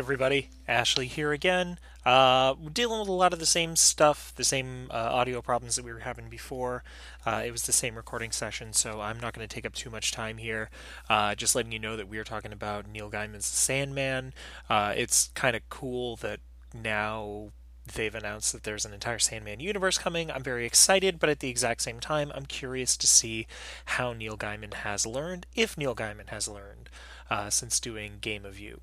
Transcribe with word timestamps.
Everybody, 0.00 0.48
Ashley 0.66 1.06
here 1.06 1.30
again. 1.30 1.78
Uh, 2.06 2.54
dealing 2.72 3.00
with 3.00 3.08
a 3.10 3.12
lot 3.12 3.34
of 3.34 3.38
the 3.38 3.44
same 3.44 3.76
stuff, 3.76 4.32
the 4.34 4.44
same 4.44 4.88
uh, 4.90 4.94
audio 4.94 5.42
problems 5.42 5.76
that 5.76 5.84
we 5.84 5.92
were 5.92 5.98
having 5.98 6.30
before. 6.30 6.82
Uh, 7.26 7.42
it 7.44 7.50
was 7.50 7.64
the 7.64 7.72
same 7.72 7.96
recording 7.96 8.32
session, 8.32 8.72
so 8.72 9.02
I'm 9.02 9.20
not 9.20 9.34
going 9.34 9.46
to 9.46 9.54
take 9.54 9.66
up 9.66 9.74
too 9.74 9.90
much 9.90 10.10
time 10.10 10.38
here. 10.38 10.70
Uh, 11.10 11.34
just 11.34 11.54
letting 11.54 11.70
you 11.70 11.78
know 11.78 11.98
that 11.98 12.08
we 12.08 12.16
are 12.16 12.24
talking 12.24 12.50
about 12.50 12.88
Neil 12.88 13.10
Gaiman's 13.10 13.44
Sandman. 13.44 14.32
Uh, 14.70 14.94
it's 14.96 15.28
kind 15.34 15.54
of 15.54 15.68
cool 15.68 16.16
that 16.16 16.40
now 16.72 17.50
they've 17.94 18.14
announced 18.14 18.54
that 18.54 18.62
there's 18.62 18.86
an 18.86 18.94
entire 18.94 19.18
Sandman 19.18 19.60
universe 19.60 19.98
coming. 19.98 20.30
I'm 20.30 20.42
very 20.42 20.64
excited, 20.64 21.18
but 21.18 21.28
at 21.28 21.40
the 21.40 21.50
exact 21.50 21.82
same 21.82 22.00
time, 22.00 22.32
I'm 22.34 22.46
curious 22.46 22.96
to 22.96 23.06
see 23.06 23.46
how 23.84 24.14
Neil 24.14 24.38
Gaiman 24.38 24.72
has 24.72 25.04
learned, 25.04 25.44
if 25.54 25.76
Neil 25.76 25.94
Gaiman 25.94 26.30
has 26.30 26.48
learned, 26.48 26.88
uh, 27.28 27.50
since 27.50 27.78
doing 27.78 28.14
Game 28.22 28.46
of 28.46 28.58
You. 28.58 28.80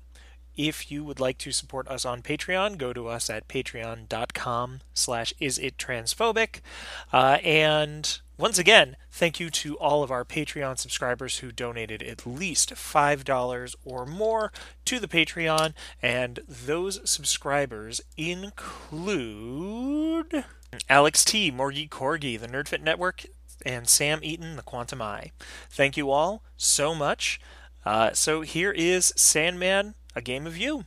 If 0.58 0.90
you 0.90 1.04
would 1.04 1.20
like 1.20 1.38
to 1.38 1.52
support 1.52 1.86
us 1.86 2.04
on 2.04 2.20
Patreon, 2.20 2.78
go 2.78 2.92
to 2.92 3.06
us 3.06 3.30
at 3.30 3.46
patreon.com 3.46 4.80
slash 4.92 5.32
isittransphobic. 5.40 6.60
Uh, 7.12 7.38
and 7.44 8.18
once 8.36 8.58
again, 8.58 8.96
thank 9.12 9.38
you 9.38 9.50
to 9.50 9.76
all 9.78 10.02
of 10.02 10.10
our 10.10 10.24
Patreon 10.24 10.76
subscribers 10.76 11.38
who 11.38 11.52
donated 11.52 12.02
at 12.02 12.26
least 12.26 12.70
$5 12.74 13.74
or 13.84 14.04
more 14.04 14.52
to 14.84 14.98
the 14.98 15.06
Patreon. 15.06 15.74
And 16.02 16.40
those 16.48 17.08
subscribers 17.08 18.00
include 18.16 19.64
Alex 20.88 21.24
T, 21.24 21.52
Morgie 21.52 21.88
Corgi, 21.88 22.36
the 22.38 22.48
NerdFit 22.48 22.82
Network, 22.82 23.26
and 23.64 23.88
Sam 23.88 24.18
Eaton, 24.24 24.56
the 24.56 24.62
Quantum 24.62 25.00
Eye. 25.00 25.30
Thank 25.70 25.96
you 25.96 26.10
all 26.10 26.42
so 26.56 26.96
much. 26.96 27.40
Uh, 27.84 28.12
so 28.12 28.40
here 28.40 28.72
is 28.72 29.12
Sandman 29.16 29.94
a 30.18 30.20
game 30.20 30.48
of 30.48 30.58
you. 30.58 30.84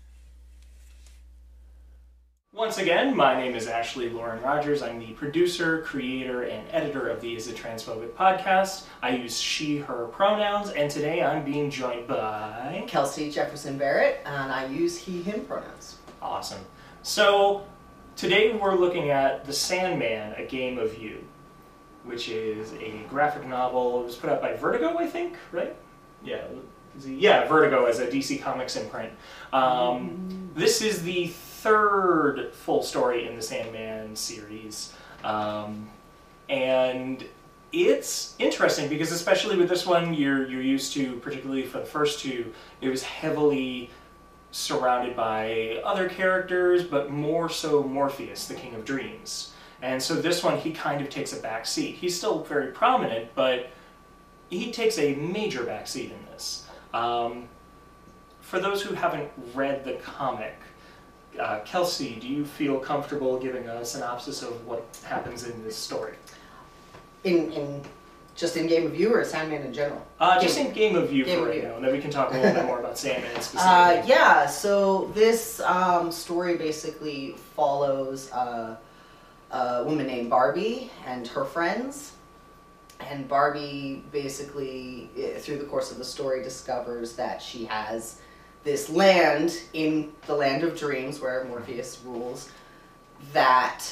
Once 2.54 2.78
again, 2.78 3.16
my 3.16 3.34
name 3.42 3.56
is 3.56 3.66
Ashley 3.66 4.10
Lauren 4.10 4.42
Rogers. 4.44 4.84
I'm 4.84 5.00
the 5.00 5.14
producer, 5.14 5.82
creator, 5.84 6.44
and 6.44 6.68
editor 6.70 7.08
of 7.08 7.22
the 7.22 7.34
Is 7.34 7.48
It 7.48 7.56
Transphobic 7.56 8.10
podcast. 8.10 8.88
I 9.02 9.16
use 9.16 9.40
she, 9.40 9.78
her 9.78 10.08
pronouns, 10.08 10.72
and 10.72 10.92
today 10.92 11.24
I'm 11.24 11.46
being 11.46 11.70
joined 11.70 12.10
by 12.10 12.84
Kelsey 12.88 13.32
Jefferson 13.32 13.78
Barrett, 13.78 14.20
and 14.26 14.52
I 14.52 14.66
use 14.66 14.98
he, 14.98 15.24
him 15.24 15.46
pronouns. 15.46 16.00
Awesome. 16.22 16.66
So, 17.02 17.66
today 18.18 18.54
we're 18.54 18.76
looking 18.76 19.12
at 19.12 19.46
The 19.46 19.54
Sandman, 19.54 20.34
A 20.34 20.46
Game 20.46 20.78
of 20.78 21.02
You, 21.02 21.26
which 22.04 22.28
is 22.28 22.74
a 22.74 23.06
graphic 23.08 23.48
novel. 23.48 24.02
It 24.02 24.04
was 24.08 24.18
put 24.18 24.30
out 24.30 24.42
by 24.42 24.58
Vertigo, 24.58 24.98
I 24.98 25.08
think, 25.08 25.38
right? 25.54 25.74
Yeah, 26.22 26.44
yeah, 27.06 27.48
Vertigo 27.48 27.86
as 27.86 28.00
a 28.00 28.08
DC 28.08 28.42
Comics 28.42 28.76
imprint. 28.76 29.12
Um, 29.54 30.52
this 30.56 30.82
is 30.82 31.04
the 31.04 31.28
third 31.28 32.54
full 32.54 32.84
story 32.84 33.28
in 33.28 33.36
the 33.36 33.42
Sandman 33.42 34.16
series, 34.16 34.94
um, 35.24 35.90
and 36.50 37.24
it's 37.72 38.36
interesting 38.40 38.90
because 38.90 39.12
especially 39.12 39.58
with 39.58 39.70
this 39.70 39.86
one, 39.86 40.14
you're 40.14 40.50
you're 40.50 40.62
used 40.62 40.94
to, 40.94 41.18
particularly 41.18 41.66
for 41.66 41.80
the 41.80 41.86
first 41.86 42.20
two, 42.20 42.54
it 42.82 42.90
was 42.90 43.04
heavily 43.04 43.90
surrounded 44.52 45.16
by 45.16 45.82
other 45.86 46.10
characters, 46.10 46.84
but 46.84 47.10
more 47.10 47.50
so 47.50 47.84
Morpheus, 47.84 48.48
the 48.48 48.54
King 48.54 48.76
of 48.76 48.84
Dreams. 48.84 49.54
And 49.82 50.02
so 50.02 50.16
this 50.16 50.44
one, 50.44 50.58
he 50.58 50.72
kind 50.72 51.02
of 51.02 51.10
takes 51.10 51.34
a 51.34 51.42
back 51.42 51.66
seat. 51.66 51.96
He's 51.96 52.16
still 52.16 52.44
very 52.44 52.68
prominent, 52.68 53.30
but 53.34 53.70
he 54.50 54.72
takes 54.72 55.00
a 55.00 55.16
major 55.16 55.64
back 55.64 55.88
seat 55.88 56.12
in 56.12 56.26
this. 56.32 56.68
Um, 56.94 57.48
for 58.42 58.60
those 58.60 58.82
who 58.82 58.94
haven't 58.94 59.30
read 59.54 59.84
the 59.86 59.94
comic, 59.94 60.56
uh, 61.40 61.60
Kelsey, 61.60 62.18
do 62.20 62.28
you 62.28 62.46
feel 62.46 62.80
comfortable 62.80 63.40
giving 63.40 63.68
a 63.68 63.86
synopsis 63.86 64.42
of 64.44 64.66
what 64.68 64.86
happens 65.06 65.46
in 65.46 65.64
this 65.64 65.76
story? 65.76 66.16
In, 67.24 67.52
in 67.54 67.82
just 68.36 68.58
in 68.58 68.68
Game 68.68 68.86
of 68.86 69.00
You 69.00 69.14
or 69.14 69.24
Sandman 69.24 69.62
in 69.64 69.74
general? 69.74 70.06
Uh, 70.20 70.40
just 70.40 70.58
in 70.58 70.72
Game 70.74 70.96
of 70.96 71.12
You 71.14 71.26
Game 71.26 71.40
for 71.40 71.46
right 71.48 71.58
You. 71.58 71.64
now, 71.64 71.76
and 71.76 71.86
then 71.86 71.92
we 71.92 72.00
can 72.02 72.10
talk 72.10 72.32
a 72.32 72.34
little 72.34 72.54
bit 72.54 72.66
more 72.66 72.80
about 72.80 72.98
Sandman 72.98 73.30
specifically. 73.42 73.62
Uh, 73.62 74.06
yeah, 74.06 74.46
so 74.46 75.12
this 75.14 75.60
um, 75.62 76.12
story 76.12 76.58
basically 76.58 77.36
follows 77.56 78.32
uh, 78.32 78.76
a 79.52 79.84
woman 79.84 80.08
named 80.08 80.30
Barbie 80.30 80.90
and 81.06 81.28
her 81.28 81.46
friends. 81.46 82.14
And 83.10 83.28
Barbie 83.28 84.04
basically, 84.12 85.10
eh, 85.18 85.38
through 85.40 85.58
the 85.58 85.66
course 85.66 85.92
of 85.92 85.98
the 85.98 86.06
story, 86.06 86.44
discovers 86.44 87.14
that 87.14 87.42
she 87.42 87.66
has 87.66 88.20
this 88.64 88.90
land 88.90 89.60
in 89.74 90.12
the 90.28 90.36
land 90.36 90.64
of 90.64 90.78
dreams 90.78 91.20
where 91.20 91.44
Morpheus 91.46 92.00
rules 92.06 92.50
that 93.34 93.84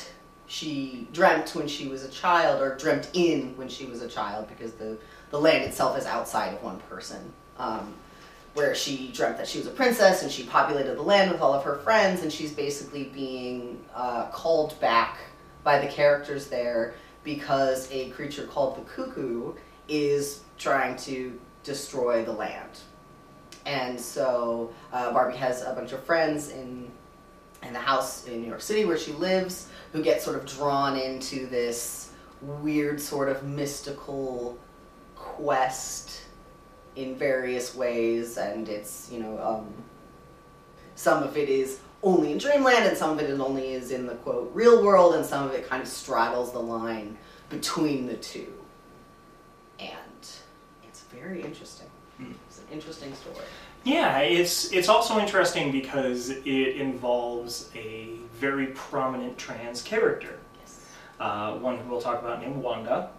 she 0.48 1.08
dreamt 1.14 1.56
when 1.56 1.68
she 1.68 1.88
was 1.88 2.04
a 2.04 2.10
child, 2.10 2.62
or 2.62 2.76
dreamt 2.76 3.10
in 3.14 3.56
when 3.56 3.70
she 3.70 3.86
was 3.86 4.02
a 4.02 4.08
child, 4.08 4.48
because 4.48 4.74
the, 4.74 4.98
the 5.30 5.40
land 5.40 5.64
itself 5.64 5.98
is 5.98 6.06
outside 6.06 6.54
of 6.54 6.64
one 6.64 6.80
person. 6.90 7.32
Um, 7.58 7.94
where 8.56 8.74
she 8.74 9.12
dreamt 9.14 9.38
that 9.38 9.48
she 9.48 9.60
was 9.60 9.68
a 9.68 9.72
princess 9.72 10.24
and 10.24 10.32
she 10.32 10.44
populated 10.44 10.96
the 10.96 11.02
land 11.02 11.32
with 11.32 11.40
all 11.40 11.54
of 11.54 11.64
her 11.64 11.78
friends, 11.78 12.24
and 12.24 12.34
she's 12.34 12.52
basically 12.52 13.06
being 13.06 13.80
uh, 13.94 14.26
called 14.32 14.80
back 14.80 15.18
by 15.64 15.80
the 15.80 15.88
characters 15.88 16.48
there 16.48 16.96
because 17.24 17.92
a 17.92 18.10
creature 18.12 18.46
called 18.46 18.78
the 18.78 18.82
cuckoo 18.90 19.54
is 19.88 20.42
trying 20.58 20.96
to 20.98 21.40
destroy 21.64 22.24
the 22.24 22.32
land. 22.32 22.80
And 23.66 24.00
so 24.00 24.72
uh, 24.94 25.12
Barbie 25.12 25.38
has 25.38 25.62
a 25.64 25.74
bunch 25.74 25.92
of 25.92 26.04
friends 26.04 26.50
in 26.50 26.90
in 27.62 27.74
the 27.74 27.80
house 27.80 28.26
in 28.26 28.42
New 28.42 28.48
York 28.48 28.62
City 28.62 28.86
where 28.86 28.98
she 28.98 29.12
lives 29.12 29.68
who 29.92 30.02
get 30.02 30.22
sort 30.22 30.38
of 30.38 30.46
drawn 30.46 30.98
into 30.98 31.46
this 31.48 32.14
weird 32.42 33.02
sort 33.02 33.28
of 33.28 33.44
mystical 33.44 34.58
quest 35.16 36.22
in 36.96 37.16
various 37.16 37.76
ways 37.76 38.38
and 38.38 38.70
it's 38.70 39.10
you 39.12 39.20
know 39.20 39.38
um, 39.40 39.74
some 40.96 41.22
of 41.24 41.38
it 41.38 41.50
is 41.50 41.80
only 42.02 42.32
in 42.32 42.38
dreamland 42.38 42.86
and 42.86 42.98
some 42.98 43.12
of 43.12 43.20
it 43.20 43.40
only 43.40 43.74
is 43.74 43.92
in 43.92 44.06
the 44.06 44.16
quote 44.16 44.50
real 44.54 44.84
world 44.84 45.16
and 45.16 45.26
some 45.26 45.46
of 45.46 45.54
it 45.54 45.68
kind 45.68 45.82
of 45.82 45.88
straddles 45.88 46.52
the 46.52 46.60
line 46.60 47.18
between 47.50 48.08
the 48.08 48.16
two. 48.18 48.54
And 49.80 49.90
it's 50.84 51.02
very 51.12 51.42
interesting. 51.42 51.88
Hmm. 52.18 52.32
it's 52.48 52.60
an 52.60 52.66
interesting 52.72 53.14
story. 53.16 53.46
Yeah, 53.84 54.20
it's 54.20 54.74
it's 54.74 54.90
also 54.90 55.20
interesting 55.20 55.72
because 55.72 56.30
it 56.30 56.76
involves 56.76 57.70
a 57.76 58.16
very 58.34 58.68
prominent 58.68 59.38
trans 59.38 59.82
character, 59.82 60.38
yes. 60.60 60.86
Uh, 61.20 61.54
one 61.54 61.78
who 61.78 61.90
we'll 61.90 62.02
talk 62.02 62.22
about 62.22 62.42
named 62.42 62.58
Wanda, 62.58 63.10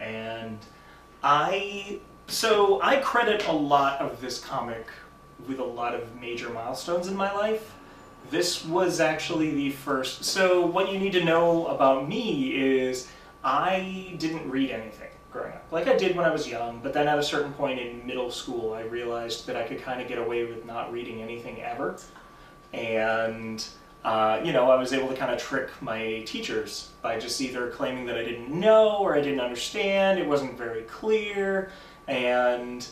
and 0.00 0.58
I 1.22 2.00
so 2.26 2.82
I 2.82 2.96
credit 2.96 3.46
a 3.48 3.52
lot 3.52 4.00
of 4.00 4.20
this 4.20 4.38
comic 4.38 4.86
with 5.48 5.58
a 5.58 5.64
lot 5.64 5.94
of 5.94 6.20
major 6.20 6.50
milestones 6.50 7.08
in 7.08 7.16
my 7.16 7.32
life. 7.32 7.74
This 8.30 8.64
was 8.64 9.00
actually 9.00 9.54
the 9.54 9.70
first. 9.70 10.24
So 10.24 10.64
what 10.66 10.92
you 10.92 10.98
need 10.98 11.12
to 11.12 11.24
know 11.24 11.66
about 11.66 12.08
me 12.08 12.54
is 12.54 13.08
I 13.44 14.14
didn't 14.18 14.50
read 14.50 14.70
anything 14.70 15.10
growing 15.30 15.52
up. 15.52 15.64
Like 15.70 15.88
I 15.88 15.96
did 15.96 16.16
when 16.16 16.24
I 16.24 16.30
was 16.30 16.48
young, 16.48 16.80
but 16.82 16.92
then 16.92 17.06
at 17.06 17.18
a 17.18 17.22
certain 17.22 17.52
point 17.52 17.78
in 17.78 18.06
middle 18.06 18.30
school, 18.30 18.72
I 18.72 18.82
realized 18.82 19.46
that 19.46 19.56
I 19.56 19.64
could 19.64 19.82
kind 19.82 20.00
of 20.00 20.08
get 20.08 20.18
away 20.18 20.44
with 20.44 20.64
not 20.64 20.92
reading 20.92 21.20
anything 21.20 21.60
ever. 21.60 21.98
And, 22.72 23.66
uh, 24.04 24.40
you 24.42 24.52
know, 24.52 24.70
I 24.70 24.76
was 24.76 24.92
able 24.92 25.08
to 25.08 25.14
kind 25.14 25.32
of 25.32 25.38
trick 25.38 25.70
my 25.82 26.22
teachers 26.26 26.90
by 27.02 27.18
just 27.18 27.40
either 27.40 27.68
claiming 27.70 28.06
that 28.06 28.16
I 28.16 28.24
didn't 28.24 28.48
know 28.48 28.98
or 28.98 29.16
I 29.16 29.20
didn't 29.20 29.40
understand, 29.40 30.18
it 30.18 30.26
wasn't 30.26 30.56
very 30.56 30.82
clear, 30.82 31.70
and 32.08 32.86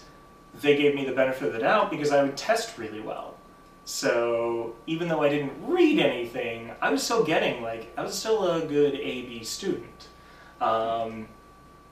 they 0.61 0.76
gave 0.76 0.94
me 0.94 1.05
the 1.05 1.12
benefit 1.12 1.49
of 1.49 1.52
the 1.55 1.61
doubt 1.61 1.90
because 1.90 2.12
I 2.12 2.23
would 2.23 2.37
test 2.37 2.76
really 2.76 3.00
well. 3.00 3.31
So 3.84 4.75
even 4.87 5.08
though 5.08 5.23
I 5.23 5.29
didn't 5.29 5.52
read 5.67 5.99
anything, 5.99 6.70
I 6.81 6.90
was 6.90 7.02
still 7.02 7.25
getting 7.25 7.62
like 7.62 7.93
I 7.96 8.02
was 8.02 8.14
still 8.14 8.49
a 8.50 8.64
good 8.64 8.94
A 8.94 9.23
B 9.23 9.43
student. 9.44 10.08
Um, 10.61 11.26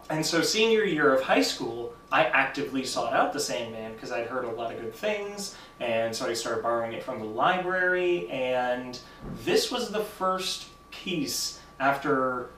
and 0.08 0.24
so 0.24 0.42
senior 0.42 0.84
year 0.84 1.12
of 1.14 1.22
high 1.22 1.42
school, 1.42 1.92
I 2.12 2.24
actively 2.24 2.84
sought 2.84 3.12
out 3.12 3.32
the 3.32 3.40
Sandman 3.40 3.92
because 3.92 4.12
I'd 4.12 4.26
heard 4.26 4.44
a 4.44 4.50
lot 4.50 4.72
of 4.72 4.80
good 4.80 4.94
things, 4.94 5.56
and 5.78 6.14
so 6.14 6.26
I 6.26 6.34
started 6.34 6.62
borrowing 6.62 6.92
it 6.92 7.02
from 7.02 7.18
the 7.20 7.26
library. 7.26 8.28
And 8.30 8.98
this 9.44 9.70
was 9.70 9.90
the 9.90 10.00
first 10.00 10.68
piece 10.90 11.60
after, 11.78 12.50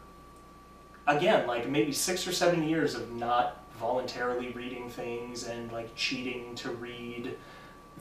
again, 1.06 1.46
like 1.46 1.68
maybe 1.68 1.92
six 1.92 2.26
or 2.26 2.32
seven 2.32 2.62
years 2.62 2.94
of 2.94 3.12
not 3.12 3.62
voluntarily 3.78 4.50
reading 4.50 4.88
things 4.88 5.46
and 5.46 5.70
like 5.72 5.94
cheating 5.94 6.54
to 6.56 6.70
read, 6.70 7.36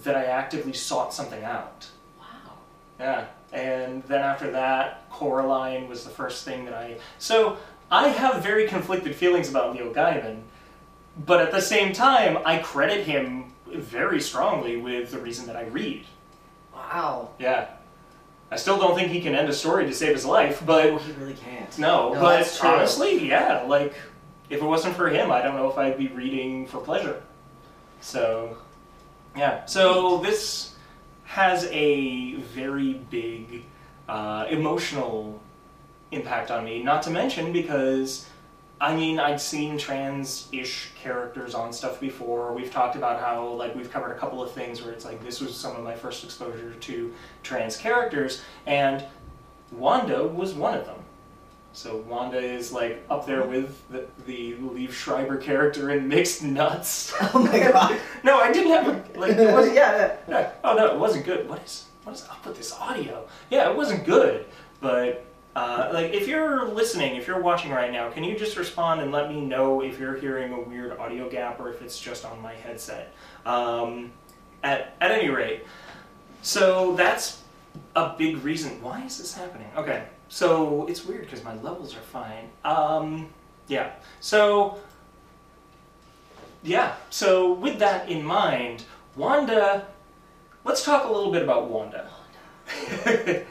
that 0.04 0.16
I 0.16 0.26
actively 0.26 0.74
sought 0.74 1.14
something 1.14 1.44
out. 1.44 1.88
Wow. 2.20 2.54
Yeah, 3.00 3.26
and 3.54 4.04
then 4.04 4.22
after 4.22 4.52
that, 4.52 5.10
Coraline 5.10 5.88
was 5.88 6.04
the 6.04 6.10
first 6.10 6.46
thing 6.46 6.66
that 6.66 6.74
I. 6.74 6.98
So 7.18 7.58
I 7.92 8.10
have 8.10 8.44
very 8.44 8.68
conflicted 8.68 9.16
feelings 9.16 9.50
about 9.50 9.74
Neil 9.74 9.94
Gaiman, 9.94 10.42
but 11.26 11.42
at 11.42 11.52
the 11.52 11.62
same 11.62 11.94
time, 11.94 12.38
I 12.46 12.60
credit 12.60 13.06
him 13.06 13.54
very 13.68 14.20
strongly 14.22 14.78
with 14.78 15.12
the 15.12 15.20
reason 15.20 15.48
that 15.48 15.56
I 15.56 15.64
read. 15.66 16.06
Wow. 16.74 17.30
Yeah, 17.40 17.68
I 18.50 18.58
still 18.58 18.78
don't 18.78 18.96
think 18.96 19.12
he 19.12 19.22
can 19.22 19.34
end 19.34 19.48
a 19.50 19.54
story 19.54 19.86
to 19.86 19.94
save 19.94 20.14
his 20.14 20.26
life, 20.26 20.62
but 20.66 20.98
he 21.02 21.12
really 21.14 21.34
can't. 21.36 21.78
no, 21.78 22.14
No, 22.14 22.20
but 22.20 22.60
honestly, 22.64 23.28
yeah, 23.30 23.64
like 23.64 23.94
if 24.50 24.62
it 24.62 24.66
wasn't 24.66 24.96
for 24.96 25.08
him, 25.10 25.32
I 25.32 25.42
don't 25.42 25.56
know 25.56 25.70
if 25.70 25.78
I'd 25.78 25.98
be 25.98 26.08
reading 26.10 26.68
for 26.68 26.80
pleasure. 26.80 27.24
So, 28.02 28.58
yeah, 29.36 29.66
so 29.66 30.18
this 30.18 30.76
has 31.26 31.66
a 31.72 32.36
very 32.36 32.94
big 33.10 33.64
uh, 34.10 34.46
emotional 34.50 35.40
impact 36.12 36.52
on 36.52 36.66
me. 36.66 36.84
Not 36.84 37.04
to 37.04 37.10
mention 37.10 37.54
because, 37.54 38.26
I 38.82 38.96
mean, 38.96 39.20
I'd 39.20 39.40
seen 39.40 39.78
trans-ish 39.78 40.92
characters 41.02 41.56
on 41.56 41.72
stuff 41.72 42.02
before. 42.02 42.54
We've 42.54 42.72
talked 42.72 42.98
about 42.98 43.22
how, 43.22 43.48
like, 43.48 43.74
we've 43.76 43.90
covered 43.90 44.12
a 44.12 44.20
couple 44.20 44.44
of 44.44 44.52
things 44.52 44.82
where 44.82 44.92
it's 44.92 45.06
like 45.06 45.24
this 45.24 45.40
was 45.40 45.56
some 45.56 45.76
of 45.78 45.84
my 45.84 45.96
first 45.96 46.24
exposure 46.26 46.74
to 46.74 47.14
trans 47.44 47.78
characters, 47.78 48.42
and 48.66 49.06
Wanda 49.72 50.28
was 50.28 50.54
one 50.54 50.78
of 50.78 50.86
them. 50.86 50.98
So 51.74 51.98
Wanda 52.08 52.38
is 52.38 52.72
like 52.72 53.04
up 53.10 53.26
there 53.26 53.44
with 53.44 53.82
the, 53.90 54.06
the 54.26 54.54
Liev 54.56 54.92
Schreiber 54.92 55.38
character 55.38 55.92
in 55.92 56.08
Mixed 56.08 56.44
Nuts. 56.44 57.14
Oh 57.34 57.44
my 57.44 57.60
god. 57.72 57.98
no, 58.24 58.40
I 58.40 58.52
didn't 58.52 58.72
have 58.72 58.88
a, 58.88 59.20
like. 59.20 59.32
It 59.38 59.52
wasn't, 59.52 59.76
yeah. 59.76 60.18
yeah. 60.28 60.52
Oh 60.64 60.76
no, 60.76 60.88
it 60.88 61.00
wasn't 61.00 61.26
good. 61.26 61.48
What 61.48 61.64
is 61.64 61.86
what 62.04 62.16
is 62.16 62.28
up 62.30 62.46
with 62.46 62.58
this 62.58 62.74
audio? 62.74 63.28
Yeah, 63.50 63.70
it 63.70 63.76
wasn't 63.76 64.06
good. 64.06 64.46
But 64.82 65.26
uh, 65.56 65.90
like, 65.94 66.14
if 66.14 66.28
you're 66.28 66.66
listening, 66.68 67.16
if 67.16 67.28
you're 67.28 67.42
watching 67.42 67.72
right 67.72 67.92
now, 67.92 68.10
can 68.10 68.24
you 68.24 68.38
just 68.38 68.58
respond 68.58 69.02
and 69.02 69.12
let 69.12 69.30
me 69.30 69.42
know 69.42 69.82
if 69.82 70.00
you're 70.00 70.16
hearing 70.16 70.54
a 70.54 70.60
weird 70.60 70.98
audio 70.98 71.30
gap 71.30 71.60
or 71.60 71.70
if 71.72 71.82
it's 71.82 72.00
just 72.00 72.26
on 72.26 72.42
my 72.42 72.54
headset? 72.54 73.14
Um, 73.46 74.12
at 74.64 74.96
at 75.02 75.12
any 75.12 75.30
rate, 75.30 75.64
so 76.42 76.96
that's 76.96 77.42
a 77.96 78.14
big 78.18 78.44
reason. 78.44 78.82
Why 78.82 79.04
is 79.06 79.18
this 79.18 79.34
happening? 79.34 79.68
Okay, 79.76 80.06
so 80.34 80.88
it's 80.88 81.06
weird 81.06 81.24
because 81.26 81.44
my 81.44 81.54
levels 81.56 81.94
are 81.94 82.00
fine. 82.00 82.48
Um, 82.64 83.28
yeah. 83.68 83.92
So 84.22 84.78
yeah. 86.64 86.96
So 87.10 87.52
with 87.54 87.80
that 87.80 88.10
in 88.10 88.24
mind, 88.24 88.86
Wanda. 89.18 89.86
Let's 90.64 90.86
talk 90.86 91.04
a 91.10 91.12
little 91.12 91.32
bit 91.34 91.42
about 91.42 91.70
Wanda. 91.70 92.08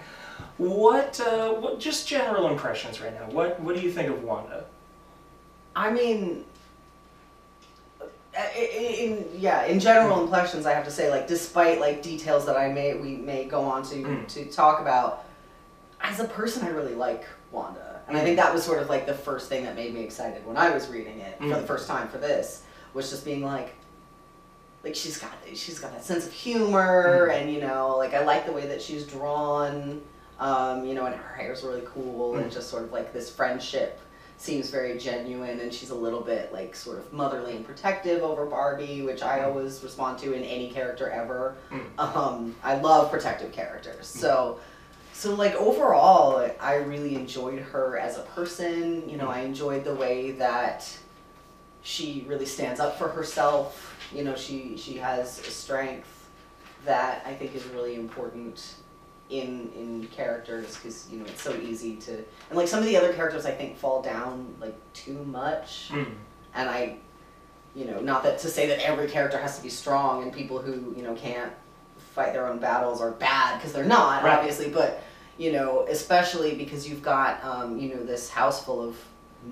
what 0.56 1.20
uh, 1.20 1.52
what 1.54 1.78
just 1.80 2.08
general 2.08 2.48
impressions 2.48 3.00
right 3.00 3.12
now? 3.12 3.26
What 3.34 3.60
what 3.60 3.74
do 3.76 3.82
you 3.82 3.90
think 3.92 4.08
of 4.08 4.22
Wanda? 4.22 4.64
I 5.76 5.90
mean, 5.90 6.44
i- 8.36 8.50
in, 8.56 9.26
yeah, 9.36 9.64
in 9.64 9.80
general 9.80 10.22
impressions, 10.22 10.66
I 10.66 10.72
have 10.72 10.84
to 10.84 10.90
say, 10.90 11.10
like, 11.10 11.26
despite 11.28 11.78
like 11.80 12.02
details 12.02 12.46
that 12.46 12.56
I 12.56 12.68
may 12.72 12.94
we 12.94 13.16
may 13.16 13.44
go 13.44 13.62
on 13.64 13.82
to 13.90 13.96
Mm. 13.96 14.28
to 14.28 14.44
talk 14.46 14.80
about, 14.80 15.24
as 16.02 16.20
a 16.20 16.24
person, 16.24 16.64
I 16.64 16.68
really 16.70 16.94
like 16.94 17.24
Wanda, 17.52 18.00
and 18.08 18.16
I 18.16 18.22
think 18.22 18.36
that 18.36 18.52
was 18.52 18.62
sort 18.64 18.80
of 18.82 18.88
like 18.88 19.06
the 19.06 19.14
first 19.14 19.48
thing 19.48 19.64
that 19.64 19.74
made 19.76 19.92
me 19.94 20.02
excited 20.02 20.46
when 20.46 20.56
I 20.56 20.70
was 20.70 20.88
reading 20.88 21.20
it 21.20 21.38
for 21.38 21.44
Mm. 21.44 21.60
the 21.60 21.66
first 21.66 21.86
time 21.88 22.08
for 22.08 22.18
this 22.18 22.62
was 22.94 23.10
just 23.10 23.24
being 23.24 23.44
like. 23.44 23.74
Like 24.82 24.94
she's 24.94 25.18
got 25.18 25.32
she's 25.54 25.78
got 25.78 25.92
that 25.92 26.02
sense 26.04 26.26
of 26.26 26.32
humor 26.32 27.28
Mm. 27.28 27.34
and 27.42 27.52
you 27.52 27.60
know 27.60 27.96
like 27.98 28.14
I 28.14 28.24
like 28.24 28.46
the 28.46 28.52
way 28.52 28.66
that 28.68 28.80
she's 28.80 29.04
drawn 29.06 30.00
um, 30.38 30.86
you 30.86 30.94
know 30.94 31.04
and 31.04 31.14
her 31.14 31.34
hair's 31.36 31.62
really 31.62 31.82
cool 31.84 32.36
and 32.36 32.46
Mm. 32.50 32.54
just 32.54 32.70
sort 32.70 32.84
of 32.84 32.90
like 32.92 33.12
this 33.12 33.28
friendship 33.30 34.00
seems 34.38 34.70
very 34.70 34.96
genuine 34.96 35.60
and 35.60 35.70
she's 35.74 35.90
a 35.90 35.94
little 35.94 36.22
bit 36.22 36.50
like 36.50 36.74
sort 36.74 36.96
of 36.96 37.12
motherly 37.12 37.56
and 37.56 37.66
protective 37.66 38.22
over 38.22 38.46
Barbie, 38.46 39.02
which 39.02 39.22
I 39.22 39.42
always 39.44 39.82
respond 39.82 40.18
to 40.20 40.32
in 40.32 40.42
any 40.44 40.70
character 40.70 41.10
ever. 41.10 41.56
Mm. 41.70 41.98
Um, 42.16 42.54
I 42.64 42.76
love 42.76 43.10
protective 43.10 43.52
characters. 43.52 44.06
So 44.06 44.60
so 45.20 45.34
like 45.34 45.54
overall 45.56 46.50
I 46.60 46.74
really 46.76 47.14
enjoyed 47.14 47.58
her 47.60 47.98
as 47.98 48.16
a 48.16 48.22
person. 48.22 49.06
You 49.08 49.18
know, 49.18 49.28
I 49.28 49.40
enjoyed 49.40 49.84
the 49.84 49.94
way 49.94 50.30
that 50.32 50.88
she 51.82 52.24
really 52.26 52.46
stands 52.46 52.80
up 52.80 52.98
for 52.98 53.08
herself. 53.08 53.96
You 54.14 54.24
know, 54.24 54.34
she 54.34 54.76
she 54.78 54.96
has 54.96 55.38
a 55.40 55.50
strength 55.50 56.28
that 56.86 57.22
I 57.26 57.34
think 57.34 57.54
is 57.54 57.64
really 57.66 57.96
important 57.96 58.74
in 59.28 59.70
in 59.76 60.08
characters 60.10 60.76
because 60.76 61.06
you 61.10 61.18
know 61.18 61.26
it's 61.26 61.42
so 61.42 61.54
easy 61.54 61.96
to 61.96 62.12
and 62.48 62.54
like 62.58 62.66
some 62.66 62.80
of 62.80 62.86
the 62.86 62.96
other 62.96 63.12
characters 63.12 63.44
I 63.44 63.50
think 63.52 63.76
fall 63.76 64.00
down 64.00 64.54
like 64.58 64.74
too 64.94 65.22
much 65.24 65.90
Mm. 65.92 66.06
and 66.54 66.68
I 66.70 66.96
you 67.76 67.84
know 67.84 68.00
not 68.00 68.22
that 68.24 68.38
to 68.40 68.48
say 68.48 68.66
that 68.68 68.80
every 68.84 69.06
character 69.08 69.38
has 69.38 69.56
to 69.58 69.62
be 69.62 69.68
strong 69.68 70.22
and 70.24 70.32
people 70.32 70.58
who 70.60 70.92
you 70.96 71.02
know 71.04 71.14
can't 71.14 71.52
fight 72.14 72.32
their 72.32 72.48
own 72.48 72.58
battles 72.58 73.00
are 73.00 73.12
bad 73.12 73.58
because 73.58 73.72
they're 73.72 73.84
not 73.84 74.24
Right. 74.24 74.36
obviously 74.38 74.68
but 74.68 75.00
you 75.40 75.50
know 75.52 75.86
especially 75.88 76.54
because 76.54 76.86
you've 76.88 77.02
got 77.02 77.42
um, 77.42 77.78
you 77.78 77.88
know 77.94 78.02
this 78.04 78.28
house 78.28 78.58
full 78.64 78.80
of 78.88 78.94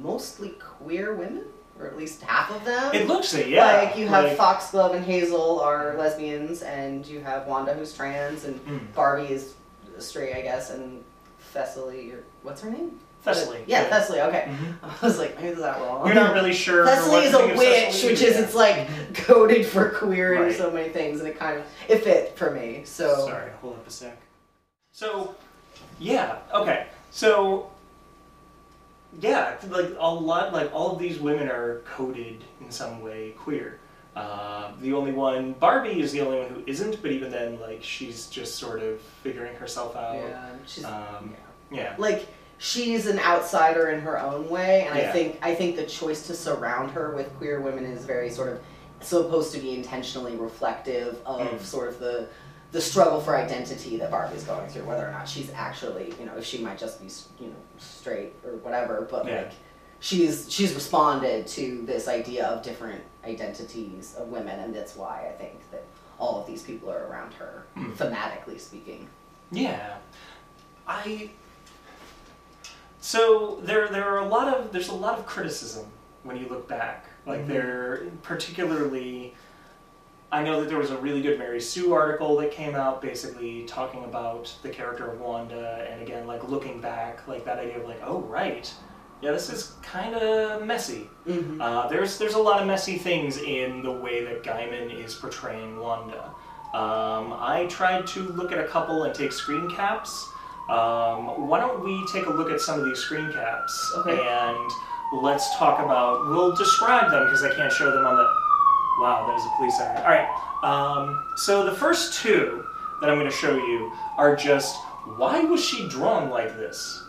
mostly 0.03 0.51
queer 0.61 1.15
women 1.15 1.45
or 1.81 1.87
at 1.87 1.97
least 1.97 2.21
half 2.23 2.51
of 2.51 2.63
them 2.65 2.93
It 2.95 3.07
looks 3.07 3.33
it, 3.35 3.49
yeah. 3.49 3.65
like 3.83 3.97
you 3.97 4.07
have 4.09 4.25
like- 4.25 4.37
Foxglove 4.37 4.95
and 4.95 5.05
Hazel 5.05 5.61
are 5.61 5.97
lesbians, 5.97 6.63
and 6.63 7.07
you 7.07 7.21
have 7.21 7.47
Wanda 7.47 7.73
who's 7.73 7.93
trans, 7.95 8.45
and 8.45 8.57
Mm. 8.67 8.81
Barbie 8.95 9.33
is 9.33 9.55
straight, 9.99 10.35
I 10.35 10.41
guess, 10.43 10.71
and 10.71 11.03
Thessaly 11.55 12.13
or 12.13 12.25
what's 12.43 12.61
her 12.63 12.71
name? 12.71 12.99
Thessaly. 13.25 13.63
Yeah, 13.69 13.85
Thessaly. 13.89 14.19
Okay, 14.29 14.45
Mhm. 14.49 14.75
I 15.03 15.07
was 15.07 15.19
like, 15.19 15.41
maybe 15.41 15.55
that 15.55 15.81
wrong? 15.81 16.05
You're 16.05 16.15
not 16.17 16.35
really 16.35 16.53
sure. 16.53 16.85
Thessaly 16.85 17.23
is 17.27 17.35
a 17.35 17.47
witch, 17.57 17.95
Thessaly, 17.95 18.11
which 18.11 18.23
is 18.23 18.35
yeah. 18.37 18.43
it's 18.43 18.55
like 18.57 18.79
coded 19.15 19.65
for 19.65 19.89
queer 19.91 20.43
Right. 20.43 20.55
so 20.57 20.71
many 20.73 20.89
things, 20.91 21.21
and 21.21 21.29
it 21.29 21.39
kind 21.39 21.59
of 21.61 21.65
it 21.89 22.03
fit 22.05 22.37
for 22.37 22.51
me. 22.51 22.83
So 22.85 23.25
Sorry, 23.27 23.53
hold 23.63 23.77
up 23.77 23.87
a 23.87 23.91
sec. 23.91 24.17
So, 24.93 25.37
yeah, 25.99 26.37
okay. 26.55 26.87
So, 27.11 27.71
yeah, 29.21 29.57
like 29.69 29.91
a 29.99 30.15
lot, 30.15 30.53
like 30.53 30.73
all 30.73 30.93
of 30.93 30.99
these 30.99 31.19
women 31.19 31.49
are 31.49 31.81
coded 31.85 32.45
in 32.61 32.71
some 32.71 33.01
way 33.01 33.31
queer. 33.39 33.79
Uh, 34.15 34.73
the 34.81 34.93
only 34.93 35.13
one, 35.13 35.53
Barbie, 35.55 36.01
is 36.01 36.13
the 36.13 36.21
only 36.21 36.39
one 36.41 36.49
who 36.49 36.63
isn't. 36.67 37.01
But 37.03 37.13
even 37.13 37.31
then, 37.31 37.59
like 37.61 37.83
she's 37.83 38.27
just 38.27 38.57
sort 38.57 38.81
of 38.83 39.01
figuring 39.23 39.55
herself 39.57 39.97
out. 39.97 40.17
yeah, 40.17 40.51
she's 40.67 40.85
Um, 40.85 41.35
yeah. 41.71 41.79
yeah. 41.79 41.95
like 41.99 42.27
she's 42.61 43.07
an 43.07 43.21
outsider 43.21 43.91
in 43.91 44.01
her 44.01 44.21
own 44.21 44.49
way 44.51 44.85
and 44.91 44.99
Yeah. 44.99 45.09
i 45.09 45.13
think 45.13 45.39
i 45.43 45.55
think 45.55 45.77
the 45.77 45.85
choice 45.87 46.27
to 46.27 46.35
surround 46.35 46.91
her 46.91 47.15
with 47.15 47.33
queer 47.39 47.61
women 47.61 47.85
is 47.85 48.05
very 48.05 48.29
sort 48.29 48.49
of 48.49 48.59
supposed 49.01 49.53
to 49.55 49.61
be 49.61 49.75
intentionally 49.77 50.35
reflective 50.35 51.21
of 51.25 51.39
Mm. 51.41 51.61
sort 51.61 51.87
of 51.87 52.01
the 52.01 52.27
the 52.73 52.81
struggle 52.81 53.21
for 53.21 53.37
identity 53.37 53.97
that 53.97 54.11
barbie's 54.11 54.45
going 54.45 54.69
through 54.69 54.85
whether 54.85 55.07
or 55.09 55.11
not 55.11 55.29
she's 55.29 55.51
actually 55.55 56.13
you 56.21 56.27
know 56.27 56.35
if 56.37 56.45
she 56.45 56.59
might 56.59 56.79
just 56.79 57.01
be 57.01 57.09
you 57.45 57.51
know 57.51 57.57
straight 57.79 58.35
or 58.45 58.53
whatever 58.57 59.07
but 59.11 59.27
Yeah. 59.27 59.37
like 59.43 59.53
she's 60.01 60.51
she's 60.53 60.75
responded 60.75 61.47
to 61.49 61.83
this 61.87 62.09
idea 62.09 62.47
of 62.47 62.63
different 62.63 63.03
identities 63.25 64.15
of 64.19 64.29
women 64.29 64.61
and 64.61 64.75
that's 64.75 64.97
why 64.97 65.27
i 65.29 65.33
think 65.41 65.55
that 65.71 65.85
all 66.19 66.41
of 66.41 66.47
these 66.47 66.63
people 66.63 66.91
are 66.91 67.07
around 67.07 67.33
her 67.35 67.65
Mm. 67.77 67.93
thematically 67.95 68.61
speaking 68.61 69.09
Yeah, 69.51 69.97
I. 70.87 71.31
So 73.01 73.61
there, 73.63 73.89
there 73.89 74.05
are 74.09 74.19
a 74.19 74.29
lot 74.29 74.49
of 74.55 74.73
there's 74.73 74.89
a 74.89 74.95
lot 74.95 75.19
of 75.19 75.25
criticism 75.27 75.87
when 76.25 76.37
you 76.37 76.49
look 76.49 76.69
back. 76.69 77.07
Like 77.27 77.43
Mhm. 77.45 77.49
there, 77.49 78.03
particularly, 78.23 79.35
I 80.31 80.43
know 80.43 80.61
that 80.61 80.69
there 80.69 80.79
was 80.79 80.91
a 80.91 80.99
really 80.99 81.23
good 81.23 81.39
Mary 81.39 81.61
Sue 81.61 81.95
article 81.95 82.37
that 82.37 82.51
came 82.51 82.75
out, 82.75 83.01
basically 83.01 83.63
talking 83.65 84.05
about 84.05 84.55
the 84.63 84.69
character 84.69 85.11
of 85.11 85.21
Wanda, 85.21 85.87
and 85.91 86.03
again, 86.03 86.27
like 86.27 86.47
looking 86.49 86.81
back, 86.81 87.27
like 87.27 87.45
that 87.47 87.59
idea 87.59 87.79
of 87.79 87.87
like, 87.87 88.01
oh 88.05 88.21
right, 88.21 88.71
yeah, 89.23 89.33
this 89.33 89.49
is 89.51 89.73
kind 89.83 90.15
of 90.15 90.65
messy. 90.67 91.09
mm-hmm. 91.27 91.61
Uh, 91.61 91.89
there's 91.89 92.19
there's 92.19 92.35
a 92.35 92.39
lot 92.39 92.61
of 92.61 92.67
messy 92.67 92.99
things 92.99 93.39
in 93.39 93.83
the 93.83 93.91
way 93.91 94.23
that 94.25 94.43
Gaiman 94.43 95.03
is 95.03 95.15
portraying 95.15 95.79
Wanda. 95.81 96.25
Um, 96.75 97.33
I 97.33 97.67
tried 97.71 98.07
to 98.09 98.21
look 98.21 98.53
at 98.53 98.59
a 98.59 98.69
couple 98.69 99.05
and 99.05 99.15
take 99.15 99.33
screen 99.33 99.71
caps. 99.71 100.29
Um, 100.69 101.49
why 101.49 101.59
don't 101.61 101.83
we 101.83 102.07
take 102.13 102.27
a 102.27 102.31
look 102.31 102.51
at 102.51 102.61
some 102.61 102.79
of 102.79 102.85
these 102.85 102.99
screen 102.99 103.33
caps 103.33 103.93
Okay. 103.97 104.21
and 104.29 104.71
let's 105.23 105.57
talk 105.57 105.81
about. 105.83 106.29
We'll 106.29 106.55
describe 106.55 107.11
them 107.11 107.25
because 107.25 107.43
I 107.43 107.55
can't 107.55 107.73
show 107.73 107.91
them 107.91 108.05
on 108.05 108.17
the. 108.17 108.29
Wow, 108.99 109.27
that 109.27 109.37
is 109.37 109.45
a 109.45 109.57
police 109.57 109.79
siren. 109.79 110.03
All 110.03 110.09
right. 110.09 110.29
Um, 110.65 111.25
so 111.37 111.65
the 111.65 111.75
first 111.75 112.21
two 112.21 112.65
that 113.01 113.09
I'm 113.09 113.19
going 113.19 113.31
to 113.31 113.37
show 113.37 113.57
you 113.57 113.93
are 114.17 114.35
just 114.35 114.77
why 115.17 115.41
was 115.41 115.65
she 115.65 115.89
drawn 115.89 116.31
like 116.31 116.57
this? 116.57 117.03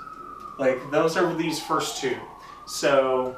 Like 0.57 0.79
those 0.91 1.17
are 1.17 1.33
these 1.35 1.59
first 1.59 1.97
two. 1.99 2.17
So 2.65 3.35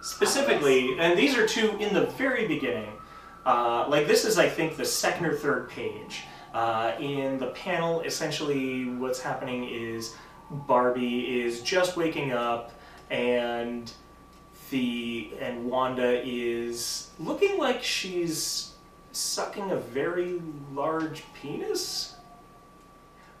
specifically, 0.00 0.98
and 0.98 1.18
these 1.18 1.36
are 1.36 1.46
two 1.46 1.76
in 1.78 1.92
the 1.94 2.06
very 2.06 2.46
beginning. 2.46 2.92
Uh, 3.44 3.86
like 3.88 4.06
this 4.06 4.24
is, 4.24 4.38
I 4.38 4.48
think, 4.48 4.76
the 4.76 4.84
second 4.84 5.26
or 5.26 5.34
third 5.36 5.68
page. 5.68 6.24
Uh, 6.54 6.92
in 7.00 7.38
the 7.38 7.48
panel, 7.48 8.02
essentially, 8.02 8.84
what's 8.84 9.20
happening 9.20 9.68
is 9.68 10.14
Barbie 10.50 11.40
is 11.40 11.62
just 11.62 11.96
waking 11.96 12.32
up, 12.32 12.72
and 13.10 13.90
the 14.72 15.30
and 15.40 15.66
Wanda 15.66 16.20
is 16.26 17.10
looking 17.20 17.58
like 17.58 17.82
she's 17.84 18.72
sucking 19.12 19.70
a 19.70 19.76
very 19.76 20.40
large 20.74 21.22
penis. 21.34 22.14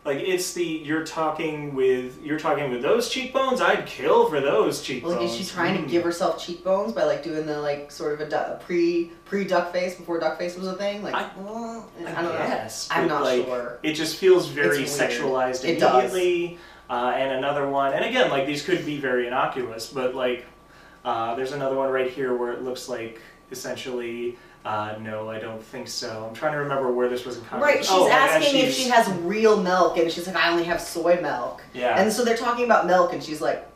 Like 0.04 0.18
it's 0.18 0.52
the 0.52 0.64
you're 0.64 1.06
talking 1.06 1.74
with 1.74 2.20
you're 2.22 2.38
talking 2.38 2.70
with 2.70 2.82
those 2.82 3.08
cheekbones. 3.08 3.60
I'd 3.60 3.86
kill 3.86 4.28
for 4.28 4.40
those 4.40 4.82
cheekbones. 4.82 5.14
Like, 5.16 5.24
is 5.24 5.34
she 5.36 5.44
trying 5.44 5.76
to 5.78 5.82
Mm. 5.84 5.90
give 5.90 6.02
herself 6.04 6.44
cheekbones 6.44 6.92
by 6.92 7.04
like 7.04 7.22
doing 7.22 7.46
the 7.46 7.60
like 7.60 7.90
sort 7.90 8.12
of 8.14 8.20
a, 8.20 8.28
du- 8.28 8.52
a 8.54 8.56
pre 8.56 9.10
pre 9.24 9.44
duck 9.44 9.72
face 9.72 9.94
before 9.94 10.18
duck 10.20 10.38
face 10.38 10.56
was 10.56 10.66
a 10.66 10.74
thing? 10.74 11.02
Like, 11.02 11.14
I- 11.14 11.30
mm, 11.40 11.84
I, 12.04 12.10
I, 12.10 12.14
don't 12.22 12.24
know. 12.24 12.32
guess, 12.32 12.88
I'm 12.90 13.06
not 13.08 13.22
like, 13.22 13.44
sure. 13.46 13.78
It 13.82 13.94
just 13.94 14.16
feels 14.16 14.48
very 14.48 14.82
sexualized 14.84 15.64
It 15.64 15.78
does. 15.80 16.12
immediately. 16.12 16.58
Uh, 16.90 17.14
and 17.16 17.32
another 17.38 17.66
one, 17.68 17.94
and 17.94 18.04
again, 18.04 18.28
like 18.28 18.44
these 18.46 18.62
could 18.62 18.84
be 18.84 18.98
very 18.98 19.26
innocuous, 19.26 19.86
but 19.88 20.14
like 20.14 20.44
uh, 21.04 21.34
there's 21.34 21.52
another 21.52 21.76
one 21.76 21.90
right 21.90 22.10
here 22.10 22.34
where 22.36 22.52
it 22.52 22.62
looks 22.62 22.88
like 22.88 23.20
essentially. 23.50 24.36
Uh, 24.64 24.94
no, 25.00 25.28
I 25.28 25.40
don't 25.40 25.60
think 25.60 25.88
so. 25.88 26.24
I'm 26.28 26.34
trying 26.34 26.52
to 26.52 26.58
remember 26.58 26.92
where 26.92 27.08
this 27.08 27.24
was 27.26 27.36
in 27.36 27.42
context. 27.46 27.64
Right, 27.64 27.78
she's 27.84 27.90
Oh, 27.90 28.08
asking 28.08 28.60
if 28.60 28.72
she 28.72 28.88
has 28.90 29.08
real 29.22 29.60
milk, 29.60 29.98
and 29.98 30.08
she's 30.08 30.24
like, 30.28 30.36
I 30.36 30.50
only 30.52 30.62
have 30.62 30.80
soy 30.80 31.20
milk. 31.20 31.64
Yeah, 31.74 32.00
And 32.00 32.12
so 32.12 32.24
they're 32.24 32.36
talking 32.36 32.64
about 32.64 32.86
milk, 32.86 33.12
and 33.12 33.20
she's 33.20 33.40
like, 33.40 33.68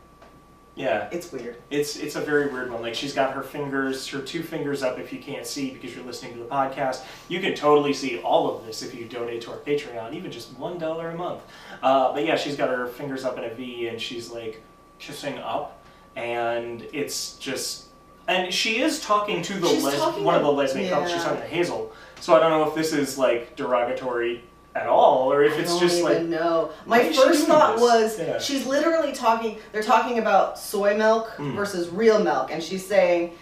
yeah. 0.76 1.08
it's 1.10 1.32
weird. 1.32 1.56
It's 1.70 1.96
it's 1.96 2.14
a 2.14 2.20
very 2.20 2.46
weird 2.52 2.70
one. 2.70 2.82
Like 2.82 2.94
she's 2.94 3.12
got 3.14 3.32
her 3.32 3.42
fingers, 3.42 4.06
her 4.08 4.20
two 4.20 4.44
fingers 4.44 4.84
up. 4.84 4.96
If 5.00 5.12
you 5.12 5.18
can't 5.18 5.44
see 5.44 5.70
because 5.70 5.92
you're 5.92 6.04
listening 6.04 6.34
to 6.34 6.38
the 6.38 6.44
podcast, 6.48 7.02
you 7.28 7.40
can 7.40 7.54
totally 7.56 7.92
see 7.92 8.18
all 8.20 8.56
of 8.56 8.64
this 8.64 8.82
if 8.82 8.94
you 8.94 9.06
donate 9.06 9.40
to 9.42 9.50
our 9.50 9.58
Patreon, 9.58 10.14
even 10.14 10.30
just 10.30 10.56
one 10.56 10.78
dollar 10.78 11.10
a 11.10 11.16
month. 11.16 11.42
Uh, 11.82 12.12
but 12.12 12.24
yeah, 12.24 12.36
she's 12.36 12.56
got 12.56 12.68
her 12.68 12.86
fingers 12.86 13.24
up 13.24 13.36
in 13.38 13.44
a 13.44 13.52
V, 13.54 13.88
and 13.88 14.00
she's 14.00 14.30
like 14.30 14.62
kissing 15.00 15.36
up, 15.38 15.82
and 16.16 16.86
it's 16.92 17.36
just. 17.36 17.84
And 18.28 18.52
she 18.52 18.80
is 18.80 19.00
talking 19.00 19.40
to 19.42 19.52
the 19.54 19.68
les- 19.68 19.96
talking 19.96 20.24
one 20.24 20.34
of 20.34 20.42
the 20.42 20.50
lesbian 20.50 20.88
couples. 20.90 21.12
She's 21.12 21.22
talking 21.22 21.40
to 21.40 21.46
Hazel. 21.46 21.92
So 22.20 22.34
I 22.34 22.40
don't 22.40 22.50
know 22.50 22.68
if 22.68 22.74
this 22.74 22.92
is 22.92 23.16
like 23.18 23.54
derogatory 23.54 24.42
at 24.74 24.88
all, 24.88 25.32
or 25.32 25.44
if 25.44 25.52
I 25.54 25.56
it's 25.58 25.70
don't 25.70 25.80
just 25.80 25.98
even 26.00 26.12
like 26.12 26.40
no. 26.40 26.70
My 26.86 27.12
first 27.12 27.46
thought 27.46 27.78
was 27.78 28.18
Yeah. 28.18 28.38
she's 28.40 28.66
literally 28.66 29.12
talking. 29.12 29.58
They're 29.72 29.82
talking 29.82 30.18
about 30.18 30.58
soy 30.58 30.96
milk 30.96 31.30
Mm. 31.36 31.54
versus 31.54 31.88
real 31.90 32.18
milk, 32.18 32.50
and 32.50 32.60
she's 32.62 32.84
saying, 32.84 33.32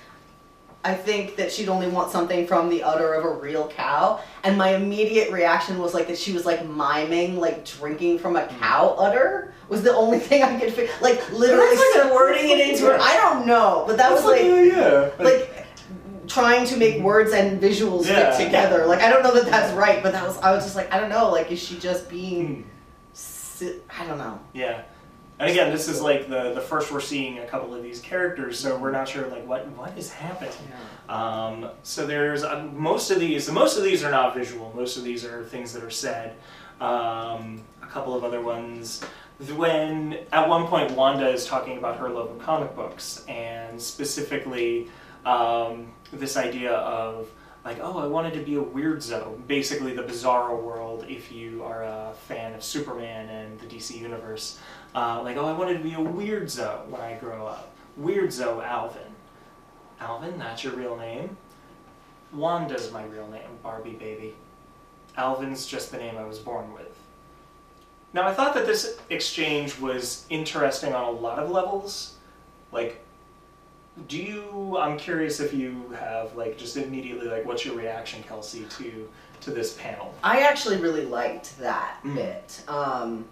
"I 0.84 0.94
think 0.94 1.36
that 1.36 1.50
she'd 1.50 1.68
only 1.68 1.88
want 1.88 2.10
something 2.12 2.46
from 2.46 2.68
the 2.68 2.82
udder 2.82 3.14
of 3.14 3.24
a 3.24 3.30
real 3.30 3.68
cow." 3.68 4.20
And 4.42 4.56
my 4.58 4.74
immediate 4.74 5.32
reaction 5.32 5.78
was 5.78 5.94
like 5.94 6.06
that 6.08 6.18
she 6.18 6.32
was 6.32 6.44
like 6.46 6.66
miming, 6.68 7.40
like 7.40 7.64
drinking 7.64 8.18
from 8.18 8.36
a 8.36 8.46
cow 8.46 8.94
udder. 8.98 9.52
Was 9.68 9.82
the 9.82 9.94
only 9.94 10.18
thing 10.28 10.42
I 10.42 10.58
could 10.60 10.72
figure, 10.72 10.92
like 11.00 11.30
literally 11.32 11.74
That's 11.76 12.04
like 12.04 12.12
wording 12.14 12.50
it 12.50 12.60
into 12.68 12.84
her. 12.84 12.98
I 13.00 13.14
don't 13.16 13.46
know, 13.46 13.84
but 13.86 13.96
that 13.96 14.12
was 14.12 14.22
That's 14.24 14.42
like 14.42 14.44
yeah, 14.72 15.10
like 15.24 15.66
trying 16.28 16.66
to 16.66 16.76
make 16.76 17.02
words 17.02 17.32
and 17.32 17.60
visuals 17.60 18.06
Yeah. 18.06 18.30
fit 18.36 18.44
together. 18.46 18.86
Like 18.86 19.00
I 19.00 19.08
don't 19.10 19.22
know 19.22 19.34
that 19.34 19.46
that's 19.46 19.72
right, 19.74 20.02
but 20.02 20.12
that 20.12 20.26
was 20.26 20.36
I 20.38 20.52
was 20.52 20.64
just 20.64 20.76
like 20.76 20.92
I 20.92 21.00
don't 21.00 21.08
know. 21.10 21.30
Like 21.30 21.50
is 21.50 21.62
she 21.62 21.78
just 21.78 22.08
being? 22.08 22.62
Hmm. 22.62 22.70
I 23.98 24.04
don't 24.06 24.18
know. 24.18 24.40
Yeah. 24.52 24.82
And 25.38 25.50
again, 25.50 25.72
this 25.72 25.88
is 25.88 26.00
like 26.00 26.28
the, 26.28 26.52
the 26.54 26.60
first 26.60 26.92
we're 26.92 27.00
seeing 27.00 27.40
a 27.40 27.46
couple 27.46 27.74
of 27.74 27.82
these 27.82 28.00
characters, 28.00 28.58
so 28.58 28.76
we're 28.76 28.92
not 28.92 29.08
sure 29.08 29.26
like 29.26 29.46
what 29.46 29.66
what 29.70 29.96
is 29.98 30.12
happening. 30.12 30.52
Um, 31.08 31.70
so 31.82 32.06
there's 32.06 32.44
uh, 32.44 32.68
most 32.72 33.10
of 33.10 33.18
these. 33.18 33.50
Most 33.50 33.76
of 33.76 33.82
these 33.82 34.04
are 34.04 34.10
not 34.10 34.34
visual. 34.34 34.72
Most 34.76 34.96
of 34.96 35.02
these 35.02 35.24
are 35.24 35.44
things 35.44 35.72
that 35.72 35.82
are 35.82 35.90
said. 35.90 36.36
Um, 36.80 37.62
a 37.82 37.86
couple 37.86 38.14
of 38.14 38.22
other 38.22 38.40
ones. 38.40 39.02
When 39.56 40.18
at 40.32 40.48
one 40.48 40.68
point 40.68 40.92
Wanda 40.92 41.28
is 41.28 41.44
talking 41.46 41.78
about 41.78 41.98
her 41.98 42.08
love 42.08 42.30
of 42.30 42.38
comic 42.38 42.76
books 42.76 43.24
and 43.26 43.80
specifically 43.80 44.88
um, 45.26 45.92
this 46.12 46.36
idea 46.36 46.72
of 46.72 47.28
like, 47.64 47.78
oh, 47.80 47.98
I 47.98 48.06
wanted 48.06 48.34
to 48.34 48.40
be 48.40 48.56
a 48.56 48.62
weirdo. 48.62 49.46
Basically, 49.46 49.94
the 49.94 50.02
bizarro 50.02 50.62
world. 50.62 51.06
If 51.08 51.32
you 51.32 51.64
are 51.64 51.82
a 51.82 52.14
fan 52.28 52.54
of 52.54 52.62
Superman 52.62 53.28
and 53.30 53.58
the 53.58 53.66
DC 53.66 53.98
universe, 53.98 54.58
uh, 54.94 55.22
like, 55.24 55.36
oh, 55.36 55.46
I 55.46 55.52
wanted 55.52 55.78
to 55.78 55.82
be 55.82 55.94
a 55.94 55.98
weirdo 55.98 56.86
when 56.88 57.00
I 57.00 57.14
grow 57.14 57.46
up. 57.46 57.74
Weirdo 57.98 58.62
Alvin. 58.62 59.02
Alvin, 60.00 60.38
that's 60.38 60.62
your 60.62 60.74
real 60.74 60.96
name. 60.96 61.36
Wanda's 62.34 62.92
my 62.92 63.04
real 63.04 63.28
name, 63.28 63.48
Barbie 63.62 63.92
baby. 63.92 64.34
Alvin's 65.16 65.66
just 65.66 65.90
the 65.90 65.98
name 65.98 66.16
I 66.18 66.24
was 66.24 66.38
born 66.38 66.72
with. 66.72 66.98
Now, 68.12 68.26
I 68.26 68.34
thought 68.34 68.54
that 68.54 68.66
this 68.66 68.98
exchange 69.10 69.78
was 69.78 70.26
interesting 70.28 70.92
on 70.92 71.04
a 71.04 71.10
lot 71.10 71.38
of 71.38 71.50
levels. 71.50 72.14
Like, 72.72 73.03
do 74.08 74.18
you? 74.18 74.76
I'm 74.78 74.98
curious 74.98 75.40
if 75.40 75.52
you 75.54 75.94
have 75.98 76.34
like 76.36 76.58
just 76.58 76.76
immediately 76.76 77.28
like, 77.28 77.44
what's 77.44 77.64
your 77.64 77.76
reaction, 77.76 78.22
Kelsey, 78.24 78.64
to 78.78 79.08
to 79.42 79.50
this 79.50 79.74
panel? 79.74 80.14
I 80.22 80.40
actually 80.42 80.78
really 80.78 81.04
liked 81.04 81.58
that 81.58 81.98
Mm. 82.04 82.14
bit. 82.14 82.62
Um, 82.68 83.24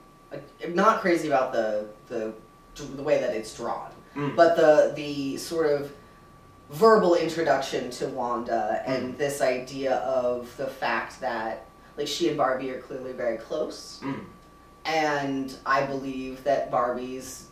I'm 0.65 0.75
not 0.75 1.01
crazy 1.01 1.29
about 1.29 1.53
the 1.53 1.87
the 2.09 2.33
the 2.97 3.03
way 3.03 3.21
that 3.21 3.35
it's 3.35 3.55
drawn, 3.57 3.91
Mm. 4.17 4.37
but 4.37 4.57
the 4.57 4.93
the 4.95 5.37
sort 5.37 5.67
of 5.71 5.93
verbal 6.71 7.17
introduction 7.17 7.91
to 7.91 8.07
Wanda 8.09 8.83
Mm. 8.87 8.95
and 8.95 9.19
this 9.19 9.43
idea 9.43 9.97
of 9.97 10.57
the 10.57 10.67
fact 10.69 11.21
that 11.21 11.67
like 11.99 12.07
she 12.09 12.29
and 12.29 12.37
Barbie 12.39 12.71
are 12.71 12.81
clearly 12.81 13.13
very 13.13 13.37
close. 13.37 14.01
Mm. 14.03 14.25
and 14.85 15.55
I 15.65 15.83
believe 15.87 16.43
that 16.45 16.71
Barbie's, 16.71 17.47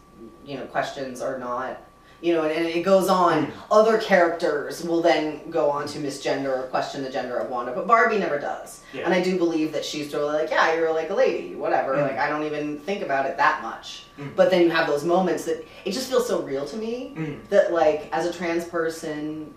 you 0.44 0.56
know, 0.56 0.64
questions 0.66 1.20
are 1.20 1.38
not, 1.38 1.80
you 2.20 2.34
know, 2.34 2.42
and, 2.42 2.52
and 2.52 2.66
it 2.66 2.82
goes 2.82 3.08
on. 3.08 3.50
Other 3.70 3.98
characters 3.98 4.84
will 4.84 5.00
then 5.00 5.50
go 5.50 5.70
on 5.70 5.86
to 5.88 5.98
misgender 5.98 6.58
or 6.58 6.62
question 6.64 7.02
the 7.02 7.10
gender 7.10 7.36
of 7.38 7.48
Wanda, 7.48 7.72
but 7.72 7.86
Barbie 7.86 8.18
never 8.18 8.38
does. 8.38 8.82
Yeah. 8.92 9.04
And 9.04 9.14
I 9.14 9.22
do 9.22 9.38
believe 9.38 9.72
that 9.72 9.84
she's 9.84 10.10
totally 10.10 10.34
like, 10.34 10.50
yeah, 10.50 10.74
you're 10.74 10.92
like 10.92 11.10
a 11.10 11.14
lady, 11.14 11.54
whatever. 11.54 11.96
Mm. 11.96 12.02
Like 12.02 12.18
I 12.18 12.28
don't 12.28 12.44
even 12.44 12.78
think 12.80 13.02
about 13.02 13.26
it 13.26 13.36
that 13.38 13.62
much. 13.62 14.04
Mm. 14.18 14.36
But 14.36 14.50
then 14.50 14.62
you 14.62 14.70
have 14.70 14.86
those 14.86 15.04
moments 15.04 15.44
that 15.44 15.66
it 15.84 15.92
just 15.92 16.08
feels 16.10 16.26
so 16.26 16.42
real 16.42 16.66
to 16.66 16.76
me 16.76 17.14
Mm. 17.16 17.48
that 17.48 17.72
like 17.72 18.08
as 18.12 18.26
a 18.26 18.32
trans 18.32 18.64
person, 18.66 19.54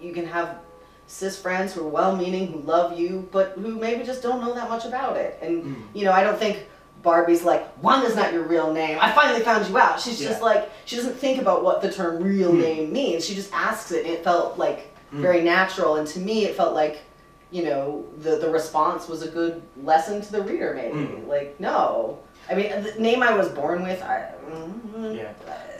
you 0.00 0.12
can 0.12 0.26
have 0.26 0.58
cis 1.08 1.40
friends 1.40 1.72
who 1.72 1.80
are 1.84 1.88
well-meaning, 1.88 2.52
who 2.52 2.60
love 2.60 2.98
you, 2.98 3.28
but 3.32 3.52
who 3.52 3.74
maybe 3.76 4.04
just 4.04 4.22
don't 4.22 4.40
know 4.40 4.54
that 4.54 4.68
much 4.68 4.84
about 4.84 5.16
it. 5.16 5.38
And 5.42 5.84
you 5.94 6.04
know, 6.04 6.12
I 6.12 6.22
don't 6.22 6.38
think 6.38 6.66
Barbie's 7.02 7.44
like, 7.44 7.66
Wanda's 7.82 8.16
not 8.16 8.32
your 8.32 8.42
real 8.42 8.72
name. 8.72 8.98
I 9.00 9.12
finally 9.12 9.40
found 9.40 9.68
you 9.68 9.78
out. 9.78 10.00
She's 10.00 10.18
just 10.18 10.40
Yeah. 10.40 10.44
like, 10.44 10.70
she 10.84 10.96
doesn't 10.96 11.14
think 11.14 11.40
about 11.40 11.62
what 11.62 11.80
the 11.80 11.90
term 11.92 12.22
real 12.22 12.52
Mm. 12.52 12.60
name 12.60 12.92
means. 12.92 13.24
She 13.24 13.34
just 13.34 13.50
asks 13.52 13.92
it, 13.92 14.04
and 14.04 14.14
it 14.14 14.24
felt 14.24 14.58
like 14.58 14.92
Mm. 15.12 15.20
very 15.20 15.42
natural. 15.42 15.96
And 15.96 16.06
to 16.08 16.18
me, 16.18 16.44
it 16.44 16.56
felt 16.56 16.74
like, 16.74 17.00
you 17.50 17.64
know, 17.64 18.04
the 18.18 18.36
the 18.36 18.50
response 18.50 19.08
was 19.08 19.22
a 19.22 19.28
good 19.28 19.62
lesson 19.82 20.20
to 20.20 20.32
the 20.32 20.42
reader. 20.42 20.74
Maybe 20.74 20.94
Mm. 21.06 21.28
like, 21.28 21.58
no, 21.60 22.18
I 22.50 22.54
mean, 22.54 22.70
the 22.82 23.00
name 23.00 23.22
I 23.22 23.34
was 23.36 23.48
born 23.48 23.82
with, 23.82 24.02
I, 24.02 24.24
mm, 24.50 25.14
Yeah. 25.16 25.22
it 25.22 25.36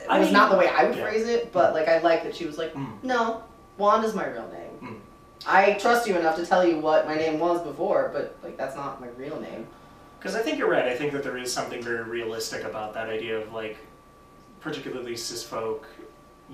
I 0.09 0.19
was 0.19 0.29
mean- 0.29 0.35
not 0.35 0.51
the 0.51 0.57
way 0.57 0.69
I 0.69 0.85
would 0.85 0.97
yeah. 0.97 1.03
phrase 1.05 1.27
it. 1.29 1.53
But 1.53 1.75
like, 1.75 1.89
I 1.89 1.99
like 1.99 2.23
that 2.25 2.35
she 2.37 2.47
was 2.47 2.59
like, 2.59 2.73
Mm. 2.75 2.87
no, 3.03 3.43
Wanda's 3.77 4.15
my 4.15 4.27
real 4.27 4.49
name. 4.53 4.93
Mm. 4.93 4.97
I 5.47 5.73
trust 5.75 6.07
you 6.09 6.17
enough 6.17 6.37
to 6.37 6.47
tell 6.47 6.65
you 6.67 6.79
what 6.79 7.07
my 7.07 7.15
name 7.17 7.39
was 7.39 7.61
before, 7.63 8.11
but 8.15 8.35
like 8.43 8.57
that's 8.57 8.77
not 8.77 9.01
my 9.01 9.09
real 9.17 9.39
name. 9.41 9.67
Because 10.19 10.35
I 10.35 10.41
think 10.41 10.59
you're 10.59 10.71
right. 10.71 10.87
I 10.87 10.97
think 10.97 11.13
that 11.13 11.23
there 11.23 11.39
is 11.39 11.53
something 11.53 11.83
very 11.83 12.03
realistic 12.03 12.65
about 12.65 12.95
that 12.95 13.09
idea 13.09 13.39
of 13.39 13.53
like, 13.53 13.79
particularly 14.61 15.17
cis 15.17 15.45
folk, 15.45 15.87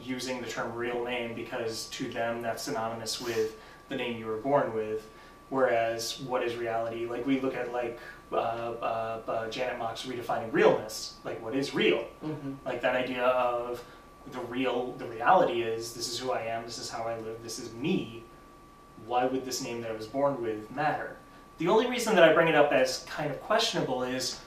using 0.02 0.40
the 0.40 0.48
term 0.48 0.74
real 0.74 1.04
name 1.04 1.34
because 1.34 1.86
to 1.86 2.10
them 2.10 2.42
that's 2.42 2.64
synonymous 2.64 3.20
with 3.20 3.56
the 3.88 3.96
name 3.96 4.18
you 4.18 4.26
were 4.26 4.38
born 4.38 4.74
with. 4.74 5.08
Whereas 5.50 6.20
what 6.20 6.42
is 6.42 6.56
reality? 6.56 7.06
Like 7.06 7.26
we 7.26 7.40
look 7.40 7.54
at 7.54 7.72
like 7.72 7.98
uh, 8.32 8.36
uh, 8.36 9.20
uh, 9.26 9.50
Janet 9.50 9.78
Mock's 9.78 10.04
redefining 10.04 10.52
realness. 10.52 11.14
Like 11.24 11.42
what 11.42 11.54
is 11.54 11.74
real? 11.74 12.06
Mm-hmm. 12.24 12.54
Like 12.64 12.80
that 12.82 12.96
idea 12.96 13.24
of 13.24 13.84
the 14.32 14.40
real, 14.40 14.92
the 14.92 15.04
reality 15.04 15.62
is 15.62 15.92
this 15.92 16.08
is 16.08 16.18
who 16.18 16.32
I 16.32 16.42
am, 16.42 16.64
this 16.64 16.78
is 16.78 16.90
how 16.90 17.04
I 17.04 17.18
live, 17.20 17.42
this 17.42 17.58
is 17.58 17.72
me. 17.74 18.24
Why 19.06 19.26
would 19.26 19.44
this 19.44 19.62
name 19.62 19.82
that 19.82 19.90
I 19.90 19.94
was 19.94 20.06
born 20.06 20.42
with 20.42 20.70
matter? 20.70 21.16
The 21.58 21.68
only 21.68 21.88
reason 21.88 22.14
that 22.16 22.24
I 22.24 22.32
bring 22.32 22.48
it 22.48 22.54
up 22.54 22.72
as 22.72 23.04
kind 23.08 23.30
of 23.30 23.40
questionable 23.42 24.02
is 24.02 24.40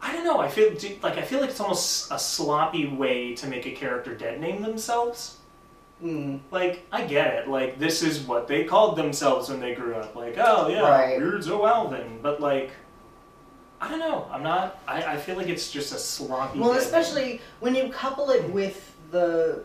I 0.00 0.12
don't 0.12 0.24
know. 0.24 0.38
I 0.38 0.48
feel 0.48 0.72
like 1.02 1.18
I 1.18 1.22
feel 1.22 1.40
like 1.40 1.50
it's 1.50 1.60
almost 1.60 2.10
a 2.12 2.18
sloppy 2.18 2.86
way 2.86 3.34
to 3.34 3.46
make 3.48 3.66
a 3.66 3.72
character 3.72 4.14
dead 4.14 4.40
name 4.40 4.62
themselves. 4.62 5.38
Mm. 6.02 6.38
Like 6.52 6.86
I 6.92 7.04
get 7.04 7.34
it. 7.34 7.48
Like 7.48 7.78
this 7.80 8.02
is 8.02 8.20
what 8.20 8.46
they 8.46 8.62
called 8.64 8.96
themselves 8.96 9.48
when 9.48 9.58
they 9.58 9.74
grew 9.74 9.94
up. 9.96 10.14
Like 10.14 10.36
oh 10.38 10.68
yeah, 10.68 10.88
Right. 10.88 11.18
weird 11.18 11.42
Zo 11.42 11.66
Alvin. 11.66 12.20
But 12.22 12.40
like 12.40 12.70
I 13.80 13.88
don't 13.88 14.00
know. 14.00 14.28
I'm 14.32 14.42
not. 14.42 14.80
I, 14.88 15.02
I 15.14 15.16
feel 15.16 15.36
like 15.36 15.48
it's 15.48 15.70
just 15.70 15.92
a 15.92 15.98
sloppy. 15.98 16.58
Well, 16.58 16.72
especially 16.72 17.40
when 17.60 17.74
you 17.76 17.88
couple 17.90 18.30
it 18.30 18.48
with 18.50 18.94
the 19.10 19.64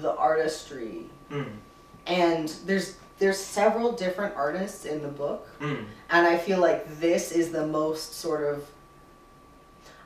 the 0.00 0.14
artistry, 0.16 1.04
name. 1.30 1.60
and 2.06 2.48
there's 2.66 2.96
there's 3.18 3.38
several 3.38 3.92
different 3.92 4.34
artists 4.36 4.84
in 4.84 5.02
the 5.02 5.08
book, 5.08 5.46
Mm, 5.60 5.76
mm. 5.76 5.84
and 6.10 6.26
I 6.26 6.36
feel 6.36 6.58
like 6.60 6.98
this 7.00 7.32
is 7.32 7.50
the 7.52 7.66
most 7.66 8.14
sort 8.14 8.42
of. 8.42 8.64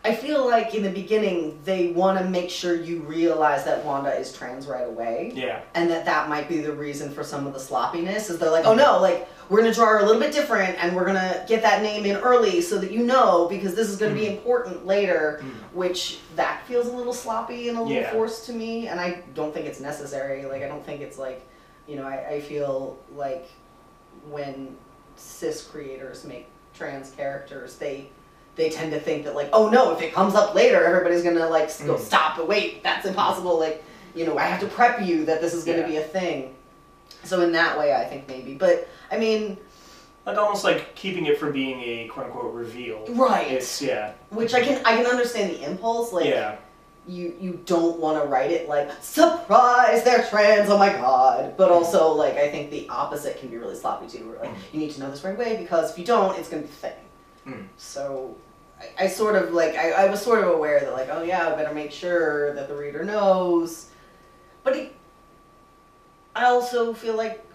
I 0.04 0.14
feel 0.14 0.46
like 0.46 0.74
in 0.74 0.84
the 0.84 0.90
beginning 0.90 1.58
they 1.64 1.88
want 1.88 2.18
to 2.18 2.24
make 2.24 2.50
sure 2.50 2.74
you 2.74 3.00
realize 3.00 3.64
that 3.64 3.84
Wanda 3.84 4.14
is 4.14 4.32
trans 4.32 4.66
right 4.66 4.86
away. 4.86 5.32
Yeah. 5.34 5.60
and 5.74 5.90
that 5.90 6.04
that 6.04 6.28
might 6.28 6.48
be 6.48 6.58
the 6.60 6.72
reason 6.72 7.10
for 7.12 7.24
some 7.24 7.46
of 7.46 7.52
the 7.52 7.58
sloppiness 7.60 8.30
is 8.30 8.38
they're 8.38 8.50
like 8.50 8.64
oh 8.64 8.74
no 8.74 9.00
like 9.02 9.28
we're 9.50 9.58
gonna 9.60 9.74
draw 9.74 9.86
her 9.86 9.98
a 9.98 10.04
little 10.06 10.20
bit 10.20 10.32
different 10.32 10.82
and 10.82 10.94
we're 10.94 11.04
gonna 11.04 11.44
get 11.48 11.62
that 11.62 11.82
name 11.82 12.06
in 12.06 12.16
early 12.16 12.60
so 12.60 12.78
that 12.78 12.92
you 12.92 13.02
know 13.02 13.48
because 13.48 13.74
this 13.74 13.88
is 13.88 13.96
gonna 13.96 14.14
be 14.14 14.26
Mm. 14.26 14.36
important 14.36 14.86
later 14.86 15.40
Mm. 15.42 15.50
which 15.74 16.20
that 16.36 16.64
feels 16.66 16.86
a 16.86 16.92
little 16.92 17.12
sloppy 17.12 17.68
and 17.68 17.76
a 17.76 17.82
little 17.82 17.96
Yeah. 17.96 18.12
forced 18.12 18.46
to 18.46 18.52
me 18.52 18.86
and 18.86 19.00
i 19.00 19.20
don't 19.34 19.52
think 19.52 19.66
it's 19.66 19.80
necessary 19.80 20.44
like 20.46 20.62
i 20.62 20.68
don't 20.68 20.86
think 20.86 21.00
it's 21.00 21.18
like 21.18 21.42
you 21.88 21.96
know 21.96 22.06
i, 22.06 22.34
I 22.34 22.40
feel 22.40 22.96
like 23.16 23.48
when 24.30 24.76
cis 25.16 25.66
creators 25.66 26.24
make 26.24 26.46
trans 26.74 27.10
characters 27.10 27.76
they 27.76 28.08
they 28.56 28.70
tend 28.70 28.92
to 28.92 29.00
think 29.00 29.24
that 29.24 29.34
like 29.34 29.48
oh 29.52 29.68
no 29.68 29.92
if 29.92 30.02
it 30.02 30.12
comes 30.12 30.34
up 30.34 30.54
later 30.54 30.84
everybody's 30.84 31.22
gonna 31.22 31.48
like 31.48 31.66
go 31.86 31.94
Mm. 31.94 31.98
stop 32.00 32.36
but 32.36 32.46
wait 32.48 32.82
that's 32.82 33.06
impossible 33.06 33.58
like 33.58 33.82
you 34.14 34.26
know 34.26 34.36
i 34.38 34.44
have 34.44 34.60
to 34.60 34.66
prep 34.66 35.00
you 35.02 35.24
that 35.26 35.40
this 35.40 35.54
is 35.54 35.64
gonna 35.64 35.78
Yeah. 35.78 35.86
be 35.86 35.96
a 35.96 36.02
thing 36.02 36.54
so 37.24 37.40
in 37.40 37.52
that 37.52 37.78
way 37.78 37.94
i 37.94 38.04
think 38.04 38.28
maybe 38.28 38.54
but 38.54 38.86
i 39.10 39.18
mean 39.18 39.56
Like 40.26 40.36
almost 40.38 40.62
like 40.64 40.94
keeping 40.94 41.26
it 41.26 41.38
from 41.38 41.52
being 41.52 41.80
a 41.80 42.08
quote 42.08 42.26
unquote 42.26 42.52
reveal. 42.54 43.04
right 43.10 43.50
It's 43.50 43.80
yeah. 43.82 44.12
which 44.30 44.54
i 44.54 44.60
can 44.60 44.84
i 44.84 44.96
can 44.96 45.06
understand 45.06 45.50
the 45.50 45.62
impulse 45.64 46.12
like 46.12 46.26
yeah. 46.26 46.56
You 47.08 47.34
you 47.40 47.60
don't 47.64 47.98
want 47.98 48.22
to 48.22 48.28
write 48.28 48.50
it 48.50 48.68
like 48.68 48.90
surprise 49.02 50.04
they're 50.04 50.26
trans 50.28 50.68
oh 50.68 50.78
my 50.78 50.92
god. 50.92 51.56
But 51.56 51.70
also 51.70 52.12
like 52.12 52.34
i 52.34 52.50
think 52.50 52.70
the 52.70 52.88
opposite 52.88 53.38
can 53.38 53.48
be 53.48 53.56
really 53.56 53.74
sloppy 53.74 54.06
too 54.06 54.28
where 54.28 54.38
like 54.38 54.50
you 54.72 54.80
need 54.80 54.90
to 54.92 55.00
know 55.00 55.10
this 55.10 55.24
right 55.24 55.34
away 55.34 55.56
because 55.56 55.90
if 55.90 55.98
you 55.98 56.04
don't 56.04 56.38
it's 56.38 56.48
gonna 56.48 56.62
be 56.62 56.68
the 56.68 56.74
thing. 56.74 56.92
Mm. 57.46 57.68
so 57.76 58.36
I, 58.78 59.04
I 59.04 59.06
sort 59.08 59.36
of 59.36 59.52
like 59.52 59.74
I, 59.74 59.90
I 59.92 60.10
was 60.10 60.20
sort 60.20 60.44
of 60.44 60.50
aware 60.50 60.80
that 60.80 60.92
like 60.92 61.08
oh 61.10 61.22
yeah 61.22 61.48
i 61.48 61.54
better 61.56 61.74
make 61.74 61.92
sure 61.92 62.54
that 62.54 62.68
the 62.68 62.74
reader 62.74 63.04
knows. 63.04 63.90
But 64.62 64.76
it, 64.76 64.94
i 66.36 66.44
also 66.44 66.92
feel 66.92 67.16
like 67.16 67.47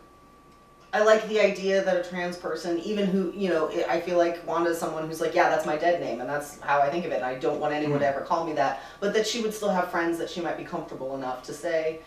I 0.93 1.03
like 1.03 1.27
the 1.27 1.39
idea 1.39 1.83
that 1.83 1.97
a 2.05 2.07
trans 2.07 2.37
person, 2.37 2.77
even 2.79 3.07
who, 3.07 3.33
you 3.35 3.49
know, 3.49 3.67
I 3.89 3.99
feel 3.99 4.17
like 4.19 4.45
Wanda's 4.47 4.77
someone 4.77 5.07
who's 5.07 5.19
like, 5.19 5.33
yeah, 5.33 5.49
that's 5.49 5.65
my 5.65 5.75
dead 5.75 5.99
name, 5.99 6.21
and 6.21 6.29
that's 6.29 6.59
how 6.61 6.81
I 6.81 6.89
think 6.91 7.03
of 7.05 7.11
it, 7.11 7.15
and 7.15 7.25
I 7.25 7.33
don't 7.35 7.59
want 7.59 7.73
anyone 7.73 7.99
to 7.99 8.05
Mhm. 8.05 8.09
ever 8.09 8.21
call 8.21 8.45
me 8.45 8.53
that, 8.53 8.81
but 8.99 9.11
that 9.15 9.25
she 9.25 9.41
would 9.41 9.55
still 9.55 9.69
have 9.69 9.89
friends 9.89 10.19
that 10.19 10.29
she 10.29 10.39
might 10.39 10.55
be 10.55 10.63
comfortable 10.63 11.15
enough 11.15 11.41
to 11.43 11.53
say, 11.53 11.99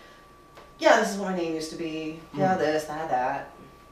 yeah, 0.78 1.00
this 1.00 1.10
is 1.10 1.16
what 1.18 1.32
my 1.32 1.36
name 1.36 1.54
used 1.54 1.70
to 1.70 1.76
be, 1.76 2.20
yeah, 2.32 2.54
Mhm. 2.54 2.58
this, 2.58 2.84
that, 2.84 3.10
that. 3.10 3.50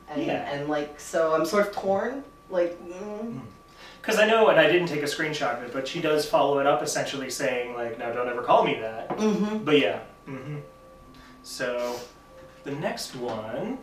And, 0.08 0.22
Yeah. 0.22 0.48
and 0.52 0.68
like, 0.68 1.00
so 1.00 1.34
I'm 1.34 1.44
sort 1.44 1.66
of 1.66 1.74
torn, 1.74 2.22
like, 2.48 2.78
mm, 2.86 3.40
Because 4.00 4.20
I 4.20 4.26
know, 4.26 4.48
and 4.48 4.60
I 4.60 4.70
didn't 4.70 4.88
take 4.88 5.00
a 5.02 5.06
screenshot 5.06 5.56
of 5.56 5.62
it, 5.64 5.72
but 5.72 5.88
she 5.88 5.98
does 6.02 6.26
follow 6.26 6.58
it 6.58 6.66
up 6.66 6.82
essentially 6.82 7.30
saying 7.30 7.74
like, 7.74 7.98
"Now 7.98 8.12
don't 8.12 8.28
ever 8.28 8.42
call 8.42 8.62
me 8.62 8.74
that." 8.78 9.08
mm-hmm. 9.16 9.64
But 9.64 9.78
yeah. 9.78 10.00
hmm 10.26 10.58
So 11.42 11.98
the 12.64 12.72
next 12.72 13.16
one 13.16 13.78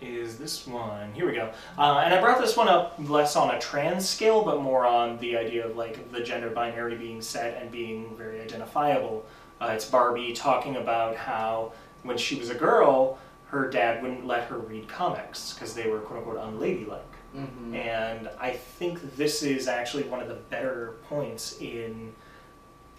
is 0.00 0.38
this 0.38 0.66
one. 0.66 1.12
Here 1.12 1.26
we 1.26 1.32
go. 1.32 1.50
Uh, 1.78 2.02
and 2.04 2.14
I 2.14 2.20
brought 2.20 2.40
this 2.40 2.56
one 2.56 2.68
up 2.68 2.94
less 2.98 3.36
on 3.36 3.54
a 3.54 3.58
trans 3.58 4.08
scale, 4.08 4.44
but 4.44 4.60
more 4.60 4.86
on 4.86 5.18
the 5.18 5.36
idea 5.36 5.66
of 5.66 5.76
like 5.76 6.10
the 6.12 6.20
gender 6.20 6.50
binary 6.50 6.96
being 6.96 7.22
set 7.22 7.60
and 7.60 7.70
being 7.70 8.16
very 8.16 8.40
identifiable. 8.40 9.24
Uh, 9.60 9.70
it's 9.74 9.84
Barbie 9.84 10.32
talking 10.32 10.76
about 10.76 11.16
how 11.16 11.72
when 12.02 12.18
she 12.18 12.36
was 12.36 12.50
a 12.50 12.54
girl, 12.54 13.18
her 13.46 13.70
dad 13.70 14.02
wouldn't 14.02 14.26
let 14.26 14.44
her 14.48 14.58
read 14.58 14.88
comics 14.88 15.54
because 15.54 15.74
they 15.74 15.88
were 15.88 16.00
quote 16.00 16.18
unquote 16.18 16.38
unladylike. 16.38 17.02
Mm-hmm. 17.36 17.74
And 17.74 18.30
I 18.38 18.50
think 18.50 19.16
this 19.16 19.42
is 19.42 19.66
actually 19.66 20.04
one 20.04 20.20
of 20.20 20.28
the 20.28 20.34
better 20.34 20.96
points 21.08 21.58
in, 21.60 22.12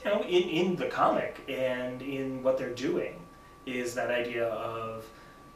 you 0.04 0.06
know, 0.06 0.22
in, 0.24 0.44
in 0.50 0.76
the 0.76 0.88
comic 0.88 1.40
and 1.48 2.02
in 2.02 2.44
what 2.44 2.58
they're 2.58 2.74
doing 2.74 3.20
is 3.66 3.96
that 3.96 4.12
idea 4.12 4.48
of 4.48 5.06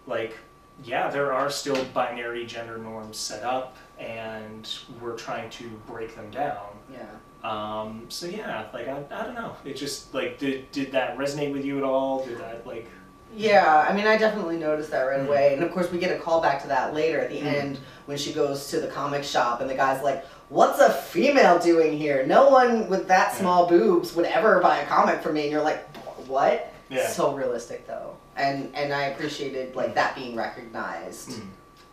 like, 0.07 0.35
yeah, 0.83 1.09
there 1.09 1.33
are 1.33 1.49
still 1.49 1.83
binary 1.93 2.45
gender 2.45 2.77
norms 2.77 3.17
set 3.17 3.43
up 3.43 3.75
and 3.99 4.69
we're 5.01 5.15
trying 5.17 5.49
to 5.51 5.67
break 5.87 6.15
them 6.15 6.29
down. 6.31 6.67
Yeah. 6.91 7.05
Um, 7.43 8.05
so 8.09 8.25
yeah, 8.27 8.65
like 8.73 8.87
I, 8.87 9.03
I 9.11 9.23
don't 9.25 9.35
know. 9.35 9.55
It 9.65 9.75
just 9.75 10.13
like 10.13 10.37
did 10.39 10.71
did 10.71 10.91
that 10.91 11.17
resonate 11.17 11.53
with 11.53 11.63
you 11.65 11.77
at 11.77 11.83
all? 11.83 12.25
Did 12.25 12.37
that 12.39 12.65
like 12.67 12.87
Yeah, 13.35 13.85
I 13.87 13.93
mean, 13.93 14.07
I 14.07 14.17
definitely 14.17 14.57
noticed 14.57 14.89
that 14.91 15.03
right 15.03 15.19
Mm. 15.19 15.27
away. 15.27 15.53
And 15.53 15.63
of 15.63 15.71
course, 15.71 15.91
we 15.91 15.99
get 15.99 16.15
a 16.15 16.19
call 16.19 16.41
back 16.41 16.61
to 16.63 16.67
that 16.69 16.93
later 16.93 17.19
at 17.19 17.29
the 17.29 17.39
Mm. 17.41 17.45
end 17.61 17.79
when 18.07 18.17
she 18.17 18.33
goes 18.33 18.67
to 18.71 18.79
the 18.79 18.87
comic 18.87 19.23
shop 19.23 19.61
and 19.61 19.69
the 19.69 19.75
guy's 19.75 20.01
like, 20.03 20.25
What's 20.49 20.79
a 20.79 20.89
female 20.89 21.59
doing 21.59 21.95
here? 21.95 22.25
No 22.25 22.49
one 22.49 22.89
with 22.89 23.07
that 23.07 23.33
Yeah. 23.33 23.39
small 23.39 23.67
boobs 23.67 24.15
would 24.15 24.25
ever 24.25 24.59
buy 24.59 24.79
a 24.79 24.85
comic 24.87 25.21
from 25.21 25.33
me. 25.35 25.43
And 25.43 25.51
you're 25.51 25.61
like, 25.61 25.85
What? 26.27 26.73
Yeah. 26.89 27.07
So 27.07 27.33
realistic, 27.35 27.85
though. 27.87 28.17
And 28.39 28.73
and 28.73 28.93
I 28.93 29.03
appreciated 29.11 29.75
like 29.75 29.93
that 29.95 30.15
being 30.15 30.35
recognized. 30.35 31.29
Mm. 31.31 31.41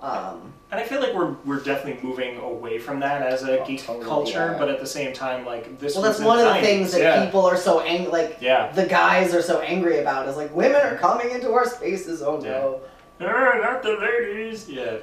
Um, 0.02 0.52
And 0.70 0.78
I 0.80 0.84
feel 0.84 1.00
like 1.00 1.14
we're 1.14 1.32
we're 1.44 1.60
definitely 1.60 1.98
moving 2.06 2.36
away 2.38 2.78
from 2.78 3.00
that 3.00 3.22
as 3.22 3.42
a 3.42 3.60
Oh, 3.60 3.66
geek 3.66 3.82
totally 3.82 4.04
culture, 4.04 4.40
are. 4.54 4.58
but 4.58 4.68
at 4.68 4.78
the 4.78 4.86
same 4.86 5.12
time, 5.12 5.44
like 5.46 5.78
this. 5.80 5.94
well, 5.94 6.04
that's 6.04 6.20
one 6.20 6.38
of 6.38 6.44
the 6.44 6.50
90s, 6.50 6.60
things 6.62 6.92
that 6.92 7.00
yeah. 7.00 7.24
people 7.24 7.44
are 7.46 7.56
so 7.56 7.80
angry. 7.80 8.10
Like 8.12 8.36
Yeah. 8.40 8.70
the 8.72 8.86
guys 8.86 9.34
are 9.34 9.42
so 9.42 9.60
angry 9.60 9.98
about 9.98 10.28
is 10.28 10.36
like 10.36 10.54
women 10.54 10.80
are 10.82 10.96
coming 10.96 11.30
into 11.30 11.52
our 11.52 11.66
spaces. 11.66 12.22
Oh 12.22 12.38
no. 12.38 12.80
Ah, 13.20 13.58
not 13.62 13.82
the 13.82 13.96
ladies. 13.96 14.68
Yeah. 14.68 14.98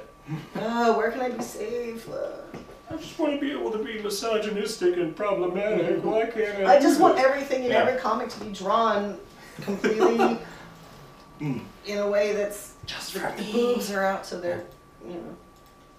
Uh, 0.56 0.94
where 0.96 1.10
can 1.10 1.20
I 1.20 1.30
be 1.30 1.42
safe? 1.42 2.08
Uh, 2.08 2.56
I 2.90 2.96
just 2.96 3.18
want 3.18 3.32
to 3.34 3.40
be 3.40 3.50
able 3.50 3.72
to 3.72 3.78
be 3.78 4.00
misogynistic 4.00 4.96
and 4.96 5.14
problematic. 5.16 6.04
Why 6.04 6.26
can't 6.26 6.66
I? 6.68 6.76
I 6.76 6.80
just 6.80 7.00
want 7.00 7.18
everything 7.18 7.64
in 7.64 7.70
Yeah. 7.72 7.82
every 7.82 7.98
comic 8.00 8.28
to 8.30 8.40
be 8.40 8.52
drawn 8.52 9.18
completely 9.62 10.38
Mm. 11.44 11.60
in 11.86 11.98
a 11.98 12.08
way 12.08 12.32
that's 12.32 12.72
Just 12.86 13.12
the, 13.12 13.20
for 13.20 13.36
the 13.36 13.42
me. 13.42 13.52
boobs 13.52 13.90
are 13.90 14.04
out, 14.04 14.24
so 14.24 14.40
they're 14.40 14.64
you 15.06 15.14
know 15.14 15.36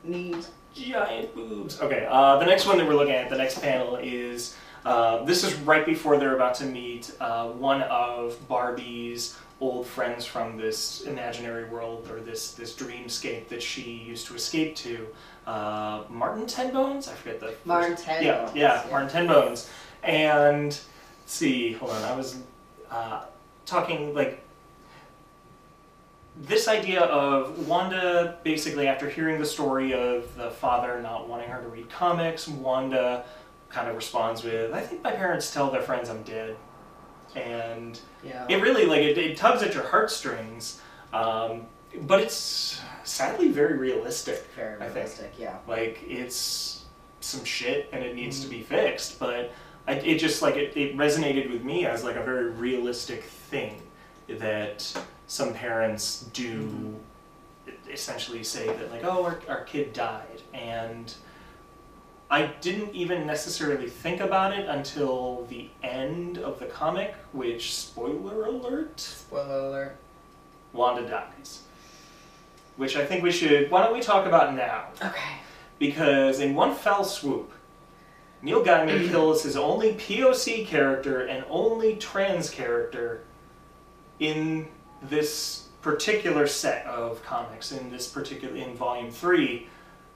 need. 0.03 0.37
Giant 0.73 1.33
boobs. 1.33 1.79
Okay. 1.79 2.05
Uh, 2.09 2.37
the 2.37 2.45
next 2.45 2.65
one 2.65 2.77
that 2.77 2.85
we're 2.85 2.95
looking 2.95 3.13
at, 3.15 3.29
the 3.29 3.37
next 3.37 3.61
panel 3.61 3.95
is. 3.97 4.55
Uh, 4.83 5.23
this 5.23 5.43
is 5.43 5.55
right 5.61 5.83
before 5.85 6.17
they're 6.19 6.35
about 6.35 6.53
to 6.53 6.65
meet 6.65 7.11
uh, 7.19 7.47
one 7.47 7.81
of 7.83 8.35
Barbie's 8.47 9.35
old 9.61 9.87
friends 9.87 10.25
from 10.25 10.57
this 10.57 11.01
imaginary 11.01 11.63
world 11.69 12.07
or 12.11 12.19
this 12.19 12.51
this 12.53 12.73
dreamscape 12.75 13.47
that 13.47 13.63
she 13.63 13.81
used 13.83 14.27
to 14.27 14.35
escape 14.35 14.75
to. 14.75 15.07
Uh, 15.47 16.03
Martin 16.09 16.45
Tenbones. 16.45 17.07
I 17.07 17.13
forget 17.13 17.39
the 17.39 17.47
first- 17.47 17.65
Martin 17.65 17.95
Tenbones, 17.95 18.25
Yeah, 18.25 18.51
yeah, 18.53 18.83
yeah. 18.83 18.91
Martin 18.91 19.09
Tenbones. 19.09 19.69
And 20.03 20.65
let's 20.65 20.81
see, 21.25 21.71
hold 21.73 21.91
on. 21.91 22.03
I 22.03 22.15
was 22.15 22.37
uh, 22.91 23.23
talking 23.65 24.13
like 24.13 24.41
this 26.37 26.67
idea 26.67 27.01
of 27.01 27.67
Wanda 27.67 28.37
basically 28.43 28.87
after 28.87 29.09
hearing 29.09 29.39
the 29.39 29.45
story 29.45 29.93
of 29.93 30.35
the 30.35 30.51
father 30.51 31.01
not 31.01 31.29
wanting 31.29 31.49
her 31.49 31.61
to 31.61 31.67
read 31.69 31.89
comics, 31.89 32.47
Wanda 32.47 33.25
kind 33.69 33.89
of 33.89 33.95
responds 33.95 34.43
with, 34.43 34.73
"I 34.73 34.81
think 34.81 35.01
my 35.03 35.11
parents 35.11 35.53
tell 35.53 35.71
their 35.71 35.81
friends 35.81 36.09
I'm 36.09 36.23
dead," 36.23 36.55
and 37.35 37.99
Yeah. 38.23 38.45
it 38.49 38.61
really 38.61 38.85
like 38.85 39.01
it, 39.01 39.17
it 39.17 39.37
tugs 39.37 39.63
at 39.63 39.73
your 39.73 39.83
heartstrings, 39.83 40.81
um, 41.13 41.67
but 42.01 42.19
it's 42.21 42.81
sadly 43.03 43.49
very 43.49 43.77
realistic. 43.77 44.45
Very 44.55 44.77
realistic. 44.77 45.33
Yeah. 45.37 45.57
Like 45.67 45.99
it's 46.07 46.83
some 47.21 47.43
shit 47.43 47.89
and 47.91 48.03
it 48.03 48.13
needs 48.15 48.41
to 48.41 48.47
be 48.47 48.61
fixed, 48.61 49.19
but 49.19 49.51
I, 49.87 49.93
it 49.93 50.17
just 50.19 50.41
like 50.41 50.55
it, 50.55 50.75
it 50.75 50.97
resonated 50.97 51.49
with 51.51 51.63
me 51.63 51.85
as 51.85 52.03
like 52.03 52.15
a 52.17 52.23
very 52.23 52.49
realistic 52.51 53.23
thing 53.23 53.81
that 54.27 54.95
some 55.27 55.53
parents 55.53 56.25
do 56.33 56.95
essentially 57.89 58.43
say 58.43 58.67
that 58.67 58.91
like 58.91 59.03
oh 59.03 59.23
our, 59.23 59.39
our 59.47 59.63
kid 59.63 59.93
died 59.93 60.41
and 60.53 61.13
I 62.29 62.47
didn't 62.61 62.93
even 62.95 63.27
necessarily 63.27 63.87
think 63.87 64.19
about 64.19 64.57
it 64.57 64.67
until 64.67 65.45
the 65.45 65.69
end 65.83 66.39
of 66.39 66.59
the 66.59 66.65
comic, 66.65 67.13
which 67.33 67.75
spoiler 67.75 68.45
alert, 68.45 68.99
Spoiler 68.99 69.67
alert. 69.67 69.97
Wanda 70.73 71.07
dies. 71.07 71.61
Which 72.77 72.95
I 72.97 73.05
think 73.05 73.23
we 73.23 73.31
should 73.31 73.69
why 73.71 73.83
don't 73.83 73.93
we 73.93 74.01
talk 74.01 74.25
about 74.25 74.55
now? 74.55 74.87
Okay. 75.01 75.37
because 75.79 76.39
in 76.39 76.55
one 76.55 76.73
fell 76.75 77.03
swoop, 77.03 77.51
Neil 78.41 78.63
Gaiman 78.63 79.07
kills 79.11 79.43
his 79.43 79.55
only 79.55 79.93
POC 79.93 80.65
character 80.67 81.21
and 81.25 81.45
only 81.49 81.95
trans 81.95 82.49
character 82.49 83.23
in 84.19 84.67
this 85.09 85.67
particular 85.81 86.47
set 86.47 86.85
of 86.87 87.23
comics. 87.23 87.71
In 87.71 87.89
this 87.91 88.07
particular, 88.07 88.55
in 88.55 88.75
volume 88.75 89.11
three, 89.11 89.67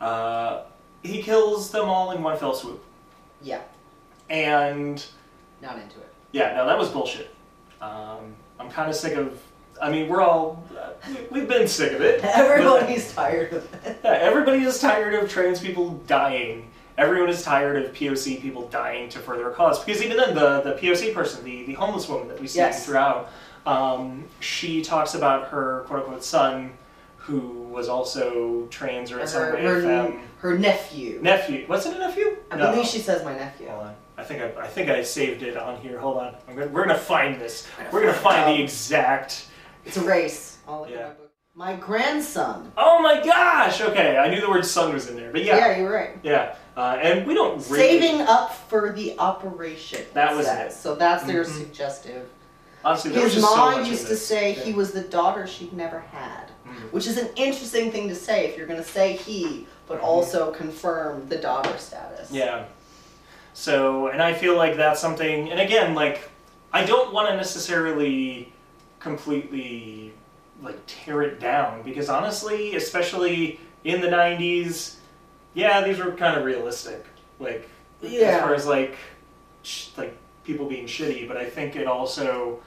uh, 0.02 0.63
he 1.04 1.21
kills 1.21 1.71
them 1.71 1.88
all 1.88 2.12
in 2.12 2.21
one 2.23 2.38
fell 2.38 2.54
swoop. 2.54 2.84
Yeah, 3.41 3.62
And 4.30 5.04
not 5.62 5.75
into 5.78 5.97
it. 5.99 6.13
yeah, 6.32 6.56
no, 6.56 6.65
that 6.67 6.78
was 6.78 6.89
bullshit. 6.89 7.34
Um, 7.82 8.36
I'm 8.60 8.69
kind 8.69 8.89
of 8.89 8.95
sick 8.95 9.15
of. 9.15 9.39
I 9.82 9.89
mean, 9.89 10.10
we're 10.10 10.21
all 10.21 10.62
uh, 10.78 10.89
we- 11.08 11.39
we've 11.39 11.47
been 11.47 11.67
sick 11.69 11.93
of 11.93 12.02
it. 12.02 12.21
Everybody's 12.23 13.13
tired 13.13 13.54
of 13.54 13.73
it. 13.86 13.99
Yeah, 14.04 14.12
everybody 14.12 14.63
is 14.63 14.80
tired 14.80 15.13
of 15.13 15.30
trans 15.30 15.62
people 15.62 15.91
dying. 16.06 16.69
Everyone 16.97 17.30
is 17.30 17.43
tired 17.43 17.86
of 17.86 17.93
POC 17.93 18.41
people 18.41 18.67
dying 18.67 19.08
to 19.12 19.19
further 19.19 19.49
a 19.49 19.54
cause. 19.54 19.82
Because 19.82 20.04
even 20.04 20.17
then, 20.17 20.36
the, 20.36 20.60
the 20.60 20.73
POC 20.73 21.13
person, 21.13 21.45
the, 21.45 21.63
the 21.63 21.73
homeless 21.75 22.10
woman 22.10 22.28
that 22.28 22.41
we 22.41 22.47
see 22.47 22.60
Yes. 22.60 22.86
throughout, 22.86 23.32
um, 23.70 24.24
she 24.40 24.82
talks 24.82 25.14
about 25.14 25.48
her 25.50 25.84
quote 25.88 26.02
unquote 26.02 26.24
son, 26.24 26.72
who 27.18 27.40
was 27.70 27.88
also 27.88 28.66
trans 28.68 29.12
or 29.12 29.20
in 29.20 29.28
some 29.28 29.44
Her, 29.44 29.54
way 29.54 29.62
her, 29.64 29.82
femme. 29.82 30.20
her 30.40 30.58
nephew. 30.58 31.20
Nephew. 31.22 31.66
Was 31.68 31.86
it 31.86 31.96
a 31.96 32.00
nephew? 32.00 32.38
I 32.50 32.56
No. 32.58 32.72
believe 32.72 32.88
she 32.88 33.00
says 33.00 33.24
my 33.24 33.34
nephew. 33.34 33.68
Hold 33.70 33.84
on. 33.88 33.96
I 34.18 34.24
think 34.24 34.42
I, 34.42 34.62
I 34.64 34.68
think 34.68 34.90
I 34.90 35.04
saved 35.04 35.44
it 35.44 35.56
on 35.56 35.80
here. 35.82 36.00
Hold 36.00 36.18
on. 36.18 36.36
I'm 36.48 36.56
gonna, 36.56 36.68
we're 36.72 36.86
gonna 36.86 36.98
find 36.98 37.40
this. 37.40 37.68
We're 37.92 38.02
gonna 38.02 38.14
find 38.14 38.56
the 38.58 38.62
exact. 38.64 39.46
It's 39.86 39.98
a 39.98 40.02
race. 40.04 40.58
I'll 40.68 40.82
look 40.82 40.90
Yeah. 40.90 40.98
my 41.04 41.08
book. 41.14 41.26
My 41.56 41.76
grandson. 41.76 42.72
Oh 42.78 43.02
my 43.02 43.22
gosh! 43.22 43.82
Okay, 43.82 44.18
I 44.18 44.30
knew 44.30 44.40
the 44.40 44.50
word 44.50 44.66
"son" 44.66 44.94
was 44.94 45.10
in 45.10 45.16
there, 45.18 45.30
but 45.32 45.44
yeah, 45.44 45.58
Yeah, 45.58 45.78
you're 45.78 45.92
right. 45.92 46.12
yeah. 46.24 46.56
Uh, 46.78 46.98
and 47.02 47.28
we 47.28 47.34
don't 47.34 47.56
really, 47.70 48.00
Saving 48.00 48.22
up 48.22 48.54
for 48.70 48.94
the 48.94 49.18
operation. 49.20 50.06
That 50.14 50.36
was 50.36 50.46
says. 50.46 50.74
it. 50.74 50.78
So 50.78 50.96
that's 50.96 51.24
their 51.26 51.44
Mhm. 51.44 51.58
suggestive. 51.58 52.30
Honestly, 52.84 53.12
there 53.12 53.24
was 53.24 53.34
His 53.34 53.42
just 53.44 53.54
so 53.54 53.58
mom 53.58 53.72
much 53.74 53.86
in 53.86 53.92
used 53.92 54.04
to 54.04 54.10
this. 54.10 54.26
say 54.26 54.54
he 54.54 54.74
was 54.74 54.92
the 54.92 55.02
daughter 55.02 55.46
she'd 55.46 55.74
never 55.74 56.00
had, 56.00 56.46
Mhm. 56.68 56.92
which 56.92 57.08
is 57.08 57.18
an 57.18 57.28
interesting 57.36 57.92
thing 57.92 58.08
to 58.10 58.15
say 58.15 58.46
if 58.48 58.58
you're 58.58 58.68
going 58.68 58.82
to 58.82 58.88
say 58.89 59.13
he, 59.13 59.68
but 59.88 60.00
Mhm. 60.00 60.04
also 60.04 60.52
confirm 60.52 61.28
the 61.28 61.36
daughter 61.38 61.78
status. 61.78 62.32
Yeah. 62.32 62.63
So, 63.54 64.08
and 64.08 64.22
I 64.24 64.34
feel 64.34 64.56
like 64.56 64.78
that's 64.78 65.02
something, 65.02 65.52
and 65.52 65.60
again, 65.60 65.94
like, 65.94 66.30
I 66.72 66.86
don't 66.86 67.12
want 67.12 67.28
to 67.30 67.36
necessarily 67.36 68.54
completely, 69.00 70.13
like, 70.62 70.78
tear 70.88 71.22
it 71.24 71.39
down, 71.39 71.82
because 71.82 72.08
honestly, 72.10 72.76
especially 72.76 73.60
in 73.84 74.00
the 74.02 74.10
90s, 74.10 74.98
yeah, 75.54 75.82
these 75.82 75.98
were 76.00 76.12
kind 76.12 76.38
of 76.38 76.46
realistic. 76.46 77.06
Like, 77.39 77.68
as 78.04 78.12
Yeah. 78.12 78.39
far 78.42 78.54
as, 78.54 78.65
like, 78.65 78.96
sh- 79.63 79.88
like, 79.98 80.15
people 80.46 80.65
being 80.68 80.86
shitty, 80.86 81.28
but 81.28 81.36
I 81.38 81.50
think 81.50 81.76
it 81.76 81.88
also 81.88 82.60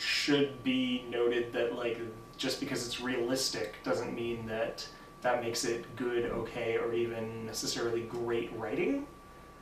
should 0.00 0.62
be 0.64 1.04
noted 1.10 1.52
that, 1.52 1.76
like, 1.76 1.98
just 2.36 2.60
because 2.60 2.86
it's 2.86 3.00
realistic 3.00 3.76
doesn't 3.84 4.14
mean 4.14 4.46
that 4.46 4.86
that 5.22 5.42
makes 5.42 5.64
it 5.64 5.84
good, 5.96 6.24
okay, 6.26 6.78
or 6.78 6.94
even 6.94 7.44
necessarily 7.44 8.02
great 8.02 8.50
writing. 8.56 9.06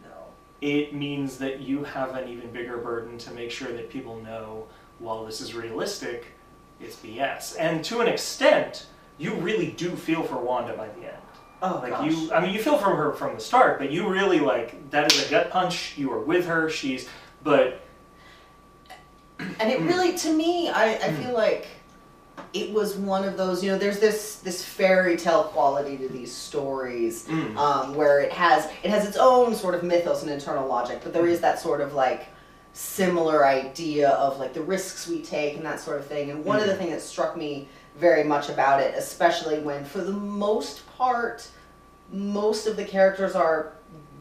No. 0.04 0.10
It 0.60 0.94
means 0.94 1.38
that 1.38 1.60
you 1.60 1.82
have 1.82 2.14
an 2.14 2.28
even 2.28 2.50
bigger 2.52 2.78
burden 2.78 3.18
to 3.18 3.32
make 3.32 3.50
sure 3.50 3.72
that 3.72 3.90
people 3.90 4.20
know 4.22 4.66
while 5.00 5.24
this 5.24 5.40
is 5.40 5.54
realistic, 5.54 6.26
it's 6.80 6.96
BS. 6.96 7.56
And 7.58 7.84
to 7.86 8.00
an 8.00 8.08
extent, 8.08 8.86
you 9.16 9.34
really 9.34 9.72
do 9.72 9.90
feel 9.96 10.22
for 10.22 10.36
Wanda 10.36 10.76
by 10.76 10.88
the 10.88 11.06
end. 11.06 11.22
Oh 11.60 11.80
Like 11.82 11.90
gosh. 11.90 12.12
you, 12.12 12.32
I 12.32 12.40
mean, 12.40 12.54
you 12.54 12.62
feel 12.62 12.78
for 12.78 12.94
her 12.94 13.12
from 13.12 13.34
the 13.34 13.40
start, 13.40 13.78
but 13.78 13.90
you 13.90 14.08
really 14.08 14.38
like 14.38 14.90
that 14.90 15.12
is 15.12 15.26
a 15.26 15.30
gut 15.30 15.50
punch. 15.50 15.98
You 15.98 16.12
are 16.12 16.20
with 16.20 16.46
her. 16.46 16.70
She's, 16.70 17.08
but 17.42 17.80
and 19.38 19.70
it 19.70 19.80
really 19.80 20.16
to 20.18 20.32
me 20.32 20.68
i, 20.68 20.94
I 20.94 21.10
Hmm. 21.10 21.22
feel 21.22 21.34
like 21.34 21.66
it 22.54 22.72
was 22.72 22.96
one 22.96 23.24
of 23.24 23.36
those 23.36 23.62
you 23.62 23.70
know 23.70 23.78
there's 23.78 23.98
this 23.98 24.36
this 24.36 24.64
fairy 24.64 25.16
tale 25.16 25.44
quality 25.44 25.96
to 25.98 26.08
these 26.08 26.32
stories 26.32 27.26
Mm. 27.28 27.56
um, 27.56 27.94
where 27.94 28.20
it 28.20 28.32
has 28.32 28.66
it 28.82 28.90
has 28.90 29.06
its 29.06 29.16
own 29.16 29.54
sort 29.54 29.74
of 29.74 29.82
mythos 29.82 30.22
and 30.22 30.30
internal 30.30 30.66
logic 30.66 31.00
but 31.02 31.12
there 31.12 31.26
is 31.26 31.40
that 31.40 31.58
sort 31.60 31.80
of 31.80 31.94
like 31.94 32.26
similar 32.72 33.44
idea 33.46 34.10
of 34.10 34.38
like 34.38 34.54
the 34.54 34.60
risks 34.62 35.08
we 35.08 35.20
take 35.20 35.56
and 35.56 35.64
that 35.66 35.80
sort 35.80 35.98
of 35.98 36.06
thing 36.06 36.30
and 36.30 36.44
one 36.44 36.60
of 36.60 36.66
the 36.66 36.76
things 36.76 36.90
that 36.92 37.00
struck 37.02 37.36
me 37.36 37.68
very 37.96 38.22
much 38.22 38.48
about 38.48 38.80
it 38.80 38.94
especially 38.96 39.58
when 39.60 39.84
for 39.84 39.98
the 40.00 40.12
most 40.12 40.86
part 40.96 41.48
most 42.12 42.66
of 42.66 42.76
the 42.76 42.84
characters 42.84 43.34
are 43.34 43.72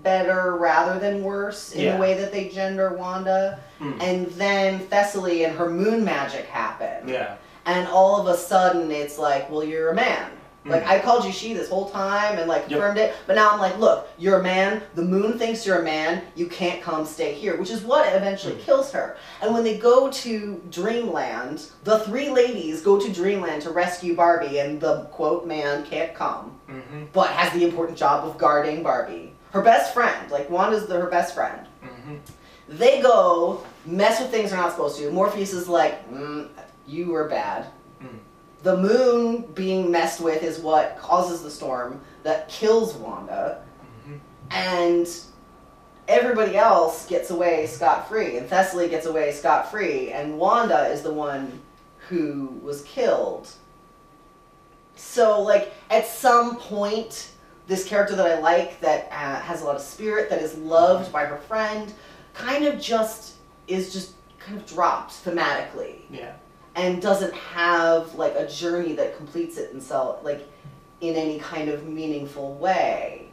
better 0.03 0.55
rather 0.57 0.99
than 0.99 1.23
worse 1.23 1.71
in 1.73 1.81
Yeah. 1.81 1.95
the 1.95 2.01
way 2.01 2.13
that 2.15 2.31
they 2.31 2.49
gender 2.49 2.89
wanda 2.93 3.59
Mm. 3.81 4.01
and 4.01 4.27
then 4.31 4.79
Thessaly 4.89 5.43
and 5.45 5.57
her 5.57 5.69
moon 5.69 6.03
magic 6.03 6.45
happen. 6.47 7.07
yeah, 7.07 7.35
And 7.65 7.87
all 7.89 8.19
of 8.19 8.27
a 8.27 8.37
sudden 8.37 8.91
it's 8.91 9.17
like, 9.17 9.49
well, 9.51 9.63
you're 9.63 9.89
a 9.89 9.95
man. 9.95 10.31
Like 10.65 10.83
Mm. 10.83 10.89
I 10.89 10.99
called 10.99 11.23
you 11.23 11.31
she 11.31 11.53
this 11.53 11.69
whole 11.69 11.89
time 11.89 12.37
and 12.39 12.47
like 12.49 12.63
Yep. 12.63 12.69
confirmed 12.71 12.97
it, 12.97 13.13
but 13.25 13.35
now 13.37 13.51
I'm 13.51 13.59
like, 13.59 13.77
look, 13.79 14.07
you're 14.17 14.39
a 14.39 14.43
man. 14.43 14.81
The 14.95 15.01
moon 15.01 15.37
thinks 15.39 15.65
you're 15.65 15.79
a 15.79 15.83
man. 15.83 16.21
You 16.35 16.47
can't 16.47 16.81
come 16.81 17.05
stay 17.05 17.33
here, 17.33 17.55
which 17.55 17.69
is 17.69 17.83
what 17.83 18.05
eventually 18.13 18.55
Mm. 18.55 18.65
kills 18.65 18.91
her. 18.91 19.15
And 19.41 19.53
when 19.53 19.63
they 19.63 19.77
go 19.77 20.09
to 20.11 20.61
Dreamland, 20.69 21.67
the 21.85 21.99
three 21.99 22.29
ladies 22.29 22.81
go 22.81 22.99
to 22.99 23.09
Dreamland 23.09 23.61
to 23.63 23.69
rescue 23.69 24.13
Barbie, 24.15 24.59
and 24.59 24.81
the 24.81 25.03
quote 25.11 25.45
man 25.45 25.83
can't 25.85 26.13
come, 26.13 26.51
mm-hmm, 26.69 27.03
but 27.13 27.27
has 27.29 27.53
the 27.53 27.63
important 27.63 27.97
job 27.97 28.25
of 28.25 28.37
guarding 28.37 28.83
Barbie, 28.83 29.33
her 29.51 29.61
best 29.61 29.93
friend. 29.93 30.29
Like 30.31 30.49
Wanda's 30.49 30.87
the, 30.87 30.99
her 30.99 31.07
best 31.09 31.33
friend. 31.35 31.65
mm-hmm, 31.83 32.15
They 32.69 33.01
go 33.01 33.63
mess 33.85 34.19
with 34.19 34.29
things 34.29 34.51
they're 34.51 34.59
not 34.59 34.71
supposed 34.71 34.97
to. 34.99 35.09
Morpheus 35.11 35.53
is 35.53 35.67
like, 35.67 36.09
mm, 36.11 36.49
"You 36.85 37.07
were 37.07 37.27
bad." 37.27 37.67
Mm. 38.01 38.19
The 38.63 38.75
moon 38.77 39.41
being 39.53 39.89
messed 39.91 40.19
with 40.19 40.43
is 40.43 40.59
what 40.59 40.97
causes 40.99 41.41
the 41.43 41.51
storm 41.51 42.01
that 42.23 42.49
kills 42.49 42.95
Wanda, 42.95 43.61
Mhm. 44.07 44.19
and 44.51 45.07
everybody 46.07 46.57
else 46.57 47.05
gets 47.07 47.29
away 47.29 47.67
scot 47.67 48.09
free. 48.09 48.37
And 48.37 48.49
Thessaly 48.49 48.89
gets 48.89 49.05
away 49.05 49.31
scot 49.31 49.71
free, 49.71 50.11
and 50.11 50.37
Wanda 50.37 50.87
is 50.87 51.01
the 51.03 51.13
one 51.13 51.61
who 52.09 52.59
was 52.63 52.81
killed. 52.83 53.49
So, 54.95 55.41
like, 55.41 55.73
at 55.89 56.07
some 56.07 56.57
point, 56.57 57.29
this 57.67 57.85
character 57.85 58.15
that 58.15 58.25
I 58.25 58.39
like, 58.39 58.79
that 58.81 59.07
uh, 59.11 59.41
has 59.41 59.61
a 59.61 59.65
lot 59.65 59.75
of 59.75 59.81
spirit, 59.81 60.29
that 60.29 60.41
is 60.41 60.57
loved 60.57 61.11
by 61.11 61.25
her 61.25 61.37
friend, 61.37 61.93
kind 62.33 62.65
of 62.65 62.79
just 62.79 63.35
is 63.67 63.91
just 63.91 64.13
kind 64.39 64.57
of 64.57 64.65
dropped 64.65 65.23
thematically. 65.25 66.01
Yeah, 66.09 66.33
and 66.75 67.01
doesn't 67.01 67.33
have 67.33 68.15
like 68.15 68.35
a 68.35 68.47
journey 68.47 68.93
that 68.93 69.17
completes 69.17 69.57
it 69.57 69.73
itself 69.73 70.23
like 70.23 70.47
in 71.01 71.15
any 71.15 71.39
kind 71.39 71.69
of 71.69 71.87
meaningful 71.87 72.53
way. 72.55 73.29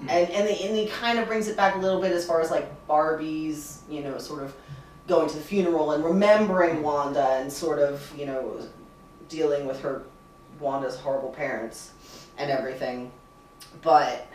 Mm. 0.00 0.10
and 0.10 0.30
and, 0.30 0.48
the, 0.48 0.64
and 0.64 0.76
he 0.76 0.86
kind 0.86 1.18
of 1.18 1.26
brings 1.26 1.48
it 1.48 1.56
back 1.56 1.76
a 1.76 1.78
little 1.78 2.00
bit 2.00 2.12
as 2.12 2.26
far 2.26 2.40
as 2.40 2.50
like 2.50 2.86
barbie's 2.86 3.82
you 3.88 4.02
know 4.02 4.18
sort 4.18 4.42
of 4.42 4.54
going 5.06 5.28
to 5.28 5.36
the 5.36 5.42
funeral 5.42 5.92
and 5.92 6.04
remembering 6.04 6.82
wanda 6.82 7.24
and 7.34 7.52
sort 7.52 7.78
of 7.78 8.12
you 8.16 8.26
know 8.26 8.60
dealing 9.28 9.66
with 9.66 9.80
her 9.80 10.02
wanda's 10.58 10.98
horrible 10.98 11.30
parents 11.30 11.92
and 12.38 12.50
everything 12.50 13.10
but 13.82 14.26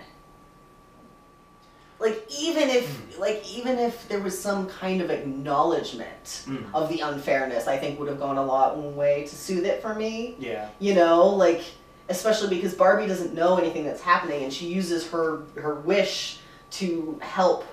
like 2.00 2.26
even 2.40 2.70
if 2.70 3.20
like 3.20 3.44
even 3.50 3.78
if 3.78 4.08
there 4.08 4.20
was 4.22 4.40
some 4.40 4.68
kind 4.68 5.02
of 5.02 5.10
acknowledgement 5.10 6.44
Mm. 6.48 6.64
of 6.74 6.88
the 6.90 7.02
unfairness 7.02 7.68
i 7.68 7.78
think 7.78 8.00
would 8.00 8.08
have 8.08 8.20
gone 8.20 8.38
a 8.38 8.46
long 8.46 8.96
way 8.96 9.24
to 9.28 9.36
soothe 9.36 9.66
it 9.66 9.82
for 9.82 9.94
me. 9.96 10.36
Yeah, 10.40 10.70
you 10.80 10.96
know 10.96 11.28
like 11.28 11.62
especially 12.08 12.56
because 12.56 12.74
barbie 12.74 13.08
doesn't 13.08 13.34
know 13.34 13.58
anything 13.58 13.84
that's 13.86 14.02
happening 14.02 14.44
and 14.44 14.54
she 14.54 14.68
uses 14.68 15.10
her 15.12 15.42
her 15.56 15.76
wish 15.76 16.40
to 16.72 17.20
help 17.22 17.66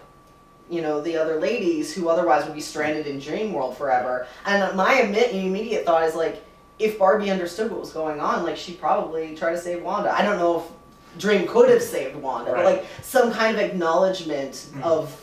you 0.69 0.83
know 0.83 1.01
the 1.01 1.17
other 1.17 1.39
ladies 1.41 1.95
who 1.95 2.09
otherwise 2.09 2.45
would 2.45 2.55
be 2.55 2.61
stranded 2.61 3.07
in 3.07 3.21
dream 3.21 3.53
world 3.53 3.77
forever. 3.79 4.27
And 4.45 4.77
my 4.77 5.01
immediate 5.03 5.85
thought 5.87 6.03
is 6.03 6.15
like 6.17 6.43
if 6.81 6.99
barbie 6.99 7.31
understood 7.31 7.71
what 7.71 7.79
was 7.81 7.93
going 7.93 8.19
on 8.21 8.43
like 8.45 8.57
she'd 8.57 8.81
probably 8.81 9.37
try 9.37 9.53
to 9.53 9.59
save 9.59 9.83
wanda. 9.85 10.11
I 10.13 10.23
don't 10.23 10.39
know 10.39 10.59
if 10.61 10.65
dream 11.19 11.47
could 11.47 11.69
have 11.71 11.83
saved 11.83 12.17
wanda 12.17 12.53
but 12.53 12.65
like 12.65 12.85
some 13.03 13.33
kind 13.33 13.57
of 13.57 13.63
acknowledgement 13.63 14.67
Mm. 14.75 14.83
of 14.83 15.21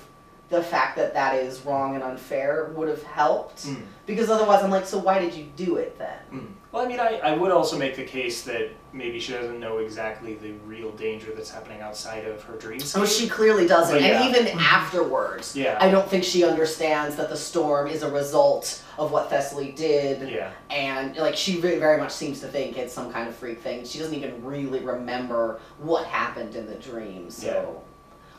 the 0.50 0.62
fact 0.62 0.96
that 0.98 1.14
that 1.14 1.36
is 1.36 1.62
wrong 1.66 1.96
and 1.96 2.04
unfair 2.04 2.72
would 2.76 2.88
have 2.90 3.04
helped 3.04 3.66
Mm. 3.66 3.82
because 4.06 4.30
otherwise 4.30 4.64
i'm 4.64 4.72
like 4.72 4.86
so 4.86 4.98
why 4.98 5.20
did 5.20 5.34
you 5.34 5.46
do 5.56 5.76
it 5.78 5.98
then 5.98 6.18
Mm. 6.32 6.48
Well, 6.74 6.84
I 6.84 6.88
mean, 6.88 7.00
I, 7.00 7.20
I 7.24 7.38
would 7.38 7.52
also 7.52 7.78
make 7.78 7.96
the 7.96 8.04
case 8.04 8.42
that 8.46 8.72
maybe 8.94 9.20
she 9.20 9.32
doesn't 9.32 9.60
know 9.60 9.78
exactly 9.78 10.34
the 10.34 10.54
real 10.66 10.90
danger 10.94 11.32
that's 11.36 11.52
happening 11.52 11.82
outside 11.82 12.26
of 12.26 12.42
her 12.46 12.58
dreams. 12.58 12.96
Oh, 12.96 13.06
she 13.06 13.30
clearly 13.30 13.68
doesn't. 13.68 13.94
But 13.94 14.02
yeah. 14.02 14.24
And 14.24 14.36
even 14.36 14.58
afterwards, 14.60 15.56
Yeah. 15.56 15.78
I 15.80 15.92
don't 15.92 16.10
think 16.10 16.24
she 16.24 16.44
understands 16.44 17.16
that 17.18 17.30
the 17.30 17.38
storm 17.38 17.88
is 17.88 18.02
a 18.02 18.10
result 18.12 18.84
of 18.98 19.12
what 19.12 19.30
Thessaly 19.30 19.76
did. 19.76 20.28
Yeah, 20.28 20.50
And, 20.72 21.16
like, 21.18 21.36
she 21.36 21.62
very, 21.62 21.78
very 21.78 22.00
much 22.00 22.12
seems 22.12 22.40
to 22.40 22.48
think 22.48 22.76
it's 22.76 22.92
some 22.92 23.14
kind 23.14 23.30
of 23.30 23.36
freak 23.36 23.62
thing. 23.62 23.86
She 23.86 24.00
doesn't 24.00 24.16
even 24.16 24.44
really 24.44 24.80
remember 24.80 25.60
what 25.78 26.08
happened 26.08 26.56
in 26.56 26.66
the 26.66 26.76
dream. 26.76 27.30
So, 27.30 27.84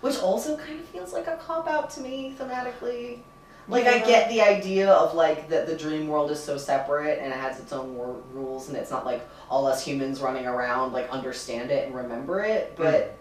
which 0.01 0.19
also 0.19 0.57
kind 0.57 0.81
of 0.81 0.87
feels 0.87 1.13
like 1.13 1.29
a 1.29 1.37
cop 1.37 1.69
out 1.69 1.89
to 1.91 2.01
me 2.01 2.35
thematically. 2.37 3.21
Like 3.67 3.87
I 3.87 3.99
get 4.01 4.29
the 4.29 4.43
idea 4.43 4.91
of 4.91 5.15
like 5.15 5.49
that 5.49 5.67
the 5.67 5.75
dream 5.77 6.09
world 6.09 6.31
is 6.31 6.43
so 6.43 6.59
separate 6.59 7.19
and 7.21 7.33
it 7.33 7.37
has 7.37 7.59
its 7.59 7.73
own 7.73 7.95
war- 7.97 8.21
rules 8.33 8.69
and 8.69 8.77
it's 8.77 8.91
not 8.91 9.07
like 9.07 9.27
all 9.49 9.67
us 9.67 9.85
humans 9.85 10.21
running 10.21 10.47
around 10.47 10.93
like 10.93 11.09
understand 11.11 11.71
it 11.71 11.87
and 11.87 11.95
remember 11.95 12.43
it, 12.45 12.75
but 12.77 13.17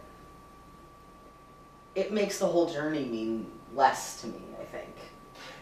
it 1.96 2.12
makes 2.12 2.40
the 2.40 2.46
whole 2.46 2.70
journey 2.72 3.06
mean 3.06 3.46
less 3.76 4.20
to 4.22 4.28
me. 4.28 4.42
I 4.60 4.66
think. 4.66 4.90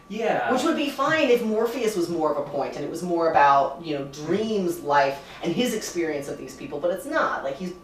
Yeah. 0.08 0.52
Which 0.52 0.62
would 0.64 0.76
be 0.76 0.90
fine 0.90 1.28
if 1.30 1.42
Morpheus 1.44 1.96
was 1.96 2.08
more 2.08 2.32
of 2.34 2.44
a 2.46 2.50
point 2.50 2.76
and 2.76 2.84
it 2.84 2.90
was 2.90 3.02
more 3.02 3.30
about, 3.30 3.84
you 3.84 3.98
know, 3.98 4.04
dreams, 4.06 4.80
life, 4.80 5.18
and 5.42 5.52
his 5.52 5.74
experience 5.74 6.28
of 6.28 6.38
these 6.38 6.54
people, 6.56 6.80
but 6.80 6.90
it's 6.90 7.06
not. 7.06 7.44
Like 7.44 7.56
he's 7.56 7.74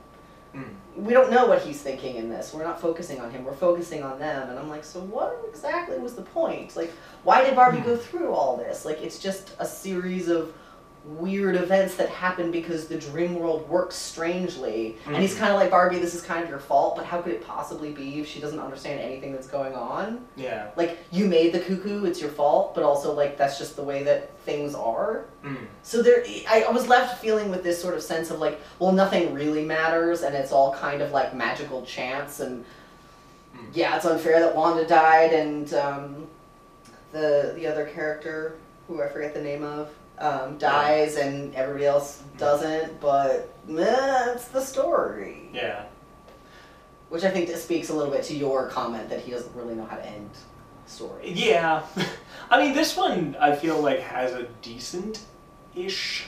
Mm. 0.55 0.65
We 0.99 1.13
don't 1.13 1.31
know 1.31 1.47
what 1.47 1.63
he's 1.63 1.81
thinking 1.81 2.17
in 2.17 2.29
this. 2.29 2.53
We're 2.53 2.65
not 2.65 2.81
focusing 2.81 3.21
on 3.21 3.31
him. 3.31 3.45
We're 3.45 3.55
focusing 3.55 4.03
on 4.03 4.19
them. 4.19 4.51
And 4.51 4.59
I'm 4.59 4.69
like, 4.69 4.85
so 4.85 5.01
what 5.01 5.41
exactly 5.49 5.97
was 5.99 6.15
the 6.15 6.23
point? 6.23 6.75
Like, 6.75 6.93
why 7.23 7.45
did 7.45 7.55
Barbie 7.55 7.81
go 7.81 7.97
through 7.97 8.33
all 8.33 8.57
this? 8.57 8.85
Like, 8.85 9.01
it's 9.01 9.21
just 9.21 9.55
a 9.61 9.67
series 9.67 10.29
of 10.29 10.53
weird 11.17 11.57
events 11.57 11.97
that 11.97 12.09
happen 12.11 12.51
because 12.51 12.87
the 12.87 12.99
dream 12.99 13.35
world 13.37 13.67
works 13.69 13.95
strangely. 13.95 14.97
And 15.07 15.17
he's 15.17 15.35
kind 15.35 15.51
of 15.53 15.59
like, 15.59 15.71
Barbie, 15.71 15.99
this 15.99 16.15
is 16.15 16.23
kind 16.23 16.43
of 16.45 16.51
your 16.51 16.59
fault, 16.59 16.97
but 16.97 17.07
how 17.07 17.23
could 17.23 17.33
it 17.33 17.47
possibly 17.47 17.91
be 17.93 18.21
if 18.21 18.29
she 18.29 18.41
doesn't 18.41 18.59
understand 18.61 19.01
anything 19.01 19.33
that's 19.33 19.47
going 19.47 19.75
on? 19.75 20.27
Yeah. 20.37 20.71
Like, 20.77 20.99
you 21.11 21.27
made 21.27 21.53
the 21.55 21.61
cuckoo, 21.61 22.05
it's 22.05 22.21
your 22.21 22.31
fault, 22.31 22.75
but 22.75 22.85
also, 22.85 23.15
like, 23.15 23.39
that's 23.39 23.59
just 23.59 23.75
the 23.77 23.83
way 23.83 24.03
that 24.03 24.37
things 24.41 24.75
are. 24.75 25.25
Mm. 25.45 25.57
So 25.83 26.03
there, 26.03 26.23
I, 26.49 26.65
I 26.69 26.71
was 26.71 26.89
left 26.89 27.21
feeling 27.23 27.49
with 27.51 27.63
this 27.63 27.81
sort 27.81 27.95
of 27.95 28.03
sense 28.03 28.31
of 28.31 28.39
like, 28.39 28.61
well, 28.79 28.93
nothing 28.93 29.33
really 29.33 29.65
matters, 29.65 30.23
and 30.23 30.35
it's 30.35 30.53
all 30.53 30.75
kind 30.75 31.01
of 31.01 31.13
like 31.13 31.35
magical 31.35 31.85
chance, 31.85 32.41
and 32.41 32.65
Mm. 33.57 33.65
yeah, 33.73 33.97
it's 33.97 34.05
unfair 34.05 34.41
that 34.41 34.55
Wanda 34.55 34.87
died, 34.87 35.33
and 35.33 35.73
um, 35.73 36.27
the 37.13 37.53
the 37.57 37.67
other 37.67 37.87
character, 37.87 38.57
who 38.87 39.03
I 39.03 39.09
forget 39.09 39.33
the 39.33 39.41
name 39.41 39.65
of, 39.65 39.89
um, 40.21 40.59
dies, 40.59 41.17
and 41.17 41.55
everybody 41.55 41.87
else 41.87 42.23
doesn't. 42.37 43.01
But 43.01 43.49
that's 43.69 44.49
the 44.49 44.61
story, 44.61 45.51
Yeah. 45.53 45.85
which 47.09 47.25
I 47.25 47.31
think 47.31 47.49
speaks 47.57 47.89
a 47.91 47.95
little 47.95 48.13
bit 48.13 48.25
to 48.25 48.35
your 48.35 48.69
comment 48.69 49.09
that 49.11 49.21
he 49.21 49.31
doesn't 49.33 49.55
really 49.55 49.75
know 49.75 49.85
how 49.87 49.97
to 49.97 50.07
end 50.07 50.31
stories. 50.87 51.39
Yeah. 51.39 51.83
I 52.51 52.63
mean, 52.63 52.75
this 52.75 52.97
one 52.97 53.37
I 53.41 53.55
feel 53.55 53.81
like 53.81 54.01
has 54.01 54.33
a 54.33 54.45
decent 54.63 55.21
ish 55.75 56.25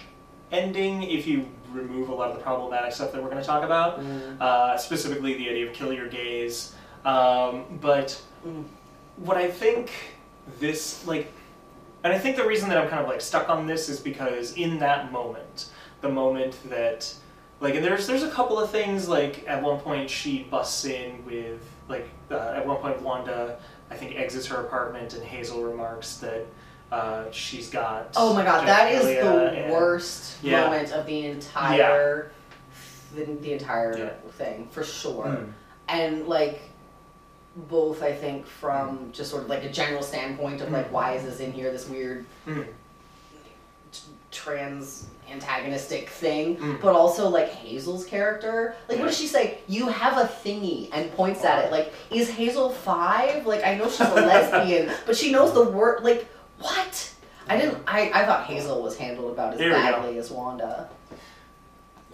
ending 0.52 1.02
if 1.02 1.26
you 1.26 1.46
remove 1.72 2.08
a 2.08 2.14
lot 2.14 2.30
of 2.30 2.36
the 2.36 2.42
problematic 2.42 2.92
stuff 2.92 3.12
that 3.12 3.22
we're 3.22 3.30
going 3.30 3.40
to 3.40 3.46
talk 3.46 3.62
about, 3.64 4.00
Mm. 4.00 4.40
uh, 4.40 4.76
specifically 4.76 5.34
the 5.34 5.48
idea 5.48 5.68
of 5.68 5.72
kill 5.72 5.92
your 5.92 6.08
gays. 6.08 6.74
Um, 7.04 7.64
but 7.80 8.20
Mm. 8.46 8.64
what 9.16 9.36
I 9.36 9.50
think 9.50 9.90
this, 10.58 11.06
like, 11.06 11.30
and 12.04 12.12
I 12.12 12.18
think 12.18 12.36
the 12.36 12.46
reason 12.46 12.68
that 12.70 12.78
I'm 12.78 12.88
kind 12.88 13.02
of 13.02 13.08
like 13.08 13.20
stuck 13.20 13.48
on 13.48 13.66
this 13.66 13.88
is 13.88 14.00
because 14.00 14.54
in 14.54 14.78
that 14.78 15.12
moment, 15.12 15.66
the 16.00 16.08
moment 16.08 16.56
that 16.70 17.12
like 17.60 17.74
and 17.74 17.84
there's 17.84 18.06
there's 18.06 18.22
a 18.22 18.30
couple 18.30 18.58
of 18.58 18.70
things 18.70 19.08
like 19.08 19.46
at 19.46 19.62
one 19.62 19.78
point 19.80 20.08
she 20.08 20.44
busts 20.44 20.84
in 20.84 21.24
with 21.26 21.60
like 21.88 22.08
uh, 22.30 22.54
at 22.56 22.66
one 22.66 22.78
point 22.78 23.00
Wanda 23.02 23.58
I 23.90 23.96
think 23.96 24.16
exits 24.16 24.46
her 24.46 24.60
apartment 24.64 25.14
and 25.14 25.22
Hazel 25.22 25.62
remarks 25.62 26.16
that 26.18 26.46
uh, 26.90 27.24
she's 27.30 27.68
got 27.68 28.08
Oh 28.16 28.32
my 28.34 28.44
god, 28.44 28.66
that 28.66 28.92
is 28.92 29.04
the 29.04 29.50
and- 29.52 29.72
worst 29.72 30.36
Yeah. 30.42 30.64
moment 30.64 30.92
of 30.92 31.04
the 31.06 31.26
entire 31.26 32.32
the, 33.14 33.24
the 33.24 33.52
entire 33.52 33.98
Yeah. 33.98 34.10
thing 34.38 34.68
for 34.70 34.84
sure. 34.84 35.24
Mm. 35.26 35.52
And 35.88 36.26
like 36.28 36.62
both 37.68 38.02
I 38.02 38.12
think 38.12 38.46
from 38.46 39.10
just 39.12 39.30
sort 39.30 39.42
of 39.42 39.48
like 39.48 39.64
a 39.64 39.68
general 39.70 40.02
standpoint 40.02 40.60
of 40.60 40.70
like 40.70 40.88
Mm. 40.88 40.92
why 40.92 41.12
is 41.14 41.24
this 41.24 41.40
in 41.40 41.52
here 41.52 41.70
this 41.70 41.88
weird 41.88 42.24
Mm. 42.46 42.66
trans 44.30 45.06
antagonistic 45.30 46.08
thing, 46.08 46.56
Mm. 46.56 46.80
but 46.80 46.94
also 46.94 47.28
like 47.28 47.48
Hazel's 47.50 48.04
character. 48.04 48.74
Like, 48.88 48.98
what 48.98 49.06
does 49.06 49.18
she 49.18 49.26
say? 49.26 49.58
You 49.68 49.88
have 49.88 50.16
a 50.18 50.24
thingy, 50.44 50.88
and 50.92 51.12
points 51.16 51.44
at 51.44 51.64
it. 51.64 51.70
Like, 51.72 51.92
is 52.10 52.28
Hazel 52.30 52.70
five? 52.70 53.46
Like, 53.46 53.64
I 53.64 53.74
know 53.76 53.88
she's 53.88 54.00
a 54.00 54.14
lesbian, 54.14 54.90
but 55.06 55.16
she 55.16 55.30
knows 55.32 55.52
the 55.52 55.64
word. 55.64 56.02
Like, 56.02 56.26
what? 56.60 57.10
I 57.48 57.56
didn't. 57.56 57.78
I, 57.86 58.10
I 58.14 58.24
thought 58.26 58.46
Hazel 58.46 58.82
was 58.82 58.96
handled 58.96 59.32
about 59.32 59.54
as 59.54 59.60
we 59.60 59.66
go. 59.66 59.72
badly 59.72 60.18
as 60.18 60.30
Wanda. 60.30 60.88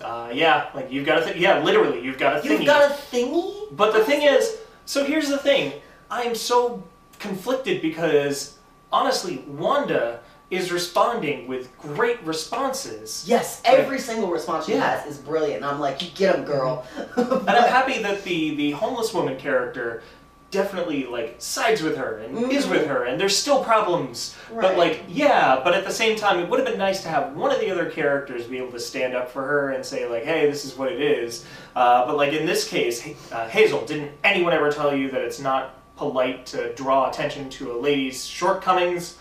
Uh, 0.00 0.30
yeah, 0.32 0.66
like 0.74 0.90
you've 0.92 1.06
got 1.06 1.22
a 1.22 1.24
th- 1.24 1.36
yeah, 1.36 1.62
literally 1.62 2.02
you've 2.02 2.18
got 2.18 2.36
a 2.36 2.40
thingy. 2.40 2.50
You've 2.58 2.66
got 2.66 2.90
a 2.90 2.94
thingy. 2.94 3.74
But 3.76 3.92
the 3.94 4.04
thing 4.04 4.22
is, 4.22 4.56
so 4.86 5.04
here's 5.04 5.28
the 5.28 5.38
thing. 5.38 5.72
I'm 6.10 6.34
so 6.34 6.82
conflicted 7.18 7.82
because 7.82 8.56
honestly, 8.92 9.44
Wanda 9.46 10.20
is 10.50 10.70
responding 10.70 11.48
with 11.48 11.76
great 11.78 12.22
responses. 12.22 13.24
Yes, 13.26 13.60
every 13.64 13.98
single 13.98 14.30
response 14.30 14.66
she 14.66 14.72
Yeah. 14.74 14.98
has 14.98 15.06
is 15.12 15.18
brilliant. 15.18 15.56
And 15.56 15.64
I'm 15.64 15.80
like, 15.80 16.00
you 16.02 16.08
get 16.14 16.36
him, 16.36 16.44
girl. 16.44 16.86
And 17.16 17.50
I'm 17.50 17.68
happy 17.78 18.00
that 18.02 18.22
the 18.24 18.54
the 18.54 18.70
homeless 18.70 19.12
woman 19.12 19.36
character 19.36 20.02
definitely 20.50 21.04
like 21.06 21.36
sides 21.38 21.82
with 21.82 21.96
her 21.96 22.18
and 22.18 22.52
is 22.52 22.66
with 22.66 22.86
her 22.86 23.04
and 23.04 23.20
there's 23.20 23.36
still 23.36 23.62
problems. 23.64 24.36
But 24.52 24.76
like 24.76 25.04
yeah, 25.08 25.60
but 25.62 25.74
at 25.74 25.84
the 25.84 25.90
same 25.90 26.16
time 26.16 26.38
it 26.38 26.48
would 26.48 26.58
have 26.60 26.68
been 26.68 26.78
nice 26.78 27.02
to 27.02 27.08
have 27.08 27.34
one 27.34 27.50
of 27.50 27.60
the 27.60 27.70
other 27.70 27.90
characters 27.90 28.44
be 28.44 28.58
able 28.58 28.72
to 28.72 28.80
stand 28.80 29.14
up 29.14 29.30
for 29.30 29.42
her 29.42 29.70
and 29.70 29.84
say 29.84 30.08
like, 30.08 30.24
"Hey, 30.24 30.48
this 30.48 30.64
is 30.64 30.76
what 30.76 30.92
it 30.92 31.00
is." 31.00 31.44
Uh, 31.74 32.06
but 32.06 32.16
like 32.16 32.32
in 32.32 32.46
this 32.46 32.68
case, 32.68 33.06
uh, 33.32 33.48
Hazel, 33.48 33.84
didn't 33.84 34.12
anyone 34.24 34.52
ever 34.52 34.70
tell 34.70 34.94
you 34.94 35.10
that 35.10 35.20
it's 35.22 35.40
not 35.40 35.74
polite 35.96 36.46
to 36.46 36.74
draw 36.74 37.08
attention 37.10 37.50
to 37.50 37.72
a 37.72 37.76
lady's 37.76 38.24
shortcomings? 38.24 39.18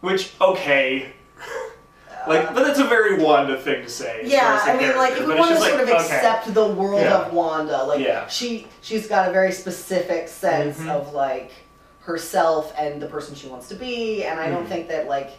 Which 0.00 0.32
okay. 0.40 1.12
Like, 2.26 2.54
but 2.54 2.64
that's 2.64 2.78
a 2.78 2.84
very 2.84 3.22
Wanda 3.22 3.56
thing 3.60 3.82
to 3.84 3.88
say. 3.88 4.22
Yeah, 4.24 4.60
I 4.64 4.76
mean, 4.76 4.96
like, 4.96 5.12
if 5.12 5.26
we 5.26 5.34
want 5.34 5.50
to 5.54 5.56
sort 5.60 5.80
of 5.80 5.88
like, 5.88 6.04
okay. 6.04 6.16
accept 6.16 6.52
the 6.54 6.66
world 6.66 7.00
Yeah. 7.02 7.18
of 7.26 7.32
Wanda, 7.32 7.82
like, 7.84 8.00
Yeah. 8.00 8.26
she 8.28 8.66
she's 8.82 9.06
got 9.06 9.28
a 9.28 9.32
very 9.32 9.52
specific 9.52 10.28
sense 10.28 10.78
Mhm. 10.78 10.90
of 10.90 11.12
like 11.14 11.50
herself 12.00 12.72
and 12.78 13.00
the 13.02 13.06
person 13.06 13.34
she 13.34 13.48
wants 13.48 13.68
to 13.68 13.74
be, 13.74 14.24
and 14.24 14.38
I 14.40 14.48
don't 14.50 14.64
Mhm. 14.66 14.68
think 14.68 14.88
that 14.88 15.08
like, 15.08 15.30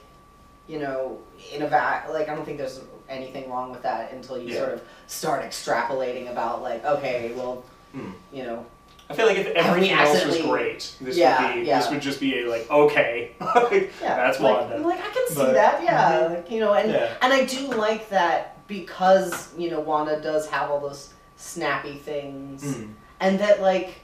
you 0.67 0.79
know, 0.79 1.17
in 1.53 1.61
a 1.61 1.67
vac, 1.67 2.09
like, 2.09 2.27
I 2.29 2.35
don't 2.35 2.43
think 2.45 2.57
there's 2.57 2.81
anything 3.09 3.49
wrong 3.49 3.71
with 3.71 3.83
that 3.83 4.11
until 4.11 4.37
you 4.37 4.49
Yeah. 4.53 4.59
sort 4.59 4.73
of 4.73 4.81
start 5.07 5.43
extrapolating 5.43 6.29
about 6.29 6.61
like, 6.61 6.83
okay, 6.85 7.31
well, 7.35 7.63
Hmm. 7.93 8.11
you 8.33 8.43
know, 8.43 8.65
I 9.09 9.13
feel 9.15 9.25
like 9.25 9.37
if 9.37 9.47
everything 9.47 9.91
else 9.91 10.25
was 10.25 10.41
great, 10.41 10.93
this 10.99 11.15
Yeah, 11.15 11.41
would 11.47 11.61
be 11.61 11.67
yeah. 11.67 11.79
this 11.79 11.89
would 11.89 12.01
just 12.01 12.19
be 12.19 12.39
a 12.41 12.49
like 12.49 12.69
okay, 12.69 13.31
yeah, 13.39 13.87
that's 14.01 14.39
like, 14.39 14.59
Wanda. 14.69 14.77
Like 14.85 14.99
I 14.99 15.09
can 15.09 15.27
see 15.29 15.35
But- 15.35 15.53
that, 15.53 15.83
yeah, 15.83 16.11
Mhm. 16.21 16.29
like, 16.35 16.51
you 16.51 16.59
know, 16.59 16.73
and 16.73 16.91
Yeah. 16.91 17.13
and 17.21 17.31
I 17.31 17.45
do 17.45 17.67
like 17.67 18.09
that 18.09 18.67
because 18.67 19.53
you 19.57 19.69
know 19.71 19.79
Wanda 19.79 20.19
does 20.21 20.47
have 20.49 20.69
all 20.69 20.79
those 20.81 21.13
snappy 21.37 21.95
things, 21.95 22.63
Mm. 22.63 22.93
and 23.21 23.39
that 23.39 23.61
like, 23.61 23.95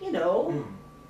you 0.00 0.10
know, 0.12 0.52
Mm. 0.54 0.64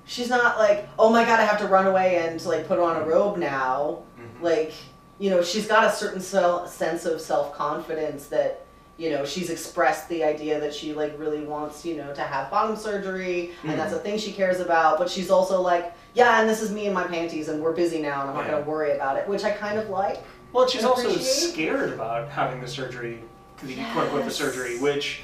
she's 0.05 0.29
not 0.29 0.57
like, 0.59 0.89
oh 0.99 1.09
my 1.09 1.23
god, 1.23 1.39
I 1.39 1.43
have 1.45 1.59
to 1.59 1.67
run 1.67 1.87
away 1.87 2.17
and 2.17 2.43
like 2.45 2.67
put 2.67 2.79
on 2.79 2.97
a 2.97 3.05
robe 3.05 3.37
now. 3.37 3.99
Mhm. 4.19 4.43
Like, 4.43 4.73
you 5.19 5.29
know, 5.29 5.41
she's 5.41 5.67
got 5.67 5.85
a 5.85 5.91
certain 5.91 6.19
sel- 6.19 6.67
sense 6.67 7.05
of 7.05 7.21
self 7.21 7.53
confidence 7.55 8.25
that. 8.27 8.65
You 9.01 9.09
know, 9.09 9.25
she's 9.25 9.49
expressed 9.49 10.07
the 10.09 10.23
idea 10.23 10.59
that 10.59 10.75
she 10.75 10.93
like 10.93 11.17
really 11.17 11.41
wants, 11.41 11.83
you 11.83 11.97
know, 11.97 12.13
to 12.13 12.21
have 12.21 12.51
bottom 12.51 12.75
surgery, 12.75 13.49
and 13.63 13.79
that's 13.79 13.93
a 13.93 13.97
mm. 13.97 14.03
thing 14.03 14.19
she 14.19 14.31
cares 14.31 14.59
about. 14.59 14.99
But 14.99 15.09
she's 15.09 15.31
also 15.31 15.59
like, 15.59 15.95
yeah, 16.13 16.39
and 16.39 16.47
this 16.47 16.61
is 16.61 16.71
me 16.71 16.85
and 16.85 16.93
my 16.93 17.05
panties, 17.05 17.49
and 17.49 17.63
we're 17.63 17.71
busy 17.71 17.99
now, 17.99 18.21
and 18.21 18.29
I'm 18.29 18.35
not 18.35 18.45
going 18.45 18.63
to 18.63 18.69
worry 18.69 18.91
about 18.91 19.17
it, 19.17 19.27
which 19.27 19.43
I 19.43 19.49
kind 19.49 19.79
of 19.79 19.89
like. 19.89 20.23
Well, 20.53 20.67
she's 20.67 20.83
also 20.83 21.09
appreciate. 21.09 21.23
scared 21.23 21.93
about 21.93 22.29
having 22.29 22.61
the 22.61 22.67
surgery, 22.67 23.23
the 23.63 23.73
quote 23.91 24.05
unquote 24.05 24.25
the 24.25 24.29
surgery, 24.29 24.77
which 24.77 25.23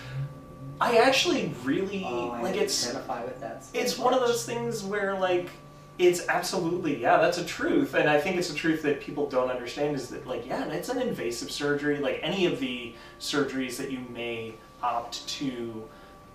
I 0.81 0.97
actually 0.97 1.53
really 1.63 2.03
Oh, 2.03 2.31
I 2.31 2.41
like. 2.41 2.55
It's 2.55 2.83
identify 2.83 3.23
with 3.25 3.39
that. 3.41 3.63
so 3.63 3.69
it's 3.75 3.99
one 3.99 4.15
of 4.15 4.21
those 4.21 4.43
things 4.43 4.83
where 4.83 5.19
like 5.19 5.51
it's 5.99 6.27
absolutely 6.27 7.01
yeah 7.01 7.17
that's 7.17 7.37
a 7.37 7.45
truth 7.45 7.93
and 7.93 8.09
i 8.09 8.19
think 8.19 8.35
it's 8.37 8.51
a 8.51 8.55
truth 8.55 8.83
that 8.83 9.01
people 9.01 9.27
don't 9.27 9.49
understand 9.49 9.95
is 9.95 10.09
that 10.09 10.25
like 10.27 10.45
yeah 10.45 10.65
it's 10.67 10.89
an 10.89 11.01
invasive 11.01 11.51
surgery 11.51 11.97
like 11.97 12.19
any 12.21 12.45
of 12.45 12.59
the 12.59 12.93
surgeries 13.19 13.77
that 13.77 13.89
you 13.89 13.99
may 14.09 14.53
opt 14.83 15.27
to 15.27 15.83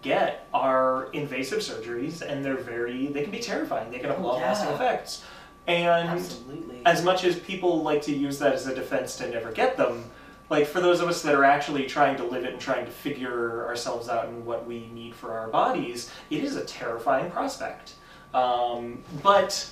get 0.02 0.48
are 0.52 1.08
invasive 1.12 1.60
surgeries 1.60 2.22
and 2.22 2.44
they're 2.44 2.56
very 2.56 3.06
they 3.06 3.22
can 3.22 3.30
be 3.30 3.38
terrifying 3.38 3.88
they 3.90 3.98
can 3.98 4.10
have 4.10 4.20
long-lasting 4.20 4.68
yeah. 4.68 4.74
effects 4.74 5.22
and 5.66 6.08
Absolutely. 6.08 6.82
as 6.84 7.04
much 7.04 7.24
as 7.24 7.38
people 7.38 7.82
like 7.82 8.02
to 8.02 8.12
use 8.12 8.38
that 8.40 8.52
as 8.52 8.66
a 8.66 8.74
defense 8.74 9.16
to 9.16 9.28
never 9.28 9.52
get 9.52 9.76
them, 9.76 10.04
like 10.50 10.66
for 10.66 10.80
those 10.80 11.00
of 11.00 11.08
us 11.08 11.22
that 11.22 11.34
are 11.34 11.44
actually 11.44 11.86
trying 11.86 12.16
to 12.16 12.24
live 12.24 12.44
it 12.44 12.52
and 12.52 12.60
trying 12.60 12.84
to 12.84 12.90
figure 12.90 13.64
ourselves 13.66 14.08
out 14.08 14.26
and 14.26 14.44
what 14.44 14.66
we 14.66 14.88
need 14.92 15.14
for 15.14 15.32
our 15.32 15.48
bodies, 15.48 16.10
it 16.30 16.42
is 16.42 16.56
a 16.56 16.64
terrifying 16.64 17.30
prospect. 17.30 17.94
Um, 18.34 18.98
but 19.22 19.68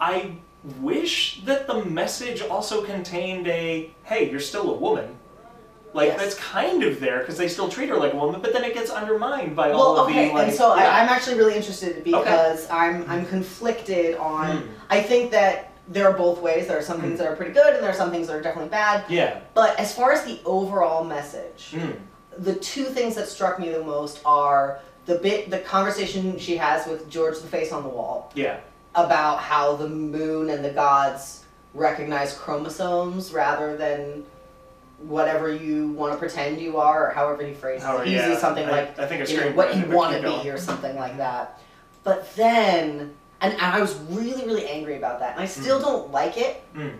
I 0.00 0.32
wish 0.80 1.42
that 1.44 1.66
the 1.66 1.84
message 1.84 2.42
also 2.42 2.82
contained 2.84 3.46
a 3.48 3.90
hey, 4.04 4.30
you're 4.30 4.40
still 4.40 4.70
a 4.74 4.76
woman. 4.76 5.16
Like 5.92 6.08
Yes. 6.08 6.20
that's 6.20 6.34
kind 6.36 6.84
of 6.84 7.00
there 7.00 7.18
because 7.18 7.36
they 7.36 7.48
still 7.48 7.68
treat 7.68 7.88
her 7.88 7.96
like 7.96 8.12
a 8.12 8.16
woman, 8.16 8.40
but 8.40 8.52
then 8.52 8.62
it 8.64 8.74
gets 8.74 8.90
undermined 8.90 9.56
by 9.56 9.72
all 9.72 9.94
Well, 9.94 10.04
of 10.04 10.10
okay, 10.10 10.28
the 10.28 10.34
like. 10.34 10.48
and 10.48 10.56
so 10.56 10.74
yeah. 10.76 10.82
I, 10.88 11.00
I'm 11.02 11.08
actually 11.08 11.36
really 11.36 11.56
interested 11.56 12.04
because 12.04 12.68
I'm 12.70 13.04
I'm 13.10 13.26
conflicted 13.26 14.16
on. 14.16 14.58
Mm. 14.62 14.68
I 14.88 15.02
think 15.02 15.30
that 15.32 15.72
there 15.88 16.06
are 16.08 16.16
both 16.16 16.40
ways. 16.40 16.68
There 16.68 16.78
are 16.78 16.82
some 16.82 17.00
things 17.00 17.14
Mm. 17.14 17.18
that 17.18 17.26
are 17.26 17.34
pretty 17.36 17.52
good, 17.52 17.74
and 17.74 17.82
there 17.82 17.90
are 17.90 17.94
some 18.02 18.12
things 18.12 18.28
that 18.28 18.36
are 18.36 18.42
definitely 18.42 18.70
bad. 18.70 19.04
yeah. 19.08 19.40
But 19.54 19.78
as 19.80 19.92
far 19.92 20.12
as 20.12 20.24
the 20.24 20.38
overall 20.44 21.02
message, 21.02 21.72
Mm. 21.74 21.96
the 22.38 22.54
two 22.54 22.84
things 22.84 23.16
that 23.16 23.26
struck 23.26 23.58
me 23.58 23.70
the 23.70 23.82
most 23.82 24.20
are 24.24 24.78
the 25.10 25.16
bit, 25.18 25.50
the 25.50 25.58
conversation 25.58 26.38
she 26.38 26.56
has 26.56 26.86
with 26.86 27.10
George 27.10 27.40
the 27.40 27.48
Face 27.48 27.72
on 27.72 27.82
the 27.82 27.88
Wall 27.88 28.30
Yeah. 28.34 28.60
about 28.94 29.38
how 29.38 29.74
the 29.74 29.88
moon 29.88 30.50
and 30.50 30.64
the 30.64 30.70
gods 30.70 31.44
recognize 31.74 32.32
chromosomes 32.32 33.32
rather 33.32 33.76
than 33.76 34.24
whatever 35.02 35.52
you 35.52 35.88
want 35.88 36.12
to 36.12 36.18
pretend 36.18 36.60
you 36.60 36.76
are, 36.76 37.08
or 37.08 37.10
however 37.10 37.42
he 37.44 37.54
phrases 37.54 37.84
However, 37.84 38.04
it. 38.04 38.08
He 38.08 38.14
yeah, 38.14 38.26
uses 38.28 38.40
something 38.40 38.66
I- 38.66 38.70
like 38.70 38.98
I 39.00 39.06
think 39.06 39.22
it's 39.22 39.32
you 39.32 39.40
know, 39.40 39.50
what 39.52 39.76
you 39.76 39.84
want 39.86 40.14
to 40.14 40.22
be 40.22 40.48
or 40.48 40.58
something 40.58 40.94
like 40.94 41.16
that. 41.16 41.58
But 42.04 42.32
then, 42.36 43.12
and, 43.40 43.52
and 43.52 43.60
I 43.60 43.80
was 43.80 43.96
really, 44.10 44.44
really 44.46 44.68
angry 44.68 44.96
about 44.96 45.18
that, 45.20 45.32
and 45.32 45.40
I 45.40 45.46
still 45.46 45.80
don't 45.80 46.12
like 46.12 46.36
it. 46.38 46.62
Mm. 46.76 46.92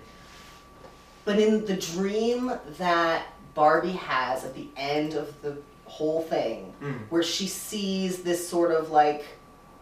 But 1.24 1.38
in 1.38 1.64
the 1.64 1.76
dream 1.76 2.52
that 2.78 3.22
Barbie 3.54 3.92
has 3.92 4.44
at 4.44 4.54
the 4.56 4.66
end 4.76 5.14
of 5.14 5.40
the 5.42 5.58
whole 6.00 6.22
thing, 6.22 6.72
Mm. 6.82 6.94
where 7.10 7.22
she 7.22 7.46
sees 7.46 8.22
this 8.22 8.48
sort 8.48 8.70
of 8.72 8.90
like 8.90 9.22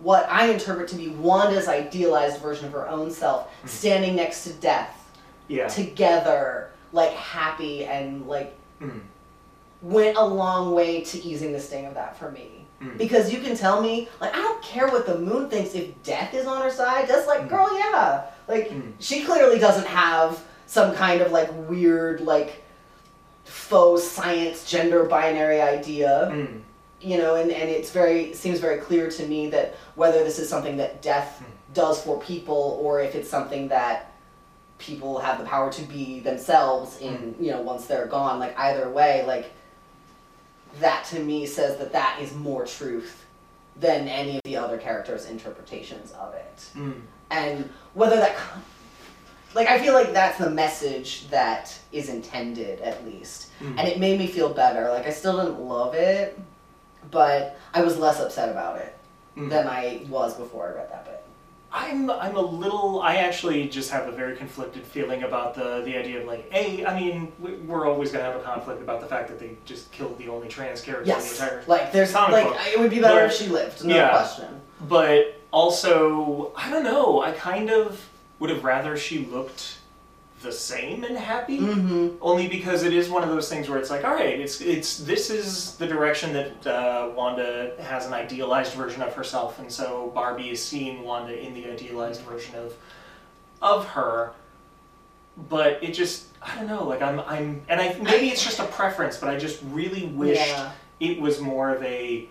what 0.01 0.27
I 0.29 0.47
interpret 0.51 0.89
to 0.89 0.97
be 0.97 1.09
Wanda's 1.11 1.69
idealized 1.69 2.41
version 2.41 2.67
of 2.67 2.73
her 2.73 2.89
own 2.89 3.11
self 3.13 3.47
standing 3.67 4.17
next 4.17 4.43
to 4.45 4.53
death 4.55 4.95
Yeah. 5.47 5.69
together, 5.69 6.71
like 6.93 7.13
happy 7.13 7.85
and 7.85 8.27
like 8.27 8.53
Mm. 8.83 9.01
went 9.83 10.17
a 10.17 10.25
long 10.25 10.75
way 10.75 11.03
to 11.03 11.23
easing 11.25 11.53
the 11.53 11.61
sting 11.61 11.87
of 11.87 11.95
that 11.95 12.17
for 12.19 12.31
me. 12.33 12.67
Mm. 12.83 12.99
Because 12.99 13.33
you 13.33 13.41
can 13.41 13.57
tell 13.57 13.81
me, 13.81 14.09
like, 14.21 14.33
I 14.37 14.41
don't 14.41 14.63
care 14.63 14.89
what 14.89 15.07
the 15.07 15.19
moon 15.19 15.49
thinks 15.49 15.75
if 15.75 16.01
death 16.03 16.35
is 16.35 16.47
on 16.47 16.63
her 16.63 16.71
side. 16.71 17.07
That's 17.09 17.27
like, 17.29 17.43
Mm. 17.43 17.49
girl, 17.49 17.69
yeah. 17.79 18.23
Like, 18.49 18.71
Mm. 18.71 18.93
she 18.99 19.25
clearly 19.25 19.59
doesn't 19.61 19.87
have 19.87 20.41
some 20.67 20.95
kind 20.95 21.21
of 21.21 21.31
like 21.33 21.49
weird, 21.69 22.21
like, 22.21 22.63
faux 23.49 24.03
science 24.05 24.69
gender 24.71 25.05
binary 25.05 25.61
idea 25.61 26.29
Mm. 26.33 26.61
you 27.01 27.17
know, 27.19 27.37
and, 27.37 27.51
and 27.51 27.71
it's 27.71 27.91
very 27.91 28.35
seems 28.35 28.59
very 28.61 28.79
clear 28.79 29.11
to 29.11 29.27
me 29.27 29.49
that 29.51 29.75
whether 29.95 30.25
this 30.25 30.39
is 30.39 30.49
something 30.49 30.77
that 30.77 31.01
death 31.03 31.43
does 31.75 32.03
for 32.03 32.21
people 32.21 32.79
or 32.83 33.01
if 33.01 33.15
it's 33.15 33.31
something 33.31 33.69
that 33.69 34.13
people 34.79 35.19
have 35.19 35.39
the 35.39 35.45
power 35.45 35.73
to 35.73 35.83
be 35.83 36.21
themselves 36.21 36.99
in, 36.99 37.35
you 37.41 37.51
know, 37.51 37.61
once 37.61 37.87
they're 37.87 38.07
gone, 38.07 38.39
like 38.39 38.57
either 38.59 38.89
way, 38.91 39.25
like 39.27 39.51
that 40.81 41.05
to 41.07 41.19
me 41.21 41.47
says 41.47 41.79
that 41.79 41.93
that 41.93 42.19
is 42.21 42.35
more 42.35 42.65
truth 42.67 43.25
than 43.81 44.09
any 44.09 44.37
of 44.37 44.43
the 44.45 44.57
other 44.57 44.77
characters' 44.79 45.27
interpretations 45.27 46.13
of 46.13 46.35
it. 46.35 46.71
Mm. 46.77 47.01
And 47.31 47.71
whether 47.95 48.17
that 48.17 48.37
like 49.55 49.69
I 49.69 49.79
feel 49.79 49.95
like 49.95 50.13
that's 50.13 50.39
the 50.39 50.51
message 50.51 51.29
that 51.31 51.77
is 51.93 52.09
intended 52.09 52.81
at 52.81 53.05
least. 53.07 53.49
Mm. 53.61 53.79
And 53.79 53.89
it 53.89 53.99
made 53.99 54.19
me 54.19 54.27
feel 54.27 54.53
better. 54.53 54.91
Like 54.91 55.07
I 55.07 55.11
still 55.11 55.37
didn't 55.43 55.61
love 55.61 55.95
it, 55.95 56.39
but 57.11 57.59
I 57.75 57.83
was 57.83 57.97
less 57.99 58.21
upset 58.21 58.49
about 58.51 58.77
it 58.79 58.95
Mm. 59.37 59.51
than 59.51 59.69
I 59.69 60.05
was 60.09 60.35
before 60.35 60.69
I 60.69 60.73
read 60.79 60.91
that 60.91 61.05
bit. 61.05 61.23
I'm 61.71 62.11
I'm 62.11 62.35
a 62.37 62.41
little. 62.41 63.03
I 63.03 63.17
actually 63.17 63.69
just 63.69 63.91
have 63.91 64.09
a 64.09 64.13
very 64.13 64.35
conflicted 64.37 64.85
feeling 64.85 65.23
about 65.23 65.55
the 65.55 65.83
the 65.85 65.97
idea 65.97 66.21
of 66.21 66.27
like, 66.27 66.51
a. 66.53 66.85
I 66.87 66.99
mean, 66.99 67.31
we- 67.39 67.53
we're 67.57 67.87
always 67.87 68.11
gonna 68.11 68.25
have 68.25 68.37
a 68.37 68.41
conflict 68.43 68.81
about 68.83 69.01
the 69.01 69.07
fact 69.07 69.29
that 69.29 69.39
they 69.39 69.51
just 69.67 69.93
killed 69.93 70.17
the 70.19 70.29
only 70.29 70.49
trans 70.49 70.81
character 70.81 71.07
Yes. 71.07 71.31
in 71.33 71.37
the 71.37 71.45
entire. 71.53 71.65
Like 71.69 71.93
there's 71.93 72.11
comic 72.11 72.33
like 72.33 72.45
book. 72.47 72.57
it 72.73 72.81
would 72.81 72.91
be 72.91 73.01
better 73.01 73.21
But- 73.21 73.31
if 73.31 73.35
she 73.39 73.47
lived, 73.49 73.85
no 73.85 73.95
yeah. 73.95 74.09
question. 74.11 74.61
But 74.89 75.41
also, 75.53 76.53
I 76.57 76.71
don't 76.71 76.85
know. 76.85 77.21
I 77.23 77.33
kind 77.33 77.71
of 77.71 78.08
would 78.38 78.51
have 78.51 78.64
rather 78.64 78.96
she 78.96 79.24
looked 79.27 79.79
the 80.42 80.53
same 80.53 81.03
and 81.03 81.16
happy. 81.16 81.59
Mm-hmm. 81.59 82.16
Only 82.22 82.46
because 82.46 82.85
it 82.85 82.92
is 82.92 83.11
one 83.11 83.24
of 83.24 83.29
those 83.29 83.48
things 83.48 83.68
where 83.68 83.79
it's 83.79 83.90
like, 83.90 84.05
all 84.05 84.14
right, 84.14 84.38
it's 84.38 84.61
it's 84.61 84.98
this 84.98 85.31
is 85.31 85.77
the 85.77 85.87
direction 85.87 86.33
that 86.33 86.66
uh, 86.66 87.11
Wanda 87.16 87.72
has 87.81 88.07
an 88.07 88.12
idealized 88.12 88.74
version 88.74 89.03
of 89.03 89.14
herself, 89.14 89.59
and 89.59 89.70
so 89.70 90.12
Barbie 90.14 90.51
is 90.51 90.64
seeing 90.64 91.03
Wanda 91.03 91.37
in 91.37 91.55
the 91.55 91.66
idealized 91.70 92.20
version 92.22 92.55
of 92.55 92.74
of 93.61 93.85
her. 93.87 94.33
But 95.48 95.83
it 95.85 95.92
just, 95.92 96.27
I 96.42 96.57
don't 96.57 96.66
know, 96.66 96.83
like 96.83 97.01
I'm, 97.01 97.20
I'm, 97.20 97.62
and 97.68 97.81
I 97.81 97.96
maybe 98.01 98.29
it's 98.29 98.42
just 98.42 98.59
a 98.59 98.64
preference, 98.64 99.16
but 99.18 99.29
I 99.29 99.38
just 99.38 99.61
really 99.70 100.07
wished 100.07 100.40
Yeah. 100.40 100.72
it 100.98 101.20
was 101.20 101.40
more 101.40 101.70
of 101.72 101.81
a, 101.85 102.27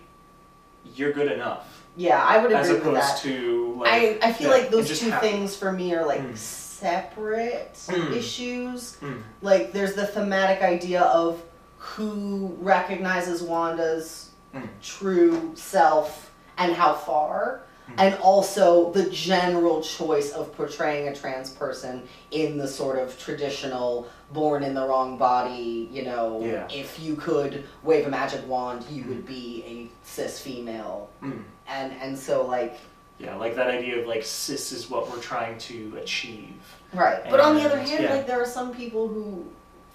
you're 0.94 1.12
good 1.12 1.32
enough, 1.32 1.77
Yeah, 1.98 2.22
I 2.24 2.38
would 2.38 2.52
as 2.52 2.68
agree 2.70 2.78
with 2.78 2.86
opposed 2.98 3.16
that. 3.16 3.22
to 3.28 3.74
like, 3.80 3.92
I, 3.92 4.28
I 4.28 4.32
feel 4.32 4.48
yeah, 4.50 4.56
like 4.56 4.70
those 4.70 4.98
two 4.98 5.10
things 5.20 5.54
for 5.56 5.70
me 5.72 5.94
are 5.94 6.06
like 6.06 6.20
Mm. 6.22 6.36
separate 6.36 7.74
Mm. 7.88 8.16
issues. 8.16 8.96
Mm. 9.02 9.22
Like 9.42 9.72
there's 9.72 9.94
the 9.94 10.06
thematic 10.06 10.62
idea 10.62 11.02
of 11.02 11.42
who 11.78 12.56
recognizes 12.60 13.42
Wanda's 13.42 14.30
Mm. 14.54 14.68
true 14.80 15.52
self 15.54 16.30
and 16.56 16.72
how 16.72 16.94
far. 16.94 17.62
Mm. 17.90 17.94
And 17.98 18.14
also 18.22 18.92
the 18.92 19.10
general 19.10 19.82
choice 19.82 20.30
of 20.32 20.54
portraying 20.56 21.08
a 21.08 21.14
trans 21.14 21.50
person 21.50 22.02
in 22.30 22.56
the 22.58 22.68
sort 22.68 22.98
of 22.98 23.18
traditional 23.18 24.06
born 24.32 24.62
in 24.62 24.74
the 24.74 24.86
wrong 24.86 25.16
body, 25.18 25.88
you 25.90 26.04
know, 26.04 26.40
Yeah. 26.44 26.66
if 26.70 26.98
you 27.00 27.16
could 27.16 27.64
wave 27.82 28.06
a 28.06 28.10
magic 28.10 28.46
wand, 28.48 28.84
you 28.90 29.04
would 29.08 29.24
be 29.26 29.64
a 29.66 30.06
cis 30.06 30.38
female. 30.40 31.08
Mm. 31.22 31.42
And 31.68 31.92
and 32.00 32.18
so 32.18 32.46
like 32.46 32.78
Yeah, 33.18 33.34
like 33.34 33.56
that 33.56 33.68
idea 33.68 34.00
of 34.00 34.06
like 34.06 34.24
cis 34.24 34.70
is 34.72 34.88
what 34.88 35.10
we're 35.10 35.20
trying 35.20 35.58
to 35.58 35.98
achieve. 36.00 36.54
Right. 36.92 37.22
But 37.28 37.40
on 37.40 37.56
the 37.56 37.62
other 37.62 37.78
hand, 37.78 38.04
yeah. 38.04 38.14
like 38.14 38.26
there 38.26 38.40
are 38.40 38.46
some 38.46 38.72
people 38.74 39.08
who, 39.08 39.44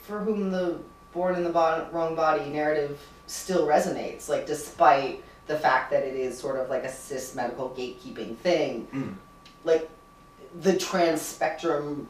for 0.02 0.20
whom 0.20 0.52
the 0.52 0.80
born 1.14 1.36
in 1.36 1.44
the 1.44 1.52
wrong 1.52 2.16
body 2.16 2.50
narrative 2.50 3.00
still 3.28 3.66
resonates, 3.66 4.28
like 4.28 4.46
despite 4.46 5.24
the 5.48 5.58
fact 5.58 5.92
that 5.92 6.04
it 6.04 6.16
is 6.16 6.38
sort 6.38 6.60
of 6.60 6.70
like 6.70 6.84
a 6.84 6.92
cis 6.92 7.34
medical 7.34 7.70
gatekeeping 7.70 8.36
thing. 8.38 8.88
Mm. 8.94 9.16
Like 9.64 9.90
the 10.62 10.78
trans 10.78 11.22
spectrum 11.22 12.08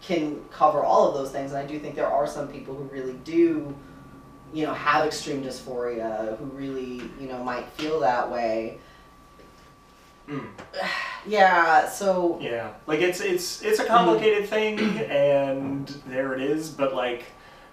can 0.00 0.42
cover 0.50 0.82
all 0.82 1.08
of 1.08 1.14
those 1.14 1.30
things, 1.30 1.52
and 1.52 1.58
I 1.58 1.66
do 1.66 1.78
think 1.78 1.94
there 1.94 2.06
are 2.06 2.26
some 2.26 2.48
people 2.48 2.74
who 2.74 2.84
really 2.84 3.14
do, 3.24 3.74
you 4.54 4.64
know, 4.64 4.72
have 4.72 5.04
extreme 5.04 5.42
dysphoria, 5.42 6.36
who 6.38 6.46
really, 6.46 7.02
you 7.20 7.28
know, 7.28 7.42
might 7.44 7.68
feel 7.72 8.00
that 8.00 8.30
way. 8.30 8.78
Mm. 10.28 10.46
Yeah. 11.28 11.88
So 11.88 12.38
Yeah, 12.40 12.70
like 12.86 13.00
it's 13.00 13.20
it's 13.20 13.60
it's 13.62 13.80
a 13.80 13.84
complicated 13.84 14.48
thing, 14.48 14.78
and 14.78 15.88
there 16.06 16.34
it 16.34 16.40
is. 16.40 16.70
But 16.70 16.94
like, 16.94 17.24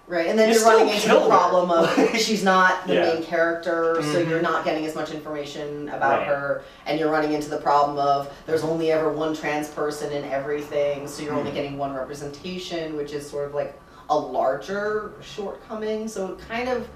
Right, 0.08 0.26
and 0.26 0.36
then 0.38 0.50
You 0.50 0.56
you're 0.58 0.64
running 0.68 0.92
into 0.92 1.08
the 1.08 1.20
her. 1.20 1.26
problem 1.28 1.70
of 1.70 1.96
she's 2.18 2.42
not 2.44 2.86
the 2.88 2.94
Yeah. 2.94 3.02
main 3.14 3.22
character, 3.22 4.02
so 4.02 4.22
Mhm. 4.22 4.28
you're 4.28 4.42
not 4.42 4.64
getting 4.64 4.84
as 4.84 4.94
much 4.96 5.12
information 5.12 5.88
about 5.88 6.18
Right. 6.18 6.26
her, 6.26 6.62
and 6.84 6.98
you're 7.00 7.10
running 7.10 7.32
into 7.32 7.48
the 7.48 7.56
problem 7.58 7.96
of 7.96 8.28
there's 8.44 8.64
only 8.64 8.90
ever 8.92 9.08
one 9.10 9.34
trans 9.34 9.68
person 9.68 10.12
in 10.12 10.24
everything, 10.30 11.06
so 11.08 11.22
you're 11.22 11.32
only 11.34 11.52
Mhm. 11.52 11.54
getting 11.54 11.78
one 11.78 11.94
representation, 11.94 12.96
which 12.96 13.12
is 13.12 13.28
sort 13.30 13.46
of 13.46 13.54
like 13.54 13.78
a 14.10 14.18
larger 14.18 15.12
shortcoming. 15.22 16.08
So 16.08 16.32
it 16.32 16.38
kind 16.48 16.68
of 16.68 16.86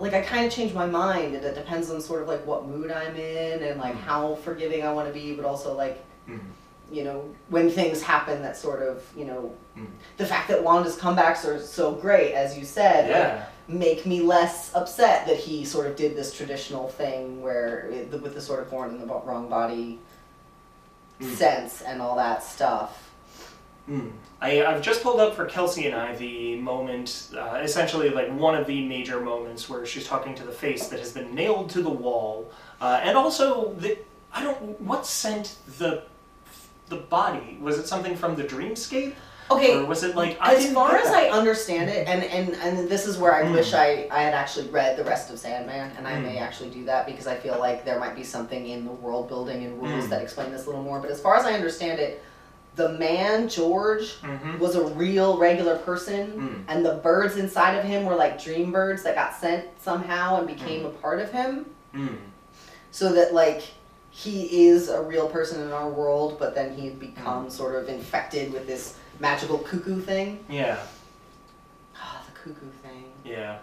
like 0.00 0.14
I 0.14 0.22
kind 0.22 0.46
of 0.46 0.52
change 0.52 0.72
my 0.74 0.86
mind, 0.86 1.34
and 1.36 1.44
it 1.44 1.54
depends 1.54 1.90
on 1.90 2.00
sort 2.00 2.22
of 2.22 2.28
like 2.28 2.44
what 2.46 2.66
mood 2.66 2.90
I'm 2.90 3.14
in 3.16 3.62
and 3.62 3.78
like 3.78 3.94
Mhm. 3.94 4.00
how 4.00 4.34
forgiving 4.36 4.82
I 4.84 4.92
want 4.92 5.06
to 5.08 5.14
be, 5.14 5.34
but 5.34 5.44
also 5.44 5.74
like 5.76 6.02
mm, 6.28 6.38
you 6.92 7.04
know, 7.04 7.22
when 7.50 7.70
things 7.70 8.02
happen 8.02 8.42
that 8.42 8.56
sort 8.56 8.82
of, 8.82 9.04
you 9.16 9.24
know, 9.24 9.52
Mm. 9.78 9.86
the 10.16 10.26
fact 10.26 10.48
that 10.48 10.64
Wanda's 10.64 10.96
comebacks 10.96 11.44
are 11.46 11.60
so 11.60 11.92
great, 11.92 12.32
as 12.34 12.58
you 12.58 12.64
said, 12.64 13.04
like, 13.04 13.16
yeah, 13.16 13.44
make 13.68 14.04
me 14.06 14.20
less 14.22 14.74
upset 14.74 15.24
that 15.28 15.36
he 15.36 15.64
sort 15.64 15.86
of 15.86 15.94
did 15.94 16.16
this 16.16 16.32
traditional 16.34 16.88
thing 16.88 17.40
where, 17.42 17.88
it, 17.92 18.10
with 18.20 18.34
the 18.34 18.40
sort 18.40 18.58
of 18.60 18.68
born 18.70 18.90
in 18.90 18.98
the 19.00 19.06
wrong 19.06 19.48
body 19.48 20.00
Mm. 21.20 21.36
sense 21.36 21.82
and 21.82 22.00
all 22.02 22.16
that 22.16 22.42
stuff. 22.42 23.09
Mm. 23.90 24.10
I 24.40 24.64
I've 24.64 24.82
just 24.82 25.02
pulled 25.02 25.20
up 25.20 25.34
for 25.34 25.44
Kelsey 25.46 25.86
and 25.86 25.94
I 25.94 26.14
the 26.16 26.56
moment, 26.56 27.28
uh, 27.36 27.60
essentially 27.62 28.08
like 28.10 28.30
one 28.32 28.54
of 28.54 28.66
the 28.66 28.86
major 28.86 29.20
moments 29.20 29.68
where 29.68 29.84
she's 29.84 30.06
talking 30.06 30.34
to 30.36 30.44
the 30.44 30.52
face 30.52 30.88
that 30.88 30.98
has 30.98 31.12
been 31.12 31.34
nailed 31.34 31.70
to 31.70 31.82
the 31.82 31.90
wall, 31.90 32.50
uh, 32.80 33.00
and 33.02 33.16
also 33.18 33.74
the 33.74 33.98
I 34.32 34.42
don't 34.42 34.80
what 34.80 35.06
sent 35.06 35.56
the 35.78 36.04
the 36.88 36.96
body 36.96 37.58
was 37.60 37.78
it 37.78 37.86
something 37.86 38.16
from 38.16 38.34
the 38.36 38.44
dreamscape 38.44 39.14
Okay, 39.52 39.74
or 39.76 39.84
was 39.84 40.04
it 40.04 40.14
like 40.14 40.38
I 40.40 40.54
as 40.54 40.60
didn't 40.62 40.74
far 40.76 40.96
as. 40.96 41.08
I 41.08 41.24
understand 41.28 41.90
it, 41.90 42.06
and, 42.06 42.22
and, 42.22 42.54
and 42.62 42.88
this 42.88 43.04
is 43.04 43.18
where 43.18 43.34
I 43.34 43.42
Mm. 43.42 43.52
wish 43.54 43.74
I, 43.74 44.06
I 44.08 44.22
had 44.22 44.32
actually 44.32 44.68
read 44.68 44.96
the 44.96 45.02
rest 45.02 45.28
of 45.32 45.40
Sandman, 45.40 45.90
and 45.96 46.06
I 46.06 46.18
may 46.20 46.36
Mm. 46.36 46.42
actually 46.42 46.70
do 46.70 46.84
that 46.84 47.04
because 47.04 47.26
I 47.26 47.34
feel 47.34 47.58
like 47.58 47.84
there 47.84 47.98
might 47.98 48.14
be 48.14 48.22
something 48.22 48.68
in 48.68 48.84
the 48.84 48.92
world 48.92 49.26
building 49.26 49.64
and 49.64 49.72
rules 49.82 50.04
Mm. 50.06 50.10
that 50.10 50.22
explain 50.22 50.52
this 50.52 50.66
a 50.66 50.70
little 50.70 50.84
more. 50.84 51.00
But 51.00 51.10
as 51.10 51.20
far 51.20 51.34
as 51.36 51.44
I 51.44 51.52
understand 51.54 51.98
it, 51.98 52.22
the 52.80 52.88
man 52.98 53.46
George 53.48 54.20
Mhm. 54.22 54.58
was 54.58 54.74
a 54.74 54.82
real 54.84 55.36
regular 55.36 55.76
person, 55.76 56.64
Mm. 56.66 56.72
and 56.72 56.84
the 56.84 56.94
birds 56.94 57.36
inside 57.36 57.74
of 57.76 57.84
him 57.84 58.06
were 58.06 58.14
like 58.14 58.42
dream 58.42 58.72
birds 58.72 59.02
that 59.02 59.14
got 59.14 59.34
sent 59.34 59.64
somehow 59.82 60.38
and 60.38 60.46
became 60.46 60.86
a 60.86 60.90
part 60.90 61.20
of 61.20 61.30
him. 61.30 61.66
Mm. 61.94 62.16
So 62.90 63.12
that 63.12 63.34
like 63.34 63.62
he 64.10 64.66
is 64.68 64.88
a 64.88 65.02
real 65.02 65.28
person 65.28 65.60
in 65.62 65.72
our 65.72 65.88
world, 65.88 66.36
but 66.38 66.54
then 66.54 66.74
he 66.74 66.86
had 66.86 66.98
become 66.98 67.50
sort 67.50 67.74
of 67.76 67.88
infected 67.88 68.52
with 68.52 68.66
this 68.66 68.94
magical 69.18 69.58
cuckoo 69.58 70.00
thing. 70.00 70.42
Yeah. 70.48 70.78
Ah, 71.96 72.22
the 72.26 72.32
cuckoo 72.38 72.70
thing. 72.82 73.04
Yeah. 73.24 73.58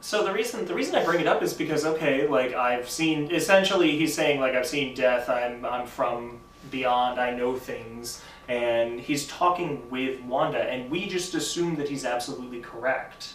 So 0.00 0.24
the 0.24 0.32
reason 0.32 0.64
the 0.64 0.74
reason 0.74 0.96
I 0.96 1.04
bring 1.04 1.20
it 1.20 1.26
up 1.28 1.40
is 1.42 1.54
because 1.54 1.84
okay, 1.86 2.26
like 2.26 2.52
I've 2.54 2.90
seen 2.90 3.30
essentially 3.30 3.96
he's 3.96 4.12
saying 4.14 4.40
like 4.40 4.54
I've 4.54 4.66
seen 4.66 4.94
death. 4.94 5.28
I'm 5.30 5.64
I'm 5.64 5.86
from 5.86 6.40
beyond. 6.70 7.18
I 7.20 7.30
know 7.32 7.56
things, 7.56 8.22
and 8.50 8.98
he's 9.00 9.28
talking 9.28 9.88
with 9.90 10.20
Wanda, 10.22 10.58
and 10.58 10.90
we 10.90 11.06
just 11.06 11.34
assume 11.34 11.76
that 11.76 11.88
he's 11.88 12.04
absolutely 12.04 12.60
correct. 12.60 13.34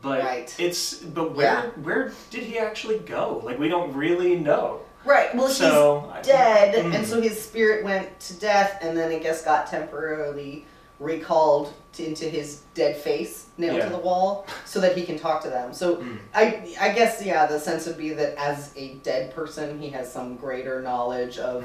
But 0.00 0.20
Right. 0.22 0.54
it's 0.58 0.94
but 0.94 1.34
where 1.34 1.46
Yeah. 1.46 1.62
where 1.82 2.12
did 2.30 2.44
he 2.44 2.58
actually 2.58 2.98
go? 3.00 3.40
Like 3.44 3.58
we 3.58 3.68
don't 3.68 3.92
really 3.94 4.36
know. 4.36 4.80
Right. 5.04 5.34
Well, 5.34 5.48
So, 5.48 6.12
he's 6.18 6.26
dead, 6.28 6.76
Mm. 6.76 6.94
and 6.94 7.04
so 7.06 7.20
his 7.20 7.40
spirit 7.42 7.82
went 7.84 8.20
to 8.20 8.34
death, 8.34 8.78
and 8.82 8.96
then 8.96 9.10
I 9.10 9.18
guess 9.18 9.42
got 9.42 9.66
temporarily 9.66 10.64
recalled 11.00 11.72
to, 11.94 12.06
into 12.06 12.26
his 12.26 12.60
dead 12.74 12.96
face, 12.96 13.46
nailed 13.58 13.78
Yeah. 13.78 13.86
to 13.86 13.90
the 13.90 13.98
wall, 13.98 14.46
so 14.64 14.78
that 14.78 14.96
he 14.96 15.04
can 15.04 15.18
talk 15.18 15.42
to 15.42 15.50
them. 15.50 15.74
So 15.74 15.96
Mm. 15.96 16.18
I, 16.32 16.76
I 16.80 16.88
guess, 16.90 17.20
yeah, 17.20 17.46
the 17.46 17.58
sense 17.58 17.86
would 17.86 17.98
be 17.98 18.10
that 18.10 18.36
as 18.38 18.70
a 18.76 18.94
dead 19.02 19.34
person, 19.34 19.80
he 19.80 19.88
has 19.90 20.12
some 20.12 20.36
greater 20.36 20.80
knowledge 20.80 21.36
of 21.38 21.64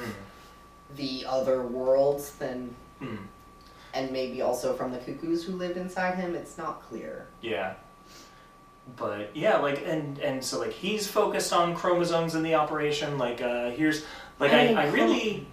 the 0.95 1.25
other 1.27 1.61
worlds 1.63 2.31
than, 2.33 2.73
Mm. 3.01 3.17
and 3.93 4.11
maybe 4.11 4.41
also 4.41 4.73
from 4.75 4.91
the 4.91 4.97
cuckoos 4.97 5.43
who 5.43 5.53
lived 5.53 5.77
inside 5.77 6.15
him. 6.15 6.33
It's 6.35 6.57
not 6.57 6.81
clear. 6.89 7.27
Yeah. 7.41 7.73
But 8.95 9.35
yeah, 9.35 9.57
like 9.57 9.83
and 9.85 10.17
and 10.19 10.43
so 10.43 10.59
like 10.59 10.71
he's 10.71 11.07
focused 11.07 11.51
on 11.51 11.75
chromosomes 11.75 12.35
in 12.35 12.43
the 12.43 12.55
operation. 12.55 13.17
Like 13.17 13.41
uh 13.41 13.71
here's 13.71 14.05
like 14.39 14.53
I, 14.53 14.73
I 14.73 14.83
I 14.83 14.87
really 14.91 15.45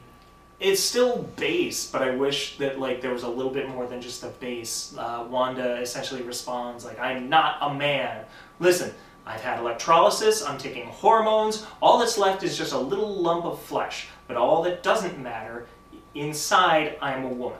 it's 0.60 0.80
still 0.80 1.24
base, 1.36 1.90
but 1.90 2.00
I 2.00 2.14
wish 2.14 2.56
that 2.58 2.78
like 2.78 3.00
there 3.02 3.12
was 3.12 3.24
a 3.24 3.28
little 3.28 3.50
bit 3.52 3.68
more 3.68 3.86
than 3.88 4.00
just 4.00 4.20
the 4.22 4.28
base. 4.28 4.94
Uh, 4.96 5.26
Wanda 5.28 5.80
essentially 5.80 6.22
responds 6.22 6.84
like 6.84 6.98
I'm 7.00 7.28
not 7.28 7.58
a 7.60 7.74
man. 7.74 8.24
Listen, 8.60 8.94
I've 9.26 9.40
had 9.40 9.58
electrolysis, 9.60 10.44
I'm 10.44 10.58
taking 10.58 10.86
hormones, 10.86 11.66
all 11.80 11.98
that's 11.98 12.18
left 12.18 12.42
is 12.42 12.58
just 12.58 12.72
a 12.72 12.78
little 12.78 13.14
lump 13.22 13.44
of 13.46 13.60
flesh. 13.62 14.08
But 14.28 14.36
all 14.36 14.62
that 14.64 14.82
doesn't 14.82 15.18
matter, 15.18 15.66
inside 16.14 16.96
I'm 17.00 17.24
a 17.24 17.28
woman. 17.28 17.58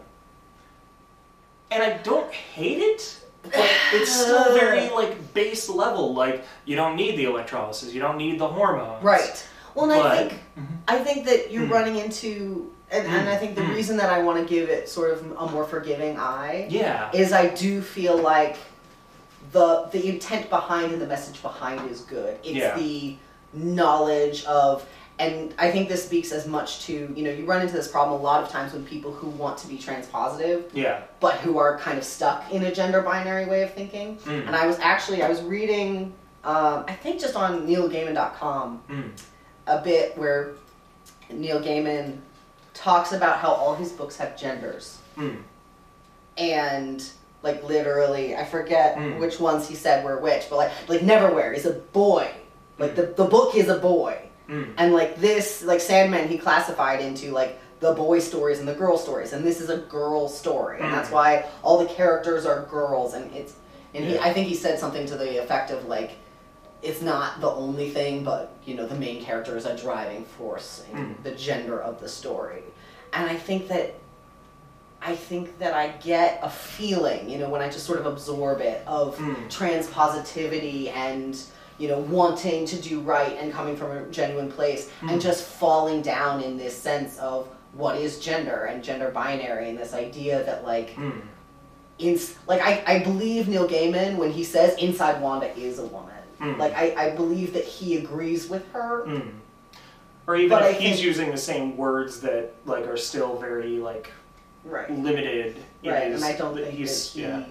And 1.71 1.83
I 1.83 1.97
don't 1.99 2.31
hate 2.33 2.79
it, 2.79 3.21
but 3.43 3.69
it's 3.93 4.13
still 4.13 4.55
very 4.59 4.91
like 4.91 5.33
base 5.35 5.69
level. 5.69 6.15
Like 6.15 6.45
you 6.65 6.77
don't 6.77 6.97
need 6.97 7.17
the 7.17 7.25
electrolysis, 7.25 7.93
you 7.93 8.01
don't 8.01 8.17
need 8.19 8.39
the 8.39 8.47
hormones. 8.49 9.03
Right. 9.03 9.47
Well, 9.75 9.91
and 9.91 9.95
I 9.95 10.03
But- 10.03 10.29
think 10.31 10.41
I 10.87 10.99
think 10.99 11.27
that 11.27 11.51
you're 11.51 11.65
Mm. 11.67 11.71
running 11.71 11.97
into, 11.97 12.71
and, 12.91 13.07
and 13.07 13.29
I 13.29 13.37
think 13.37 13.55
the 13.57 13.63
Mm. 13.63 13.75
reason 13.75 13.97
that 13.97 14.11
I 14.11 14.19
want 14.23 14.39
to 14.39 14.45
give 14.45 14.69
it 14.69 14.89
sort 14.89 15.11
of 15.13 15.25
a 15.39 15.47
more 15.51 15.65
forgiving 15.65 16.19
eye 16.19 16.67
Yeah. 16.69 17.11
is 17.13 17.33
I 17.33 17.47
do 17.49 17.81
feel 17.83 18.17
like 18.19 18.57
the 19.55 19.89
the 19.93 20.03
intent 20.13 20.51
behind 20.51 20.93
and 20.93 21.01
the 21.01 21.07
message 21.07 21.41
behind 21.41 21.91
is 21.91 22.01
good. 22.03 22.35
It's 22.43 22.57
Yeah. 22.57 22.77
the 22.77 23.17
knowledge 23.55 24.45
of 24.45 24.85
and 25.17 25.55
I 25.61 25.71
think 25.71 25.89
this 25.89 26.05
speaks 26.05 26.33
as 26.33 26.45
much 26.45 26.87
to, 26.87 26.93
you 27.17 27.23
know, 27.23 27.31
you 27.31 27.45
run 27.47 27.63
into 27.63 27.73
this 27.73 27.87
problem 27.87 28.21
a 28.21 28.23
lot 28.25 28.43
of 28.43 28.49
times 28.49 28.73
with 28.73 28.85
people 28.85 29.13
who 29.13 29.29
want 29.29 29.57
to 29.59 29.69
be 29.69 29.79
transpositive 29.79 30.65
Yeah. 30.73 31.03
but 31.21 31.35
who 31.37 31.57
are 31.59 31.79
kind 31.79 31.97
of 31.99 32.03
stuck 32.05 32.51
in 32.51 32.65
a 32.65 32.75
gender 32.75 33.01
binary 33.01 33.47
way 33.47 33.63
of 33.63 33.73
thinking. 33.75 34.17
Mm. 34.25 34.49
And 34.49 34.57
I 34.57 34.67
was 34.67 34.77
actually 34.81 35.23
I 35.23 35.29
was 35.29 35.41
reading 35.43 36.13
um, 36.43 36.85
I 36.89 36.95
think 37.03 37.21
just 37.21 37.37
on 37.37 37.65
neilgaiman.com 37.69 38.83
Mm. 38.91 39.11
a 39.69 39.79
bit 39.81 40.19
where 40.19 40.55
Neil 41.31 41.61
Gaiman 41.61 42.19
talks 42.75 43.13
about 43.13 43.39
how 43.39 43.53
all 43.53 43.75
his 43.77 43.93
books 43.93 44.17
have 44.17 44.37
genders 44.37 44.99
Mm. 45.17 45.37
and 46.37 47.09
like 47.45 47.63
literally 47.63 48.35
I 48.35 48.45
forget 48.45 48.97
Mm. 48.97 49.19
which 49.21 49.39
ones 49.39 49.69
he 49.69 49.77
said 49.77 50.05
were 50.05 50.19
which, 50.19 50.45
but 50.51 50.57
like 50.57 50.73
like 50.89 51.01
Neverwhere 51.03 51.55
is 51.55 51.67
a 51.67 51.73
boy. 51.75 52.27
Like 52.79 52.97
the, 52.97 53.07
the 53.07 53.25
book 53.37 53.55
is 53.55 53.69
a 53.69 53.79
boy. 53.79 54.19
Mm. 54.49 54.73
And 54.79 54.93
like 54.93 55.17
this 55.21 55.63
like 55.63 55.81
Sandman 55.81 56.27
he 56.29 56.39
classified 56.39 57.01
into 57.01 57.31
like 57.31 57.61
the 57.81 57.93
boy 57.93 58.19
stories 58.19 58.59
and 58.61 58.67
the 58.67 58.75
girl 58.75 58.97
stories 58.99 59.33
and 59.35 59.45
this 59.45 59.61
is 59.61 59.69
a 59.71 59.79
girl 59.79 60.29
story 60.29 60.81
and 60.81 60.93
that's 60.93 61.11
Mm. 61.11 61.19
why 61.19 61.45
all 61.63 61.79
the 61.79 61.91
characters 62.01 62.45
are 62.47 62.63
girls 62.71 63.15
and 63.15 63.25
it's 63.35 63.55
and 63.95 64.05
he 64.05 64.19
I 64.19 64.33
think 64.33 64.49
he 64.49 64.55
said 64.55 64.79
something 64.79 65.07
to 65.07 65.17
the 65.17 65.31
effect 65.43 65.71
of 65.71 65.87
like 65.87 66.13
it's 66.83 67.01
not 67.01 67.41
the 67.41 67.51
only 67.51 67.89
thing 67.91 68.25
but 68.25 68.53
you 68.67 68.75
know 68.77 68.87
the 68.87 68.95
main 69.07 69.23
character 69.23 69.57
is 69.57 69.67
a 69.67 69.77
driving 69.77 70.25
force 70.37 70.83
in 70.93 70.99
Mm. 70.99 71.23
the 71.23 71.33
gender 71.33 71.79
of 71.89 72.01
the 72.01 72.09
story. 72.09 72.63
And 73.13 73.31
I 73.31 73.37
think 73.37 73.69
that 73.69 73.95
I 75.07 75.15
think 75.15 75.59
that 75.59 75.75
I 75.75 75.89
get 76.03 76.41
a 76.43 76.49
feeling, 76.49 77.29
you 77.29 77.39
know, 77.39 77.51
when 77.51 77.61
I 77.61 77.69
just 77.69 77.85
sort 77.87 77.99
of 78.01 78.07
absorb 78.07 78.61
it 78.61 78.83
of 78.87 79.17
Mm. 79.19 79.37
transpositivity 79.51 80.91
and 80.95 81.39
you 81.77 81.89
know 81.89 81.99
wanting 81.99 82.65
to 82.67 82.77
do 82.81 83.01
right 83.01 83.37
and 83.41 83.53
coming 83.53 83.77
from 83.77 83.91
a 83.91 84.07
genuine 84.07 84.51
place 84.51 84.89
Mm. 85.03 85.13
and 85.13 85.21
just 85.21 85.43
falling 85.45 86.03
down 86.03 86.41
in 86.41 86.57
this 86.57 86.75
sense 86.77 87.19
of 87.19 87.49
what 87.73 87.97
is 87.97 88.21
gender 88.21 88.67
and 88.71 88.83
gender 88.85 89.11
binary 89.11 89.69
and 89.71 89.77
this 89.77 89.93
idea 89.93 90.45
that 90.45 90.65
like 90.65 90.95
Mm. 90.97 91.21
in 91.99 92.19
like 92.47 92.63
I, 92.63 92.83
I 92.87 92.99
believe 93.01 93.49
Neil 93.49 93.69
Gaiman 93.69 94.17
when 94.17 94.31
he 94.31 94.45
says 94.45 94.77
inside 94.79 95.21
Wanda 95.21 95.51
is 95.59 95.79
a 95.81 95.87
woman. 95.87 96.15
Mm. 96.41 96.59
Like 96.59 96.75
I, 96.77 96.95
I 96.97 97.11
believe 97.11 97.53
that 97.55 97.65
he 97.65 97.97
agrees 97.97 98.49
with 98.49 98.65
her. 98.73 99.05
Mm. 99.07 99.31
Or 100.29 100.37
even 100.37 100.51
But 100.51 100.63
I 100.63 100.73
he's 100.73 100.95
think- 100.97 101.03
using 101.07 101.31
the 101.33 101.37
same 101.37 101.77
words 101.77 102.21
that 102.21 102.55
like 102.67 102.87
are 102.87 102.97
still 102.97 103.37
very 103.37 103.79
like 103.79 104.11
Right. 104.65 104.91
limited. 104.91 105.57
in 105.83 105.91
Right. 105.93 106.05
his- 106.05 106.23
And 106.23 106.33
I 106.33 106.37
don't 106.37 106.55
think 106.57 106.69
he's 106.71 107.13
that 107.13 107.19
he 107.19 107.23
yeah. 107.27 107.45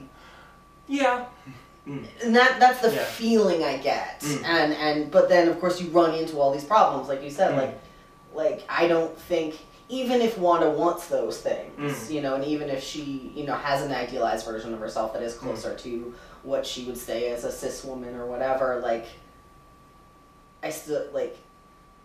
Yeah. 0.88 1.26
Mm. 1.88 2.05
and 2.24 2.36
that 2.36 2.59
that's 2.59 2.80
the 2.82 2.93
Yeah. 2.93 3.03
feeling 3.03 3.64
I 3.64 3.78
get. 3.78 4.22
Mm. 4.22 4.43
And 4.45 4.74
and 4.74 5.11
but 5.11 5.30
then 5.30 5.47
of 5.49 5.59
course 5.59 5.82
you 5.82 5.89
run 5.89 6.14
into 6.16 6.39
all 6.39 6.51
these 6.51 6.64
problems, 6.64 7.07
like 7.09 7.22
you 7.24 7.30
said, 7.30 7.51
Mm. 7.53 7.57
like 7.57 7.80
like 8.34 8.64
I 8.70 8.88
don't 8.88 9.16
think 9.18 9.55
even 9.89 10.22
if 10.22 10.38
Wanda 10.38 10.70
wants 10.72 11.07
those 11.07 11.38
things, 11.39 12.07
Mm. 12.07 12.11
you 12.11 12.22
know, 12.22 12.36
and 12.36 12.43
even 12.45 12.70
if 12.70 12.82
she, 12.84 13.32
you 13.36 13.45
know, 13.45 13.53
has 13.53 13.84
an 13.84 13.91
idealized 13.93 14.45
version 14.45 14.74
of 14.74 14.80
herself 14.80 15.14
that 15.14 15.22
is 15.22 15.36
closer 15.36 15.76
to 15.76 16.14
what 16.43 16.66
she 16.66 16.86
would 16.86 16.97
say 16.97 17.30
as 17.30 17.43
a 17.43 17.51
cis 17.51 17.84
woman 17.84 18.16
or 18.16 18.26
whatever, 18.26 18.80
like 18.82 19.05
I 20.64 20.70
still 20.70 21.05
like 21.14 21.38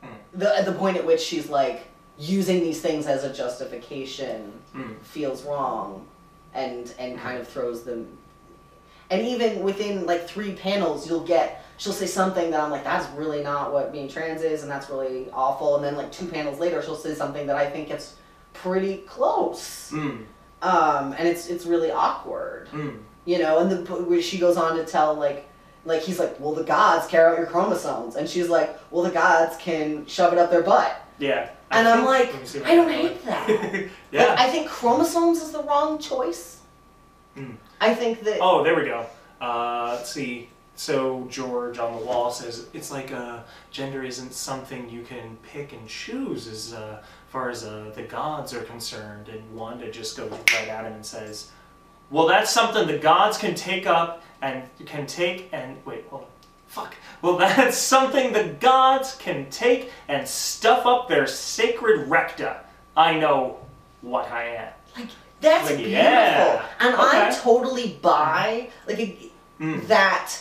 Mm. 0.05 0.09
the 0.35 0.57
at 0.57 0.65
the 0.67 0.73
point 0.73 0.97
at 0.97 1.07
which 1.07 1.21
she's 1.21 1.49
like 1.49 1.87
using 2.19 2.61
these 2.61 2.81
things 2.81 3.07
as 3.07 3.25
a 3.25 3.33
justification 3.33 4.53
Mm. 4.75 5.01
feels 5.03 5.45
wrong 5.45 6.07
and 6.55 6.93
and 6.99 7.19
kind 7.19 7.39
of 7.39 7.47
throws 7.49 7.85
them 7.85 8.07
and 9.11 9.27
even 9.27 9.63
within 9.63 10.05
like 10.07 10.29
three 10.29 10.53
panels 10.53 11.09
you'll 11.09 11.25
get 11.27 11.65
she'll 11.79 11.93
say 11.93 12.07
something 12.07 12.51
that 12.51 12.61
i'm 12.61 12.71
like 12.71 12.85
that's 12.85 13.09
really 13.17 13.43
not 13.43 13.73
what 13.73 13.93
being 13.93 14.09
trans 14.09 14.43
is 14.43 14.63
and 14.63 14.71
that's 14.71 14.91
really 14.91 15.29
awful 15.33 15.77
and 15.77 15.85
then 15.85 15.97
like 15.97 16.11
two 16.13 16.27
panels 16.27 16.59
later 16.59 16.83
she'll 16.83 16.95
say 16.97 17.15
something 17.15 17.47
that 17.47 17.57
i 17.57 17.69
think 17.69 17.89
gets 17.89 18.17
pretty 18.53 18.99
close 18.99 19.91
Mm. 19.93 20.25
um 20.63 21.15
and 21.19 21.27
it's 21.29 21.47
it's 21.49 21.65
really 21.67 21.91
awkward 21.91 22.69
Mm. 22.73 22.99
you 23.25 23.39
know 23.39 23.59
and 23.61 23.71
the 23.71 24.21
she 24.23 24.39
goes 24.39 24.57
on 24.57 24.77
to 24.77 24.85
tell 24.85 25.15
like 25.15 25.47
like 25.87 26.03
he's 26.03 26.19
like 26.19 26.39
well 26.41 26.53
the 26.55 26.65
gods 26.65 27.07
care 27.07 27.29
out 27.31 27.39
your 27.39 27.47
chromosomes 27.47 28.17
and 28.17 28.29
she's 28.29 28.49
like 28.49 28.79
well 28.91 29.03
the 29.05 29.11
gods 29.11 29.57
can 29.59 30.05
shove 30.07 30.33
it 30.33 30.39
up 30.39 30.51
their 30.51 30.63
butt 30.63 31.01
Yeah. 31.19 31.49
I 31.71 31.81
and 31.81 32.05
like 32.05 32.33
me 32.35 32.47
see 32.47 32.59
if 32.59 32.67
i 32.67 32.75
don't 32.75 32.91
hate 32.91 33.25
that 33.27 33.49
yeah. 34.11 34.27
like, 34.27 34.39
I 34.39 34.51
think 34.51 34.69
chromosomes 34.69 35.43
is 35.43 35.53
the 35.53 35.63
wrong 35.63 35.99
choice. 35.99 36.59
Mm. 37.37 37.57
I 37.81 37.95
think 37.95 38.23
that. 38.25 38.39
Oh, 38.41 38.65
there 38.65 38.75
we 38.75 38.85
go. 38.85 39.07
Uh, 39.41 39.95
let's 39.97 40.11
see. 40.11 40.49
So 40.75 41.27
George 41.29 41.79
on 41.79 41.99
the 41.99 42.07
wall 42.07 42.31
says 42.31 42.69
it's 42.73 42.91
like 42.91 43.13
uh, 43.13 43.41
gender 43.71 44.05
isn't 44.05 44.33
something 44.33 44.89
you 44.89 45.03
can 45.03 45.37
pick 45.43 45.73
and 45.73 45.89
choose 45.89 46.47
as 46.47 46.73
uh, 46.73 47.03
far 47.31 47.51
as 47.51 47.65
uh, 47.65 47.91
the 47.95 48.03
gods 48.03 48.55
are 48.55 48.63
concerned. 48.63 49.29
And 49.29 49.43
Wanda 49.57 49.91
just 49.91 50.17
goes 50.17 50.31
right 50.31 50.69
at 50.69 50.85
him 50.85 50.93
and 50.93 51.05
says, 51.05 51.51
"Well, 52.11 52.27
that's 52.27 52.51
something 52.51 52.87
the 52.87 52.99
gods 52.99 53.39
can 53.39 53.55
take 53.55 53.87
up 53.87 54.23
and 54.41 54.63
can 54.87 55.07
take 55.07 55.49
and 55.53 55.77
wait, 55.85 56.07
hold 56.09 56.23
on." 56.23 56.29
Fuck. 56.69 56.95
Well, 57.23 57.37
that's 57.39 57.77
something 57.77 58.33
the 58.33 58.45
gods 58.61 59.17
can 59.17 59.51
take 59.51 59.91
and 60.07 60.27
stuff 60.27 60.87
up 60.87 61.09
their 61.09 61.27
sacred 61.27 62.09
recta. 62.09 62.61
I 62.97 63.19
know 63.19 63.59
what 64.03 64.31
I 64.31 64.45
am. 64.45 64.73
Like 64.97 65.09
that's 65.41 65.67
Like, 65.71 65.77
beautiful, 65.79 65.93
yeah. 66.03 66.67
and 66.81 66.95
I 66.97 67.31
totally 67.43 67.99
buy 68.03 68.69
like 68.87 68.99
a, 69.01 69.19
Mm. 69.61 69.89
that 69.89 70.33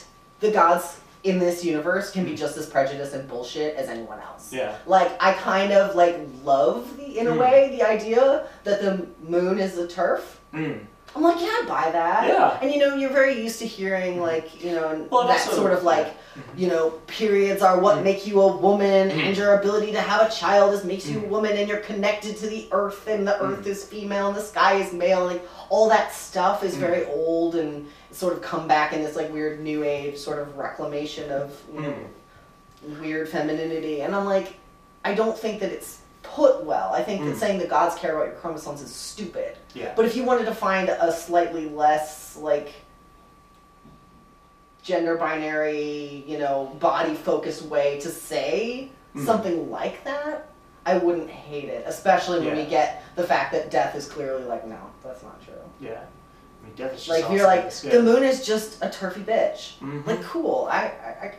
the 0.42 0.52
gods 0.52 1.00
in 1.24 1.40
this 1.40 1.66
universe 1.66 2.12
can 2.12 2.24
be 2.24 2.36
just 2.36 2.56
as 2.56 2.68
prejudiced 2.68 3.14
and 3.16 3.28
bullshit 3.28 3.76
as 3.76 3.90
anyone 3.90 4.20
else. 4.20 4.54
Yeah. 4.54 4.76
Like 4.86 5.12
I 5.20 5.34
kind 5.34 5.74
of 5.74 5.96
like 5.96 6.20
love 6.44 6.96
the 6.98 7.18
in 7.18 7.26
a 7.28 7.32
Mm. 7.32 7.40
way 7.40 7.70
the 7.76 7.82
idea 7.82 8.48
that 8.64 8.80
the 8.82 9.08
moon 9.28 9.58
is 9.58 9.76
a 9.80 9.88
TERF. 9.88 10.22
Mm. 10.54 10.86
I'm 11.16 11.24
like, 11.24 11.40
yeah, 11.42 11.48
I 11.48 11.66
buy 11.68 11.92
that. 11.92 12.28
Yeah. 12.28 12.60
And 12.62 12.72
you 12.72 12.78
know, 12.80 12.96
you're 12.96 13.10
very 13.10 13.42
used 13.42 13.60
to 13.60 13.66
hearing 13.68 14.20
like, 14.22 14.64
you 14.64 14.72
know, 14.74 15.08
Well, 15.10 15.28
that 15.28 15.40
also- 15.48 15.56
sort 15.56 15.74
of 15.74 15.84
like, 15.84 16.14
you 16.56 16.68
know, 16.68 16.92
periods 17.08 17.64
are 17.64 17.80
what 17.80 17.98
Mm. 17.98 18.04
make 18.04 18.28
you 18.28 18.40
a 18.42 18.56
woman, 18.58 19.10
Mm. 19.10 19.18
and 19.28 19.38
your 19.38 19.56
ability 19.60 19.92
to 19.94 20.02
have 20.02 20.28
a 20.28 20.30
child 20.32 20.74
is 20.76 20.84
makes 20.84 21.08
you 21.08 21.20
a 21.20 21.24
woman, 21.28 21.58
and 21.58 21.68
you're 21.68 21.80
connected 21.80 22.38
to 22.38 22.48
the 22.48 22.68
earth, 22.72 23.08
and 23.08 23.28
the 23.28 23.40
earth 23.42 23.66
is 23.66 23.84
female, 23.84 24.28
and 24.28 24.36
the 24.36 24.42
sky 24.44 24.76
is 24.76 24.94
male, 24.94 25.26
like 25.26 25.42
all 25.70 25.90
that 25.90 26.14
stuff 26.14 26.64
is 26.64 26.76
very 26.76 27.06
old 27.08 27.56
and 27.56 27.88
sort 28.12 28.34
of 28.34 28.42
come 28.44 28.68
back 28.68 28.94
in 28.94 29.04
this 29.04 29.16
like 29.16 29.32
weird 29.34 29.60
new 29.60 29.84
age 29.84 30.18
sort 30.18 30.38
of 30.40 30.56
reclamation 30.58 31.32
of 31.32 31.52
you 31.74 31.82
know 31.82 31.94
weird 33.02 33.28
femininity, 33.28 34.02
and 34.02 34.16
I'm 34.16 34.26
like, 34.26 34.54
I 35.04 35.14
don't 35.16 35.38
think 35.38 35.60
that 35.62 35.72
it's 35.72 35.98
put 36.36 36.64
well. 36.64 36.92
I 36.94 37.02
think 37.04 37.24
that 37.26 37.36
Mm. 37.36 37.40
saying 37.40 37.60
the 37.60 37.68
gods 37.68 37.96
care 37.96 38.16
about 38.16 38.28
your 38.28 38.36
chromosomes 38.36 38.82
is 38.82 38.94
stupid. 38.94 39.58
Yeah. 39.74 39.94
But 39.96 40.06
if 40.06 40.16
you 40.16 40.24
wanted 40.24 40.46
to 40.46 40.56
find 40.56 40.90
a 40.90 41.12
slightly 41.12 41.70
less 41.70 42.36
like 42.38 42.70
gender 44.84 45.16
binary, 45.18 46.24
you 46.28 46.38
know, 46.38 46.76
body 46.80 47.14
focused 47.16 47.64
way 47.64 48.00
to 48.00 48.10
say 48.10 48.90
Mhm. 49.16 49.26
something 49.26 49.70
like 49.70 50.04
that, 50.06 50.48
I 50.86 50.98
wouldn't 50.98 51.30
hate 51.30 51.66
it. 51.70 51.84
Especially 51.86 52.40
when 52.40 52.56
Yeah. 52.56 52.64
we 52.64 52.70
get 52.70 53.04
the 53.16 53.24
fact 53.24 53.52
that 53.52 53.70
death 53.70 53.96
is 53.96 54.08
clearly 54.08 54.44
like, 54.44 54.66
no, 54.66 54.78
that's 55.04 55.24
not 55.24 55.42
true. 55.44 55.54
Yeah. 55.82 56.00
I 56.00 56.66
mean, 56.66 56.76
death 56.76 56.94
is 56.94 57.06
just 57.06 57.22
Like 57.22 57.32
you're 57.32 57.46
like 57.48 57.70
the 57.72 58.02
moon 58.02 58.24
is 58.24 58.46
just 58.46 58.82
a 58.84 58.90
turfy 58.90 59.22
bitch. 59.24 59.74
Mhm. 59.82 60.06
Like 60.08 60.24
cool. 60.24 60.68
I 60.72 60.78
I 60.82 61.26
I, 61.26 61.34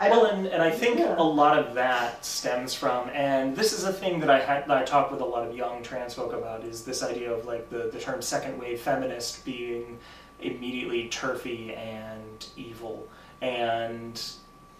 I 0.00 0.10
well, 0.10 0.26
and, 0.26 0.46
and 0.46 0.62
I 0.62 0.70
think 0.70 0.98
Yeah. 0.98 1.14
a 1.16 1.22
lot 1.22 1.58
of 1.58 1.74
that 1.74 2.24
stems 2.24 2.74
from, 2.74 3.08
and 3.10 3.54
this 3.56 3.72
is 3.72 3.84
a 3.84 3.92
thing 3.92 4.20
that 4.20 4.30
I 4.30 4.40
had 4.40 4.66
that 4.66 4.76
I 4.76 4.82
talked 4.82 5.12
with 5.12 5.20
a 5.20 5.24
lot 5.24 5.46
of 5.48 5.56
young 5.56 5.82
trans 5.82 6.14
folk 6.14 6.32
about, 6.32 6.64
is 6.64 6.84
this 6.84 7.02
idea 7.02 7.32
of 7.32 7.46
like 7.46 7.70
the, 7.70 7.90
the 7.92 7.98
term 8.00 8.20
second 8.20 8.58
wave 8.58 8.80
feminist 8.80 9.44
being 9.44 9.98
immediately 10.40 11.08
turfy 11.08 11.72
and 11.74 12.46
evil, 12.56 13.08
and 13.40 14.20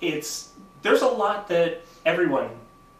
it's 0.00 0.50
there's 0.82 1.02
a 1.02 1.06
lot 1.08 1.48
that 1.48 1.82
everyone, 2.04 2.50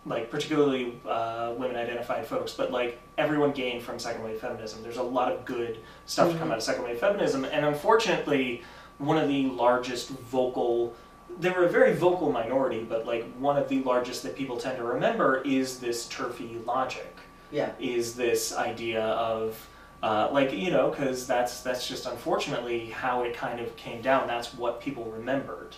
like 0.06 0.30
particularly 0.30 0.98
uh, 1.06 1.52
women 1.58 1.76
identified 1.76 2.26
folks, 2.26 2.52
but 2.54 2.70
like 2.70 3.00
everyone 3.18 3.50
gained 3.52 3.82
from 3.82 3.98
second 3.98 4.22
wave 4.22 4.40
feminism. 4.40 4.82
There's 4.82 4.96
a 4.98 5.02
lot 5.02 5.32
of 5.32 5.44
good 5.44 5.78
stuff 6.06 6.32
to 6.32 6.38
come 6.38 6.50
out 6.52 6.58
of 6.58 6.62
second 6.62 6.84
wave 6.84 6.98
feminism, 7.00 7.44
and 7.44 7.66
unfortunately, 7.66 8.62
one 8.98 9.18
of 9.18 9.28
the 9.28 9.46
largest 9.48 10.10
vocal 10.10 10.94
they 11.38 11.50
were 11.50 11.64
a 11.64 11.68
very 11.68 11.94
vocal 11.94 12.30
minority, 12.30 12.82
but 12.88 13.06
like 13.06 13.24
one 13.38 13.56
of 13.56 13.68
the 13.68 13.82
largest 13.82 14.22
that 14.22 14.36
people 14.36 14.56
tend 14.56 14.76
to 14.78 14.84
remember 14.84 15.42
is 15.42 15.78
this 15.80 16.06
turfy 16.08 16.58
logic. 16.64 17.14
Yeah. 17.50 17.72
Is 17.78 18.14
this 18.14 18.54
idea 18.54 19.02
of 19.04 19.68
uh, 20.02 20.28
like 20.32 20.52
you 20.52 20.70
know 20.70 20.90
because 20.90 21.26
that's 21.26 21.60
that's 21.62 21.86
just 21.88 22.06
unfortunately 22.06 22.86
how 22.86 23.22
it 23.22 23.34
kind 23.34 23.60
of 23.60 23.74
came 23.76 24.02
down. 24.02 24.26
That's 24.26 24.54
what 24.54 24.80
people 24.80 25.04
remembered, 25.04 25.76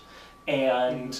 and 0.49 1.19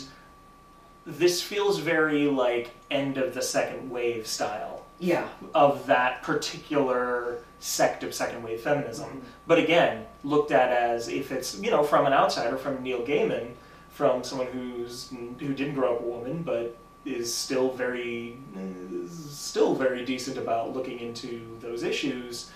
this 1.05 1.41
feels 1.43 1.79
very 1.79 2.27
like 2.27 2.71
end 2.91 3.17
of 3.19 3.33
the 3.35 3.43
second 3.43 3.91
wave 3.91 4.27
style 4.27 4.85
Yeah. 4.99 5.29
of 5.55 5.87
that 5.87 6.23
particular 6.23 7.39
sect 7.61 8.03
of 8.03 8.13
second 8.15 8.43
wave 8.43 8.61
feminism. 8.61 9.23
But 9.47 9.59
again, 9.59 10.05
looked 10.25 10.51
at 10.51 10.71
as 10.73 11.09
if 11.09 11.31
it's 11.33 11.59
you 11.61 11.71
know 11.71 11.83
from 11.85 12.07
an 12.07 12.13
outsider, 12.13 12.57
from 12.57 12.83
Neil 12.83 13.03
Gaiman, 13.03 13.51
from 13.97 14.23
someone 14.23 14.49
who's 14.49 15.11
who 15.41 15.55
didn't 15.55 15.75
grow 15.75 15.95
up 15.97 16.03
a 16.03 16.05
woman, 16.05 16.43
but 16.43 16.77
is 17.07 17.33
still 17.33 17.71
very 17.73 18.37
is 18.55 19.11
still 19.39 19.75
very 19.75 20.05
decent 20.05 20.37
about 20.37 20.75
looking 20.75 20.99
into 21.01 21.57
those 21.61 21.83
issues. 21.83 22.51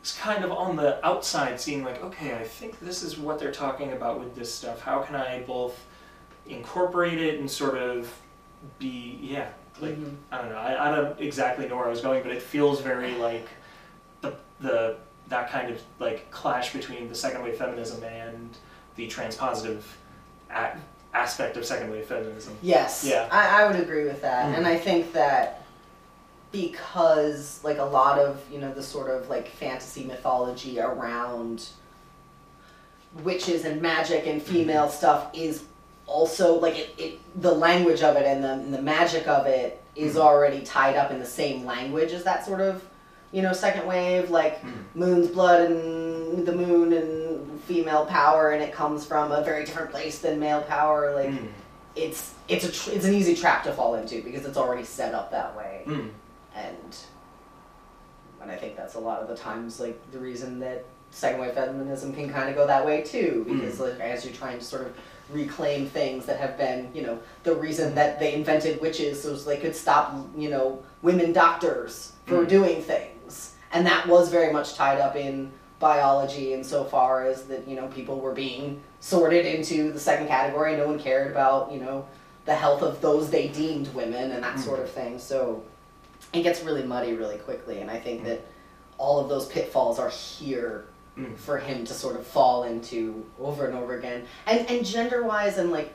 It's 0.00 0.16
kind 0.16 0.44
of 0.44 0.52
on 0.52 0.76
the 0.76 1.04
outside, 1.04 1.60
seeing 1.60 1.82
like, 1.82 2.04
okay, 2.04 2.36
I 2.36 2.44
think 2.44 2.78
this 2.78 3.02
is 3.02 3.18
what 3.18 3.40
they're 3.40 3.50
talking 3.50 3.92
about 3.92 4.20
with 4.20 4.36
this 4.36 4.52
stuff. 4.54 4.80
How 4.80 5.00
can 5.00 5.16
I 5.16 5.40
both 5.42 5.76
incorporate 6.46 7.18
it 7.20 7.40
and 7.40 7.50
sort 7.50 7.76
of 7.76 8.12
be 8.78 9.18
yeah 9.20 9.48
like 9.80 9.96
Mhm. 9.98 10.14
I 10.30 10.38
don't 10.38 10.50
know. 10.50 10.56
I, 10.56 10.88
I 10.88 10.94
don't 10.94 11.20
exactly 11.20 11.66
know 11.66 11.74
where 11.76 11.86
I 11.86 11.90
was 11.90 12.00
going, 12.00 12.22
but 12.22 12.30
it 12.30 12.42
feels 12.42 12.80
very 12.80 13.14
like 13.16 13.48
the 14.20 14.36
the 14.60 14.96
that 15.28 15.50
kind 15.50 15.72
of 15.72 15.80
like 15.98 16.30
clash 16.30 16.72
between 16.72 17.08
the 17.08 17.14
second 17.16 17.42
wave 17.42 17.56
feminism 17.56 18.04
and 18.04 18.56
the 18.94 19.08
transpositive 19.08 19.82
a- 20.50 20.76
aspect 21.12 21.56
of 21.56 21.64
second 21.64 21.90
wave 21.90 22.06
feminism. 22.06 22.56
Yes. 22.62 23.04
Yeah. 23.06 23.28
I, 23.30 23.62
I 23.62 23.66
would 23.70 23.80
agree 23.80 24.04
with 24.04 24.20
that. 24.22 24.46
Mhm. 24.52 24.58
And 24.58 24.66
I 24.66 24.76
think 24.76 25.12
that 25.12 25.62
because 26.50 27.60
like 27.64 27.78
a 27.78 27.84
lot 27.84 28.18
of, 28.18 28.40
you 28.50 28.58
know, 28.58 28.72
the 28.72 28.82
sort 28.82 29.10
of 29.10 29.28
like 29.28 29.48
fantasy 29.48 30.04
mythology 30.04 30.78
around 30.80 31.66
witches 33.22 33.64
and 33.64 33.80
magic 33.80 34.26
and 34.26 34.42
female 34.42 34.88
stuff 34.88 35.28
is 35.32 35.64
also 36.06 36.58
like 36.60 36.76
it, 36.76 36.94
it 36.98 37.40
the 37.40 37.52
language 37.52 38.02
of 38.02 38.16
it 38.16 38.26
and 38.26 38.42
the, 38.42 38.52
and 38.52 38.74
the 38.74 38.82
magic 38.82 39.26
of 39.28 39.46
it 39.46 39.80
is 39.96 40.16
Mhm. 40.16 40.20
already 40.20 40.60
tied 40.62 40.96
up 40.96 41.10
in 41.10 41.18
the 41.20 41.26
same 41.26 41.64
language 41.64 42.12
as 42.12 42.24
that 42.24 42.44
sort 42.44 42.60
of 42.60 42.82
you 43.32 43.40
know 43.42 43.52
second 43.52 43.86
wave 43.86 44.30
like 44.30 44.60
Mhm. 44.62 44.72
moon's 44.94 45.28
blood 45.28 45.62
and 45.62 46.44
the 46.46 46.52
moon 46.52 46.92
and 46.92 47.23
female 47.66 48.06
power 48.06 48.50
and 48.50 48.62
it 48.62 48.72
comes 48.72 49.04
from 49.06 49.32
a 49.32 49.42
very 49.42 49.64
different 49.64 49.90
place 49.90 50.18
than 50.18 50.38
male 50.40 50.62
power 50.62 51.14
like 51.14 51.30
Mm. 51.30 51.48
it's 51.96 52.34
it's 52.48 52.64
a 52.64 52.70
tr- 52.72 52.90
it's 52.96 53.04
an 53.04 53.14
easy 53.14 53.34
trap 53.34 53.62
to 53.64 53.72
fall 53.72 53.94
into 53.94 54.22
because 54.22 54.44
it's 54.44 54.56
already 54.56 54.84
set 54.84 55.14
up 55.14 55.30
that 55.30 55.56
way 55.56 55.82
Mm. 55.86 56.10
and 56.54 56.96
and 58.42 58.50
I 58.50 58.56
think 58.56 58.76
that's 58.76 58.94
a 58.94 59.00
lot 59.00 59.20
of 59.20 59.28
the 59.28 59.36
times 59.36 59.80
like 59.80 59.98
the 60.12 60.18
reason 60.18 60.60
that 60.60 60.84
second 61.10 61.40
wave 61.40 61.54
feminism 61.54 62.12
can 62.12 62.28
kind 62.28 62.48
of 62.50 62.56
go 62.56 62.66
that 62.66 62.84
way 62.84 63.02
too 63.02 63.44
because 63.48 63.80
like 63.80 63.98
as 64.00 64.24
you're 64.24 64.34
trying 64.34 64.58
to 64.58 64.64
sort 64.64 64.82
of 64.82 64.92
reclaim 65.30 65.86
things 65.86 66.26
that 66.26 66.38
have 66.38 66.58
been 66.58 66.90
you 66.94 67.02
know 67.02 67.18
the 67.44 67.54
reason 67.54 67.94
that 67.94 68.18
they 68.18 68.34
invented 68.34 68.80
witches 68.80 69.22
so 69.22 69.34
they 69.34 69.56
could 69.56 69.74
stop 69.74 70.14
you 70.36 70.50
know 70.50 70.82
women 71.02 71.32
doctors 71.32 72.12
for 72.26 72.44
Mm. 72.44 72.48
doing 72.48 72.82
things 72.82 73.54
and 73.72 73.86
that 73.86 74.06
was 74.06 74.28
very 74.28 74.52
much 74.52 74.74
tied 74.74 74.98
up 75.00 75.16
in 75.16 75.50
biology 75.80 76.52
insofar 76.54 77.26
as 77.26 77.44
that 77.44 77.66
you 77.68 77.76
know 77.76 77.86
people 77.88 78.20
were 78.20 78.32
being 78.32 78.80
sorted 79.00 79.44
into 79.44 79.92
the 79.92 80.00
second 80.00 80.28
category 80.28 80.76
no 80.76 80.86
one 80.86 80.98
cared 80.98 81.30
about 81.30 81.70
you 81.72 81.80
know 81.80 82.06
the 82.46 82.54
health 82.54 82.82
of 82.82 83.00
those 83.00 83.30
they 83.30 83.48
deemed 83.48 83.92
women 83.94 84.30
and 84.30 84.42
that 84.42 84.56
Mm. 84.56 84.60
sort 84.64 84.80
of 84.80 84.90
thing 84.90 85.18
so 85.18 85.62
it 86.32 86.42
gets 86.42 86.62
really 86.62 86.82
muddy 86.84 87.12
really 87.14 87.38
quickly 87.38 87.80
and 87.80 87.90
i 87.90 87.98
think 87.98 88.22
Mm. 88.22 88.26
that 88.26 88.40
all 88.98 89.18
of 89.20 89.28
those 89.28 89.46
pitfalls 89.46 89.98
are 89.98 90.10
here 90.10 90.84
Mm. 91.18 91.36
for 91.36 91.58
him 91.58 91.84
to 91.84 91.92
sort 91.94 92.16
of 92.16 92.26
fall 92.26 92.64
into 92.64 93.24
over 93.40 93.66
and 93.66 93.76
over 93.76 93.96
again 93.98 94.24
and 94.46 94.68
and 94.70 94.84
gender 94.86 95.22
wise 95.24 95.58
and 95.58 95.70
like 95.70 95.92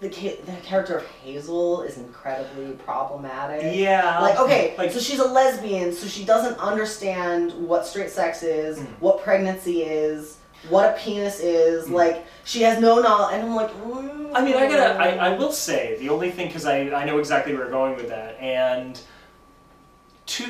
the 0.00 0.08
ca- 0.08 0.38
the 0.46 0.52
character 0.62 0.96
of 0.98 1.04
hazel 1.24 1.82
is 1.82 1.96
incredibly 1.98 2.72
problematic 2.84 3.74
Yeah. 3.76 4.20
like 4.20 4.38
okay 4.38 4.74
Like 4.78 4.92
so 4.92 5.00
she's 5.00 5.18
a 5.18 5.26
lesbian 5.28 5.92
so 5.92 6.06
she 6.06 6.24
doesn't 6.24 6.56
understand 6.58 7.52
what 7.68 7.86
straight 7.86 8.10
sex 8.10 8.42
is 8.42 8.78
Mm. 8.78 8.86
what 9.00 9.22
pregnancy 9.22 9.82
is 9.82 10.36
what 10.68 10.84
a 10.86 10.92
penis 10.98 11.40
is 11.40 11.86
Mm. 11.86 11.92
like 11.92 12.26
she 12.44 12.62
has 12.62 12.80
no 12.80 13.00
knowledge 13.00 13.34
and 13.34 13.42
i'm 13.48 13.54
like 13.56 13.70
mm. 13.82 14.06
I 14.34 14.44
mean, 14.44 14.56
I 14.56 14.68
gotta. 14.68 14.92
I, 15.00 15.08
I 15.30 15.38
will 15.38 15.50
say 15.52 15.96
the 16.00 16.10
only 16.10 16.30
thing 16.30 16.48
because 16.48 16.66
I 16.66 16.80
I 16.90 17.04
know 17.06 17.18
exactly 17.18 17.54
where 17.54 17.62
you're 17.62 17.70
going 17.72 17.96
with 17.96 18.08
that, 18.10 18.38
and 18.38 19.00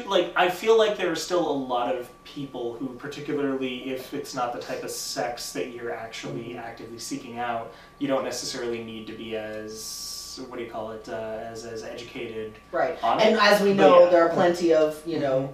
like 0.07 0.33
I 0.37 0.49
feel 0.49 0.77
like 0.77 0.97
there 0.97 1.11
are 1.11 1.17
still 1.17 1.49
a 1.49 1.53
lot 1.53 1.95
of 1.95 2.11
people 2.25 2.75
who, 2.75 2.89
particularly 2.95 3.91
if 3.91 4.13
it's 4.15 4.35
not 4.35 4.53
the 4.53 4.61
type 4.61 4.83
of 4.85 4.91
sex 4.91 5.53
that 5.53 5.73
you're 5.73 5.93
actually 5.93 6.57
actively 6.57 6.99
seeking 6.99 7.39
out, 7.39 7.73
you 7.99 8.09
don't 8.09 8.25
necessarily 8.25 8.83
need 8.83 9.07
to 9.07 9.13
be 9.13 9.37
as 9.37 10.41
what 10.49 10.59
do 10.59 10.65
you 10.65 10.71
call 10.71 10.93
it 10.93 11.09
uh, 11.09 11.39
as 11.41 11.65
as 11.65 11.83
educated 11.83 12.55
right 12.71 12.97
and 13.03 13.35
it. 13.35 13.43
as 13.43 13.61
we 13.61 13.75
know 13.75 14.05
yeah. 14.05 14.11
there 14.11 14.23
are 14.25 14.33
plenty 14.33 14.73
of 14.73 15.03
you 15.05 15.19
know 15.19 15.53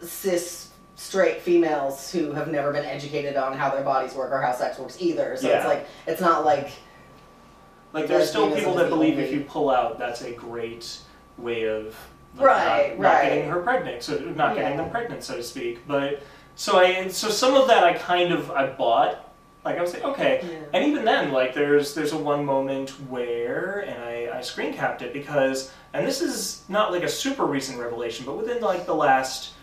cis 0.00 0.72
straight 0.96 1.40
females 1.40 2.10
who 2.10 2.32
have 2.32 2.48
never 2.48 2.72
been 2.72 2.84
educated 2.84 3.36
on 3.36 3.56
how 3.56 3.70
their 3.70 3.84
bodies 3.84 4.12
work 4.14 4.32
or 4.32 4.42
how 4.42 4.52
sex 4.52 4.76
works 4.76 4.96
either 4.98 5.36
so 5.36 5.48
it's 5.48 5.64
like 5.64 5.86
it's 6.08 6.20
not 6.20 6.44
like 6.44 6.70
Like 7.92 8.08
there's 8.08 8.28
still 8.28 8.54
people 8.54 8.74
that 8.74 8.90
believe 8.90 9.18
if 9.18 9.32
you 9.32 9.40
pull 9.40 9.70
out, 9.70 9.98
that's 9.98 10.20
a 10.20 10.32
great 10.32 10.98
way 11.38 11.66
of 11.66 11.96
Right, 12.38 12.90
not, 12.90 13.00
not 13.00 13.12
right. 13.14 13.22
getting 13.28 13.48
her 13.50 13.60
pregnant, 13.60 14.02
so 14.02 14.18
not 14.18 14.54
getting 14.54 14.72
Yeah. 14.72 14.76
them 14.82 14.90
pregnant, 14.90 15.24
so 15.24 15.36
to 15.36 15.42
speak. 15.42 15.86
But 15.86 16.22
so 16.54 16.78
I 16.78 17.08
so 17.08 17.28
some 17.28 17.54
of 17.54 17.68
that 17.68 17.84
I 17.84 17.94
kind 17.94 18.32
of 18.32 18.50
I 18.50 18.66
bought. 18.66 19.22
Like 19.64 19.78
I 19.78 19.82
was 19.82 19.92
like, 19.94 20.04
okay, 20.04 20.40
Yeah. 20.44 20.58
and 20.74 20.84
even 20.86 21.04
then, 21.04 21.32
like 21.32 21.52
there's 21.54 21.94
there's 21.94 22.12
a 22.12 22.16
one 22.18 22.44
moment 22.44 22.90
where, 23.10 23.80
and 23.80 24.02
I 24.04 24.38
I 24.38 24.40
screen 24.42 24.72
capped 24.72 25.02
it 25.02 25.12
because, 25.12 25.72
and 25.92 26.06
this 26.06 26.20
is 26.22 26.62
not 26.68 26.92
like 26.92 27.02
a 27.02 27.08
super 27.08 27.44
recent 27.44 27.78
revelation, 27.80 28.24
but 28.26 28.36
within 28.36 28.60
like 28.62 28.86
the 28.86 28.94
last 28.94 29.54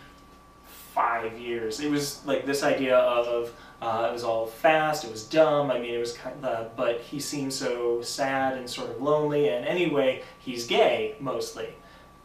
five 0.93 1.37
years, 1.39 1.79
it 1.79 1.89
was 1.89 2.25
like 2.25 2.45
this 2.45 2.63
idea 2.63 2.97
of 2.97 3.51
Uh, 3.81 4.07
it 4.09 4.13
was 4.13 4.23
all 4.23 4.45
fast. 4.45 5.03
It 5.03 5.11
was 5.11 5.25
dumb. 5.25 5.69
I 5.69 5.77
mean, 5.77 5.93
it 5.93 5.97
was 5.97 6.13
kind 6.13 6.45
of, 6.45 6.73
but 6.77 7.01
he 7.01 7.19
seemed 7.19 7.51
so 7.51 8.01
sad 8.01 8.53
and 8.55 8.69
sort 8.69 8.89
of 8.89 9.01
lonely. 9.01 9.49
And 9.49 9.65
anyway, 9.65 10.23
he's 10.39 10.65
gay 10.65 11.15
mostly, 11.19 11.67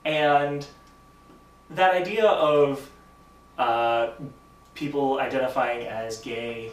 and 0.08 0.66
that 1.70 1.94
idea 1.94 2.24
of 2.26 2.90
uh, 3.58 4.10
people 4.74 5.18
identifying 5.20 5.86
as 5.86 6.20
gay 6.20 6.70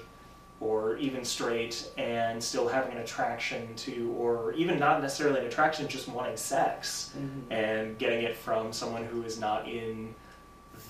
or 0.61 0.95
even 0.97 1.25
straight 1.25 1.89
and 1.97 2.41
still 2.41 2.67
having 2.67 2.93
an 2.93 2.99
attraction 2.99 3.75
to, 3.75 4.15
or 4.17 4.53
even 4.53 4.79
not 4.79 5.01
necessarily 5.01 5.41
an 5.41 5.45
attraction, 5.47 5.85
just 5.87 6.07
wanting 6.07 6.37
sex 6.37 7.11
Mhm. 7.17 7.41
and 7.51 7.97
getting 7.99 8.23
it 8.23 8.37
from 8.37 8.71
someone 8.71 9.03
who 9.03 9.23
is 9.23 9.37
not 9.37 9.67
in 9.67 10.15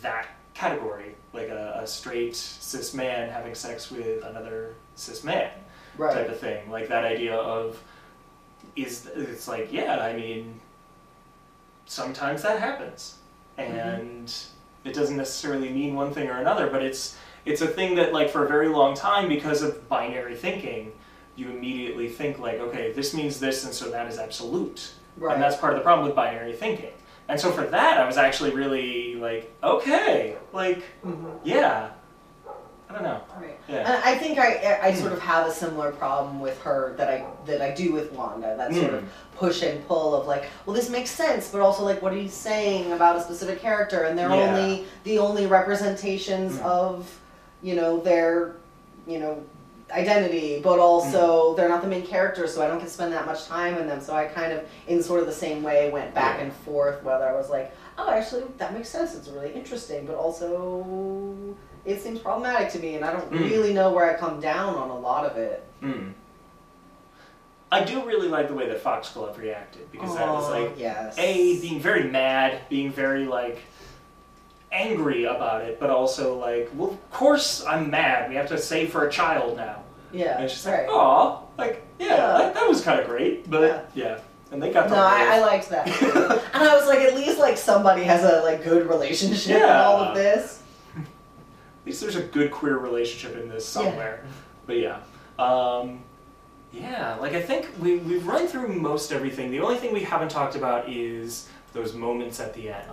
that 0.03 0.27
category, 0.53 1.15
like 1.33 1.47
a, 1.49 1.79
a 1.81 1.87
straight 1.87 2.35
cis 2.35 2.93
man 2.93 3.27
having 3.29 3.55
sex 3.55 3.89
with 3.89 4.23
another 4.23 4.75
cis 4.95 5.23
man 5.23 5.49
type 6.13 6.29
of 6.29 6.39
thing. 6.39 6.69
Like 6.69 6.87
that 6.89 7.03
idea 7.03 7.35
of 7.35 7.81
is 8.75 9.07
it's 9.15 9.47
like 9.47 9.73
yeah, 9.73 9.99
I 9.99 10.13
mean, 10.13 10.59
sometimes 11.86 12.41
that 12.43 12.59
happens, 12.59 13.15
and 13.57 14.31
it 14.83 14.93
doesn't 14.93 15.17
necessarily 15.17 15.69
mean 15.69 15.95
one 15.95 16.13
thing 16.13 16.29
or 16.29 16.39
another, 16.39 16.67
but 16.67 16.81
it's 16.83 17.17
it's 17.45 17.61
a 17.61 17.67
thing 17.67 17.95
that 17.95 18.11
like 18.13 18.29
for 18.29 18.45
a 18.45 18.47
very 18.47 18.67
long 18.69 18.95
time 18.95 19.27
because 19.29 19.61
of 19.61 19.88
binary 19.88 20.36
thinking, 20.36 20.91
you 21.36 21.49
immediately 21.49 22.07
think 22.09 22.39
like 22.39 22.59
okay, 22.59 22.91
this 22.91 23.13
means 23.13 23.39
this, 23.39 23.63
and 23.65 23.73
so 23.73 23.89
that 23.91 24.07
is 24.07 24.17
absolute. 24.17 24.93
Right. 25.17 25.33
And 25.33 25.41
that's 25.41 25.55
part 25.57 25.73
of 25.73 25.79
the 25.79 25.83
problem 25.83 26.05
with 26.07 26.15
binary 26.15 26.53
thinking. 26.53 26.91
And 27.27 27.39
so 27.39 27.51
for 27.51 27.63
that, 27.65 27.97
I 27.97 28.05
was 28.05 28.17
actually 28.17 28.51
really 28.51 29.15
like, 29.15 29.51
okay, 29.63 30.36
like, 30.53 30.83
Mhm. 31.03 31.39
yeah. 31.43 31.89
I 32.89 32.93
don't 32.93 33.03
know. 33.03 33.21
Right. 33.39 33.59
Yeah. 33.67 33.77
And 33.77 34.03
I 34.03 34.15
think 34.15 34.38
I 34.38 34.79
I 34.81 34.91
hmm. 34.91 34.99
sort 34.99 35.13
of 35.13 35.19
have 35.19 35.47
a 35.47 35.51
similar 35.51 35.91
problem 35.91 36.39
with 36.39 36.61
her 36.61 36.93
that 36.97 37.09
I 37.09 37.25
that 37.45 37.61
I 37.61 37.73
do 37.73 37.91
with 37.91 38.11
Wanda. 38.11 38.55
That 38.57 38.73
sort 38.73 38.93
of 38.93 39.01
hmm. 39.01 39.07
push 39.38 39.63
and 39.63 39.86
pull 39.88 40.13
of 40.15 40.27
like, 40.27 40.45
well, 40.65 40.75
this 40.75 40.89
makes 40.89 41.09
sense, 41.09 41.49
but 41.49 41.61
also 41.61 41.83
like, 41.83 42.01
what 42.01 42.13
are 42.13 42.17
you 42.17 42.29
saying 42.29 42.91
about 42.91 43.15
a 43.15 43.21
specific 43.21 43.59
character? 43.59 44.03
And 44.03 44.17
they're 44.17 44.29
Yeah. 44.29 44.36
only 44.36 44.86
the 45.03 45.17
only 45.19 45.47
representations 45.47 46.57
Mm. 46.57 46.61
of, 46.63 47.19
you 47.61 47.75
know, 47.75 47.99
their, 47.99 48.55
you 49.07 49.19
know, 49.19 49.43
identity, 49.91 50.61
but 50.63 50.79
also 50.79 51.51
hmm. 51.51 51.57
they're 51.57 51.69
not 51.69 51.81
the 51.81 51.88
main 51.88 52.05
character, 52.05 52.47
so 52.47 52.63
I 52.63 52.67
don't 52.67 52.79
get 52.79 52.88
to 52.88 52.93
spend 52.93 53.13
that 53.13 53.25
much 53.25 53.45
time 53.45 53.77
in 53.77 53.88
them. 53.88 54.01
So 54.01 54.15
I 54.15 54.25
kind 54.25 54.51
of, 54.51 54.63
in 54.88 55.01
sort 55.03 55.19
of 55.21 55.27
the 55.27 55.33
same 55.33 55.61
way, 55.63 55.89
went 55.91 56.13
back 56.13 56.38
Yeah. 56.38 56.45
and 56.45 56.53
forth. 56.53 57.03
Whether 57.03 57.27
I 57.27 57.33
was 57.33 57.49
like, 57.49 57.71
oh, 57.97 58.09
actually, 58.09 58.43
that 58.57 58.73
makes 58.73 58.89
sense. 58.89 59.15
It's 59.15 59.27
really 59.27 59.53
interesting, 59.53 60.05
but 60.05 60.15
also 60.15 61.55
it 61.86 62.01
seems 62.01 62.19
problematic 62.19 62.71
to 62.73 62.79
me, 62.79 62.95
and 62.95 63.05
I 63.05 63.11
don't 63.13 63.31
Mm. 63.31 63.49
really 63.49 63.73
know 63.73 63.91
where 63.91 64.09
I 64.09 64.17
come 64.19 64.39
down 64.39 64.75
on 64.75 64.89
a 64.89 64.97
lot 64.97 65.25
of 65.25 65.38
it. 65.38 65.63
Mm. 65.83 66.13
I 67.71 67.83
do 67.83 68.05
really 68.05 68.27
like 68.27 68.47
the 68.47 68.53
way 68.53 68.67
that 68.67 68.81
Foxglove 68.81 69.38
reacted 69.38 69.91
because 69.91 70.15
that 70.15 70.27
was 70.29 70.49
like 70.49 70.73
yes. 70.77 71.17
a 71.17 71.59
being 71.59 71.79
very 71.79 72.03
mad, 72.03 72.59
being 72.69 72.91
very 72.91 73.25
like 73.25 73.59
angry 74.71 75.25
about 75.25 75.61
it, 75.61 75.79
but 75.79 75.89
also 75.89 76.38
like, 76.38 76.69
well, 76.75 76.91
of 76.91 77.11
course 77.11 77.63
I'm 77.65 77.89
mad. 77.89 78.29
We 78.29 78.36
have 78.36 78.47
to 78.49 78.57
save 78.57 78.91
for 78.91 79.07
a 79.07 79.11
child 79.11 79.57
now. 79.57 79.83
yeah, 80.11 80.39
And 80.39 80.49
she's 80.49 80.65
right. 80.65 80.88
like, 80.88 80.95
aw, 80.95 81.41
like 81.57 81.83
yeah, 81.99 82.07
Yeah. 82.07 82.15
That, 82.38 82.53
that 82.53 82.67
was 82.67 82.81
kind 82.81 82.99
of 82.99 83.07
great, 83.07 83.49
but 83.49 83.89
yeah. 83.95 84.19
and 84.51 84.61
they 84.61 84.71
got 84.71 84.88
the 84.89 84.95
No, 84.95 85.01
I, 85.01 85.36
I 85.38 85.39
liked 85.39 85.69
that. 85.69 85.88
and 86.53 86.63
I 86.63 86.75
was 86.75 86.88
like, 86.88 86.99
at 86.99 87.15
least 87.15 87.39
like 87.39 87.57
somebody 87.57 88.03
has 88.03 88.23
a 88.23 88.41
like 88.43 88.63
good 88.63 88.88
relationship 88.88 89.57
in 89.57 89.63
all 89.69 89.97
of 90.01 90.15
this. 90.15 90.61
At 91.86 91.89
least 91.89 92.01
there's 92.01 92.15
a 92.15 92.23
good 92.23 92.49
queer 92.49 92.79
relationship 92.79 93.39
in 93.39 93.47
this 93.47 93.63
somewhere. 93.63 94.25
But 94.65 94.77
yeah. 94.77 95.01
Um, 95.38 95.99
yeah, 96.73 97.13
like 97.21 97.33
I 97.33 97.41
think 97.43 97.69
we, 97.79 97.97
we've 97.97 98.25
run 98.25 98.47
through 98.47 98.69
most 98.69 99.11
everything. 99.11 99.51
The 99.51 99.59
only 99.59 99.77
thing 99.77 99.93
we 99.93 99.99
haven't 100.01 100.29
talked 100.29 100.55
about 100.55 100.89
is 100.89 101.47
those 101.73 101.93
moments 101.93 102.39
at 102.39 102.55
the 102.55 102.69
end 102.69 102.89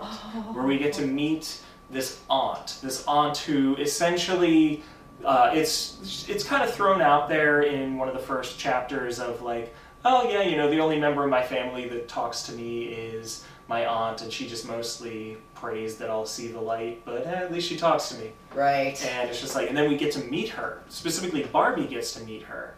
where 0.53 0.63
we 0.63 0.77
get 0.77 0.93
to 0.93 1.07
meet 1.07 1.59
this 1.89 2.19
aunt. 2.29 2.77
This 2.83 3.03
aunt 3.07 3.37
who 3.37 3.75
essentially. 3.77 4.83
Uh, 5.25 5.51
it's 5.53 6.27
it's 6.27 6.43
kind 6.43 6.63
of 6.63 6.73
thrown 6.73 7.01
out 7.01 7.29
there 7.29 7.61
in 7.61 7.97
one 7.97 8.07
of 8.09 8.13
the 8.13 8.19
first 8.19 8.59
chapters 8.59 9.19
of 9.19 9.41
like, 9.41 9.73
oh 10.05 10.29
yeah, 10.29 10.41
you 10.41 10.55
know, 10.55 10.69
the 10.69 10.79
only 10.79 10.99
member 10.99 11.23
of 11.23 11.29
my 11.29 11.41
family 11.41 11.87
that 11.87 12.07
talks 12.07 12.43
to 12.43 12.51
me 12.51 12.85
is 12.85 13.43
my 13.67 13.85
aunt, 13.85 14.21
and 14.21 14.31
she 14.31 14.47
just 14.47 14.67
mostly 14.67 15.37
prays 15.63 15.95
that 15.95 16.09
I'll 16.09 16.25
see 16.25 16.49
the 16.49 16.59
light, 16.59 17.03
but 17.05 17.25
eh, 17.25 17.29
at 17.29 17.51
least 17.53 17.69
she 17.69 17.77
talks 17.77 18.09
to 18.09 18.15
me. 18.15 18.33
Right. 18.53 19.01
And 19.05 19.29
it's 19.29 19.39
just 19.39 19.55
like, 19.55 19.69
and 19.69 19.77
then 19.77 19.89
we 19.89 19.95
get 19.95 20.11
to 20.13 20.23
meet 20.25 20.49
her. 20.49 20.83
Specifically, 20.89 21.43
Barbie 21.43 21.87
gets 21.87 22.13
to 22.15 22.23
meet 22.25 22.43
her. 22.43 22.75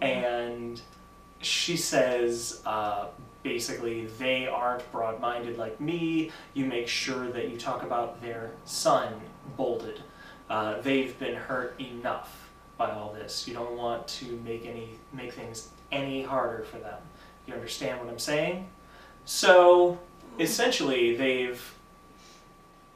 And 0.00 0.80
she 1.40 1.76
says, 1.76 2.62
uh, 2.64 3.08
basically, 3.42 4.06
they 4.18 4.46
aren't 4.46 4.90
broad 4.90 5.20
minded 5.20 5.58
like 5.58 5.78
me. 5.82 6.30
You 6.54 6.64
make 6.64 6.88
sure 6.88 7.28
that 7.28 7.50
you 7.50 7.58
talk 7.58 7.82
about 7.82 8.22
their 8.22 8.52
son, 8.64 9.20
bolded. 9.58 10.00
Uh, 10.48 10.80
they've 10.80 11.18
been 11.18 11.34
hurt 11.34 11.78
enough 11.78 12.48
by 12.78 12.90
all 12.90 13.12
this. 13.12 13.46
You 13.46 13.52
don't 13.52 13.76
want 13.76 14.08
to 14.08 14.40
make 14.46 14.64
any 14.64 14.88
make 15.12 15.34
things 15.34 15.68
any 15.92 16.22
harder 16.22 16.64
for 16.64 16.78
them. 16.78 17.00
You 17.46 17.52
understand 17.52 18.00
what 18.00 18.08
I'm 18.08 18.18
saying? 18.18 18.66
So 19.26 19.98
essentially, 20.38 21.14
they've 21.14 21.60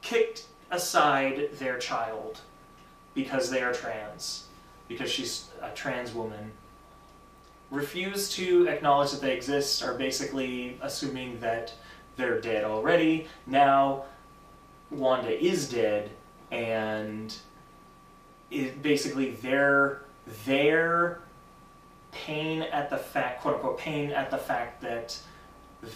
kicked 0.03 0.45
aside 0.69 1.49
their 1.53 1.79
child 1.79 2.41
because 3.15 3.49
they 3.49 3.61
are 3.61 3.73
trans, 3.73 4.47
because 4.87 5.09
she's 5.09 5.49
a 5.61 5.69
trans 5.69 6.13
woman, 6.13 6.51
refuse 7.71 8.29
to 8.29 8.67
acknowledge 8.67 9.11
that 9.11 9.21
they 9.21 9.35
exist, 9.35 9.81
are 9.81 9.95
basically 9.95 10.77
assuming 10.81 11.39
that 11.39 11.73
they're 12.17 12.39
dead 12.39 12.63
already. 12.63 13.27
Now, 13.47 14.05
Wanda 14.91 15.43
is 15.43 15.69
dead, 15.69 16.11
and 16.51 17.35
it, 18.51 18.83
basically 18.83 19.31
their 19.31 20.01
their 20.45 21.21
pain 22.11 22.61
at 22.61 22.89
the 22.89 22.97
fact, 22.97 23.41
quote 23.41 23.55
unquote, 23.55 23.79
pain 23.79 24.11
at 24.11 24.29
the 24.29 24.37
fact 24.37 24.81
that 24.81 25.17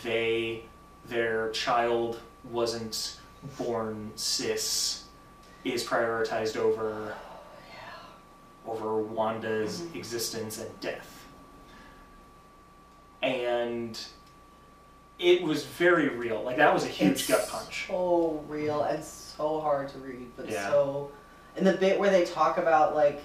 they 0.03 0.63
their 1.07 1.51
child 1.51 2.19
wasn't 2.51 3.17
born 3.57 4.11
cis 4.15 5.05
is 5.63 5.83
prioritized 5.83 6.57
over 6.57 7.13
over 8.65 8.97
Wanda's 8.97 9.81
mm-hmm. 9.81 9.97
existence 9.97 10.59
and 10.59 10.79
death. 10.81 11.25
And 13.21 13.99
it 15.19 15.41
was 15.41 15.65
very 15.65 16.09
real. 16.09 16.43
Like 16.43 16.57
that 16.57 16.73
was 16.73 16.83
a 16.83 16.89
huge 16.89 17.11
It's 17.11 17.27
gut 17.27 17.47
punch. 17.49 17.87
So 17.87 18.43
real 18.47 18.83
and 18.83 19.03
so 19.03 19.59
hard 19.61 19.89
to 19.89 19.97
read, 19.99 20.29
but 20.35 20.49
Yeah. 20.49 20.69
so. 20.69 21.11
And 21.55 21.65
the 21.65 21.73
bit 21.73 21.97
where 21.97 22.11
they 22.11 22.25
talk 22.25 22.57
about 22.57 22.95
like 22.95 23.23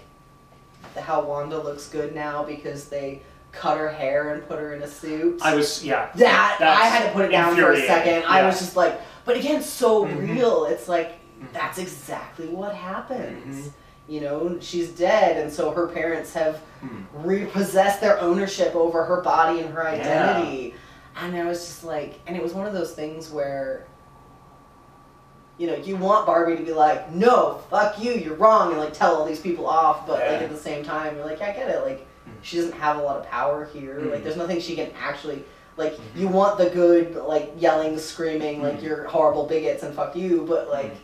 how 0.97 1.23
Wanda 1.23 1.59
looks 1.59 1.89
good 1.89 2.15
now 2.15 2.45
because 2.45 2.89
they 2.89 3.23
cut 3.53 3.77
her 3.77 3.91
hair 3.91 4.33
and 4.33 4.47
put 4.49 4.59
her 4.59 4.75
in 4.75 4.83
a 4.83 4.89
suit. 4.89 5.41
I 5.43 5.55
was 5.55 5.85
yeah. 5.85 6.11
that 6.15 6.59
I 6.61 6.87
had 6.87 7.07
to 7.07 7.13
put 7.13 7.27
it 7.27 7.31
down 7.31 7.55
for 7.57 7.73
a 7.73 7.87
second. 7.87 8.25
I 8.25 8.47
was 8.47 8.59
just 8.59 8.77
like, 8.77 8.99
but 9.25 9.37
again, 9.37 9.63
so 9.63 10.05
Mhm. 10.05 10.19
real. 10.37 10.65
It's 10.67 10.89
like 10.89 11.13
Mhm. 11.41 11.53
that's 11.53 11.79
exactly 11.79 12.49
what 12.49 12.75
happens. 12.75 13.67
Mhm. 13.69 13.73
You 14.09 14.21
know, 14.21 14.57
she's 14.61 14.91
dead, 14.91 15.37
and 15.37 15.53
so 15.53 15.71
her 15.71 15.87
parents 15.87 16.33
have 16.35 16.61
Hmm. 16.81 17.03
repossessed 17.25 18.01
their 18.01 18.19
ownership 18.21 18.75
over 18.75 19.05
her 19.05 19.21
body 19.21 19.61
and 19.61 19.73
her 19.73 19.87
identity. 19.87 20.75
And 21.17 21.37
I 21.37 21.45
was 21.45 21.61
just 21.65 21.85
like, 21.85 22.19
and 22.27 22.37
it 22.37 22.43
was 22.43 22.53
one 22.53 22.67
of 22.67 22.73
those 22.73 22.93
things 22.93 23.31
where, 23.31 23.87
you 25.59 25.67
know, 25.67 25.75
you 25.77 25.97
want 25.97 26.27
Barbie 26.27 26.57
to 26.57 26.63
be 26.63 26.73
like, 26.73 27.11
no, 27.13 27.61
fuck 27.71 28.03
you, 28.03 28.13
you're 28.13 28.35
wrong, 28.35 28.71
and 28.73 28.81
like 28.81 28.93
tell 28.93 29.15
all 29.15 29.25
these 29.25 29.41
people 29.41 29.67
off, 29.67 30.07
but 30.07 30.19
like 30.21 30.43
at 30.43 30.51
the 30.51 30.57
same 30.57 30.85
time, 30.85 31.17
you're 31.17 31.27
like, 31.27 31.41
I 31.41 31.53
get 31.53 31.69
it, 31.69 31.85
like 31.85 32.01
Mhm. 32.27 32.33
she 32.43 32.57
doesn't 32.57 32.73
have 32.73 32.97
a 32.99 33.03
lot 33.03 33.17
of 33.19 33.27
power 33.27 33.65
here. 33.73 34.01
Like 34.01 34.21
Mhm. 34.21 34.25
there's 34.25 34.37
nothing 34.37 34.61
she 34.61 34.75
can 34.75 34.91
actually. 35.01 35.45
Like 35.83 35.99
you 36.15 36.29
want 36.29 36.59
the 36.59 36.71
good, 36.71 37.17
like 37.17 37.53
yelling, 37.59 37.99
screaming, 37.99 38.63
like 38.63 38.79
Mhm. 38.79 38.83
you're 38.83 39.05
horrible 39.05 39.47
bigots 39.47 39.83
and 39.83 39.95
fuck 39.95 40.15
you, 40.15 40.45
but 40.49 40.69
like 40.69 40.93
Mhm. 40.93 40.97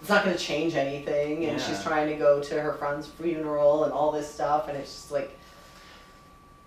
it's 0.00 0.08
not 0.10 0.24
going 0.24 0.36
to 0.36 0.42
change 0.42 0.74
anything. 0.74 1.46
And 1.46 1.60
she's 1.60 1.82
trying 1.82 2.08
to 2.08 2.14
go 2.14 2.40
to 2.42 2.60
her 2.60 2.74
friend's 2.74 3.06
funeral 3.06 3.84
and 3.84 3.92
all 3.92 4.12
this 4.12 4.32
stuff, 4.32 4.68
and 4.68 4.76
it's 4.76 4.92
just 4.92 5.10
like 5.12 5.30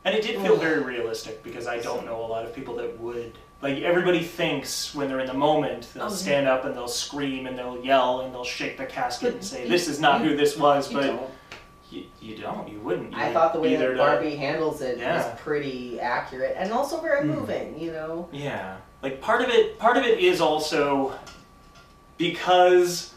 And 0.04 0.16
it 0.16 0.24
did 0.24 0.42
feel 0.42 0.56
very 0.56 0.82
realistic 0.82 1.44
because 1.44 1.68
I 1.68 1.78
don't 1.78 2.06
know 2.08 2.26
a 2.26 2.26
lot 2.26 2.44
of 2.44 2.56
people 2.56 2.76
that 2.78 3.00
would. 3.00 3.34
Like 3.62 3.84
everybody 3.84 4.24
thinks 4.24 4.96
when 4.96 5.08
they're 5.08 5.20
in 5.20 5.28
the 5.28 5.36
moment, 5.36 5.90
they'll 5.94 6.06
Oh, 6.06 6.10
yeah. 6.10 6.16
stand 6.16 6.48
up 6.48 6.66
and 6.66 6.76
they'll 6.76 6.88
scream 6.88 7.46
and 7.46 7.56
they'll 7.56 7.78
yell 7.86 8.22
and 8.22 8.34
they'll 8.34 8.44
shake 8.44 8.80
the 8.80 8.86
casket 8.88 9.28
But 9.28 9.34
and 9.36 9.46
say, 9.46 9.68
"This 9.68 9.88
is 9.88 10.00
not 10.00 10.22
you- 10.24 10.30
who 10.32 10.36
this 10.36 10.58
was." 10.58 10.92
but. 10.92 11.14
You, 11.92 12.06
you 12.22 12.38
don't. 12.38 12.70
You 12.70 12.80
wouldn't. 12.80 13.12
You 13.12 13.18
I 13.20 13.34
thought 13.34 13.54
the 13.54 13.60
way 13.60 13.76
that 13.76 13.86
to- 13.86 13.98
Barbie 13.98 14.36
handles 14.38 14.82
it 14.82 14.98
Yeah. 14.98 15.18
was 15.18 15.40
pretty 15.42 16.00
accurate 16.00 16.56
and 16.58 16.72
also 16.72 17.02
very 17.02 17.22
Mm. 17.28 17.36
moving. 17.36 17.80
You 17.80 17.92
know. 17.92 18.30
Yeah, 18.32 18.78
like 19.04 19.20
part 19.22 19.42
of 19.42 19.50
it. 19.50 19.78
Part 19.78 19.98
of 19.98 20.04
it 20.06 20.20
is 20.20 20.40
also 20.42 21.14
because 22.18 23.14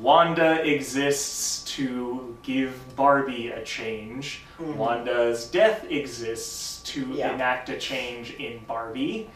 Wanda 0.00 0.62
exists 0.68 1.64
to 1.76 2.36
give 2.42 2.94
Barbie 2.96 3.48
a 3.48 3.62
change. 3.64 4.42
Wanda's 4.58 5.46
death 5.50 5.84
exists 5.90 6.82
to 6.92 7.06
Yeah. 7.12 7.32
enact 7.34 7.68
a 7.70 7.78
change 7.78 8.34
in 8.34 8.58
Barbie. 8.66 9.30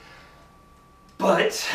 But, 1.17 1.67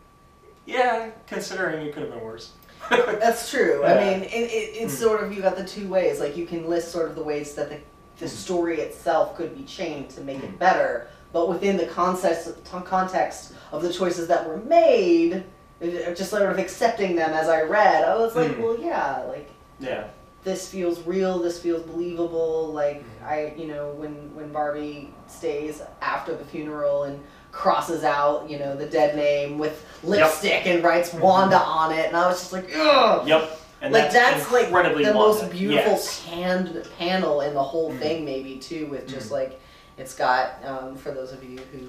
yeah, 0.66 1.10
considering 1.26 1.86
it 1.86 1.92
could 1.94 2.02
have 2.04 2.12
been 2.12 2.20
worse. 2.22 2.52
That's 3.20 3.50
true. 3.50 3.84
I 3.84 3.94
mean, 3.94 4.22
it, 4.24 4.32
it, 4.32 4.76
it's 4.82 4.96
sort 4.96 5.22
of 5.24 5.32
you 5.32 5.42
got 5.42 5.56
the 5.56 5.64
two 5.64 5.88
ways. 5.88 6.20
Like 6.20 6.36
you 6.36 6.46
can 6.46 6.66
list 6.68 6.90
sort 6.92 7.08
of 7.08 7.14
the 7.16 7.22
ways 7.22 7.54
that 7.54 7.68
the 7.70 7.78
the 8.18 8.28
story 8.28 8.80
itself 8.80 9.36
could 9.36 9.54
be 9.56 9.62
changed 9.64 10.16
to 10.16 10.22
make 10.22 10.42
it 10.42 10.58
better, 10.58 11.08
but 11.32 11.48
within 11.48 11.76
the 11.76 11.86
context 11.86 12.48
context 12.84 13.52
of 13.72 13.82
the 13.82 13.92
choices 13.92 14.26
that 14.28 14.48
were 14.48 14.56
made, 14.58 15.44
just 15.80 16.30
sort 16.30 16.42
of 16.50 16.58
accepting 16.58 17.14
them 17.16 17.30
as 17.34 17.48
I 17.48 17.62
read, 17.62 18.04
I 18.04 18.16
was 18.16 18.34
like, 18.34 18.52
Mm. 18.52 18.60
well, 18.62 18.78
yeah, 18.80 19.22
like 19.28 19.50
Yeah. 19.78 20.04
this 20.44 20.66
feels 20.68 21.00
real. 21.02 21.38
This 21.40 21.60
feels 21.60 21.82
believable. 21.82 22.72
Like 22.72 23.02
Mm-hmm. 23.02 23.24
I, 23.26 23.54
you 23.56 23.66
know, 23.66 23.90
when 23.90 24.12
when 24.34 24.50
Barbie 24.52 25.12
stays 25.26 25.82
after 26.00 26.34
the 26.34 26.44
funeral 26.44 27.02
and 27.02 27.20
crosses 27.60 28.04
out, 28.04 28.48
you 28.50 28.58
know, 28.58 28.76
the 28.76 28.84
dead 28.84 29.16
name 29.16 29.58
with 29.58 29.82
lipstick 30.04 30.66
and 30.66 30.84
writes 30.84 31.14
Wanda 31.14 31.58
on 31.58 31.90
it, 31.90 32.06
and 32.06 32.14
I 32.16 32.26
was 32.28 32.38
just 32.38 32.52
like, 32.52 32.70
ugh. 32.76 33.26
Yep. 33.26 33.60
And 33.80 33.92
like 33.94 34.10
that's, 34.12 34.14
that's, 34.44 34.52
like 34.52 34.66
the 34.68 34.72
Wanda. 34.72 35.14
most 35.14 35.50
beautiful 35.50 35.92
Yes. 35.92 36.22
pan- 36.28 36.82
panel 36.98 37.40
in 37.40 37.54
the 37.54 37.62
whole 37.62 37.92
Mhm. 37.92 37.98
thing, 37.98 38.24
maybe 38.26 38.56
too, 38.56 38.86
with 38.86 39.08
just 39.08 39.28
Mhm. 39.28 39.32
like 39.32 39.60
it's 39.96 40.14
got 40.14 40.62
um, 40.66 40.96
for 40.96 41.10
those 41.12 41.32
of 41.32 41.42
you 41.42 41.58
who 41.72 41.88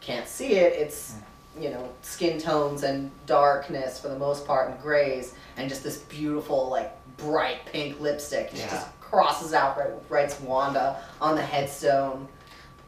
can't 0.00 0.26
see 0.26 0.54
it, 0.54 0.72
it's 0.72 1.12
Mm. 1.12 1.62
you 1.62 1.70
know 1.70 1.88
skin 2.02 2.40
tones 2.40 2.82
and 2.82 3.10
darkness 3.26 4.00
for 4.00 4.08
the 4.08 4.18
most 4.18 4.44
part 4.46 4.70
and 4.70 4.82
grays, 4.82 5.34
and 5.56 5.68
just 5.68 5.84
this 5.84 5.98
beautiful 5.98 6.68
like 6.68 6.92
bright 7.16 7.64
pink 7.66 8.00
lipstick. 8.00 8.50
Yeah. 8.52 8.68
just 8.70 8.86
crosses 9.00 9.52
out 9.54 9.76
right, 9.78 9.90
writes 10.08 10.40
Wanda 10.40 10.96
on 11.20 11.34
the 11.36 11.42
headstone. 11.42 12.26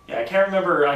Yeah, 0.08 0.18
I 0.20 0.24
can't 0.24 0.46
remember. 0.46 0.86
I, 0.86 0.94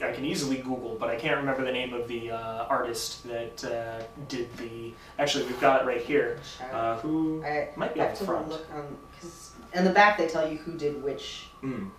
I, 0.00 0.06
I 0.08 0.12
can 0.12 0.24
easily 0.24 0.56
Google, 0.56 0.96
but 0.98 1.08
I 1.10 1.16
can't 1.16 1.36
remember 1.36 1.64
the 1.64 1.70
name 1.72 1.94
of 1.94 2.08
the 2.08 2.32
uh, 2.32 2.64
artist 2.68 3.26
that 3.28 3.64
uh, 3.64 4.02
did 4.28 4.54
the. 4.56 4.92
Actually, 5.18 5.44
we've 5.46 5.60
got 5.60 5.82
it 5.82 5.86
right 5.86 6.02
here. 6.02 6.40
Uh, 6.72 6.96
who 6.98 7.42
I 7.44 7.68
might 7.76 7.94
be 7.94 8.00
have 8.00 8.18
to 8.18 8.24
front? 8.24 8.48
look 8.48 8.66
on 8.74 8.96
because 9.12 9.52
in 9.74 9.84
the 9.84 9.90
back 9.90 10.18
they 10.18 10.26
tell 10.26 10.50
you 10.50 10.58
who 10.58 10.72
did 10.76 11.02
which 11.02 11.46
Mm. 11.62 11.90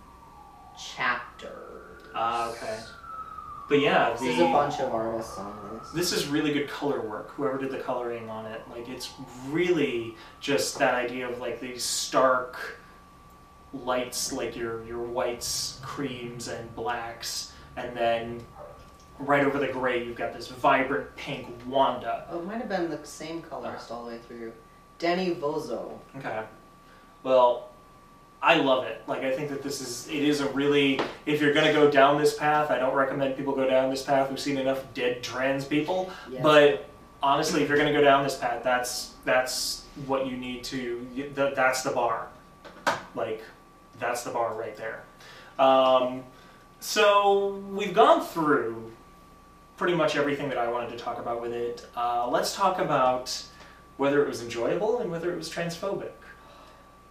chapter. 0.78 1.98
Ah, 2.14 2.50
okay. 2.50 2.78
But 3.68 3.80
yeah, 3.80 4.14
the, 4.18 4.24
There's 4.24 4.38
a 4.40 4.44
bunch 4.52 4.80
of 4.80 4.92
artists 4.92 5.38
on 5.38 5.54
this. 5.78 5.90
this 6.10 6.12
is 6.12 6.26
really 6.26 6.52
good 6.52 6.68
color 6.68 7.00
work. 7.00 7.30
Whoever 7.36 7.56
did 7.56 7.70
the 7.70 7.78
coloring 7.78 8.28
on 8.28 8.46
it, 8.46 8.60
like 8.68 8.88
it's 8.88 9.12
really 9.48 10.16
just 10.40 10.78
that 10.80 10.94
idea 10.94 11.28
of 11.28 11.38
like 11.40 11.60
these 11.60 11.84
stark 11.84 12.79
lights, 13.72 14.32
like 14.32 14.56
your 14.56 14.84
your 14.84 15.02
whites, 15.02 15.80
creams, 15.82 16.48
and 16.48 16.74
blacks, 16.74 17.52
and 17.76 17.96
then 17.96 18.40
right 19.18 19.44
over 19.44 19.58
the 19.58 19.68
gray, 19.68 20.04
you've 20.04 20.16
got 20.16 20.32
this 20.32 20.48
vibrant 20.48 21.14
pink 21.16 21.46
Wanda. 21.66 22.26
Oh, 22.30 22.40
it 22.40 22.46
might 22.46 22.56
have 22.56 22.68
been 22.68 22.88
the 22.88 23.04
same 23.04 23.42
colorist 23.42 23.90
uh-huh. 23.90 24.00
all 24.00 24.06
the 24.06 24.12
way 24.12 24.18
through. 24.18 24.52
Danny 24.98 25.34
Vozzo. 25.34 25.98
Okay. 26.16 26.42
Well, 27.22 27.68
I 28.42 28.56
love 28.56 28.84
it. 28.84 29.02
Like 29.06 29.22
I 29.22 29.34
think 29.34 29.50
that 29.50 29.62
this 29.62 29.80
is 29.80 30.08
it 30.08 30.22
is 30.22 30.40
a 30.40 30.48
really 30.50 31.00
if 31.26 31.40
you're 31.40 31.52
gonna 31.52 31.72
go 31.72 31.90
down 31.90 32.18
this 32.18 32.34
path, 32.34 32.70
I 32.70 32.78
don't 32.78 32.94
recommend 32.94 33.36
people 33.36 33.54
go 33.54 33.68
down 33.68 33.90
this 33.90 34.02
path. 34.02 34.30
We've 34.30 34.40
seen 34.40 34.58
enough 34.58 34.82
dead 34.94 35.22
trans 35.22 35.64
people. 35.64 36.10
Yeah. 36.30 36.42
But 36.42 36.88
honestly, 37.22 37.62
if 37.62 37.68
you're 37.68 37.78
gonna 37.78 37.92
go 37.92 38.00
down 38.00 38.24
this 38.24 38.36
path, 38.36 38.62
that's 38.62 39.14
that's 39.24 39.84
what 40.06 40.26
you 40.26 40.36
need 40.36 40.64
to. 40.64 41.06
That's 41.34 41.82
the 41.82 41.90
bar. 41.90 42.28
Like, 43.14 43.42
that's 44.00 44.24
the 44.24 44.30
bar 44.30 44.54
right 44.54 44.76
there. 44.76 45.02
Um, 45.58 46.24
so 46.80 47.62
we've 47.70 47.94
gone 47.94 48.24
through 48.24 48.90
pretty 49.76 49.94
much 49.94 50.16
everything 50.16 50.48
that 50.48 50.58
I 50.58 50.68
wanted 50.70 50.90
to 50.90 50.96
talk 50.96 51.18
about 51.18 51.40
with 51.40 51.52
it. 51.52 51.86
Uh, 51.96 52.28
let's 52.28 52.54
talk 52.54 52.78
about 52.78 53.42
whether 53.96 54.22
it 54.22 54.28
was 54.28 54.42
enjoyable 54.42 55.00
and 55.00 55.10
whether 55.10 55.32
it 55.32 55.36
was 55.36 55.50
transphobic. 55.50 56.10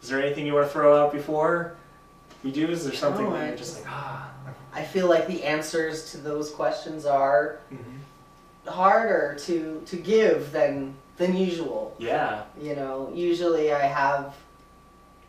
Is 0.01 0.09
there 0.09 0.21
anything 0.21 0.45
you 0.45 0.53
want 0.53 0.65
to 0.67 0.71
throw 0.73 1.03
out 1.03 1.11
before 1.11 1.75
we 2.43 2.51
do? 2.51 2.67
Is 2.67 2.85
there 2.85 2.93
something 2.93 3.25
No, 3.25 3.31
that 3.31 3.43
I 3.43 3.47
you're 3.49 3.57
just 3.57 3.77
like, 3.79 3.91
ah? 3.91 4.31
I 4.73 4.83
feel 4.83 5.07
like 5.07 5.27
the 5.27 5.43
answers 5.43 6.11
to 6.11 6.17
those 6.17 6.51
questions 6.51 7.05
are 7.05 7.59
harder 8.67 9.35
to 9.41 9.81
to 9.85 9.95
give 9.95 10.51
than 10.51 10.93
than 11.17 11.35
usual. 11.35 11.95
Yeah. 11.97 12.43
You 12.61 12.75
know, 12.75 13.11
usually 13.13 13.73
I 13.73 13.81
have, 13.85 14.35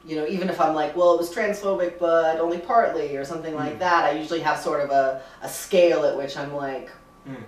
you 0.06 0.16
know, 0.16 0.26
even 0.26 0.48
if 0.48 0.60
I'm 0.60 0.74
like, 0.74 0.96
well, 0.96 1.14
it 1.14 1.18
was 1.18 1.34
transphobic, 1.34 1.98
but 1.98 2.40
only 2.40 2.58
partly, 2.58 3.16
or 3.16 3.24
something 3.24 3.54
like 3.54 3.74
Mm. 3.76 3.80
that, 3.80 4.04
I 4.04 4.12
usually 4.12 4.40
have 4.40 4.58
sort 4.58 4.80
of 4.80 4.90
a, 4.90 5.20
a 5.42 5.48
scale 5.48 6.04
at 6.04 6.16
which 6.16 6.36
I'm 6.36 6.54
like, 6.54 6.90
Mm. 7.28 7.44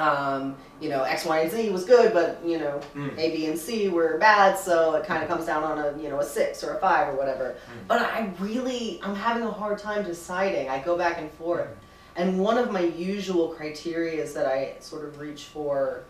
um, 0.00 0.56
you 0.80 0.88
know, 0.88 1.04
X, 1.04 1.24
Y, 1.24 1.38
and 1.40 1.50
Z 1.50 1.70
was 1.70 1.84
good, 1.84 2.12
but, 2.12 2.40
you 2.44 2.58
know, 2.58 2.80
Mm. 2.96 3.16
A, 3.18 3.30
B, 3.36 3.46
and 3.46 3.56
C 3.58 3.88
were 3.88 4.18
bad, 4.18 4.58
so 4.58 4.94
it 4.94 5.06
kind 5.06 5.22
of 5.22 5.28
comes 5.28 5.46
down 5.46 5.62
on 5.62 5.78
a, 5.78 5.96
you 6.02 6.08
know, 6.08 6.18
a 6.18 6.24
six 6.24 6.64
or 6.64 6.74
a 6.74 6.80
five 6.80 7.08
or 7.08 7.12
whatever. 7.16 7.54
But 7.86 8.00
I 8.02 8.30
really, 8.40 8.98
I'm 9.04 9.14
having 9.14 9.44
a 9.44 9.50
hard 9.50 9.78
time 9.78 10.02
deciding. 10.02 10.68
I 10.68 10.80
go 10.80 10.96
back 10.98 11.18
and 11.18 11.30
forth. 11.32 11.68
And 12.16 12.38
one 12.40 12.58
of 12.58 12.72
my 12.72 12.80
usual 12.80 13.48
criteria 13.50 14.26
that 14.26 14.46
I 14.46 14.74
sort 14.80 15.04
of 15.04 15.20
reach 15.20 15.44
for 15.44 16.02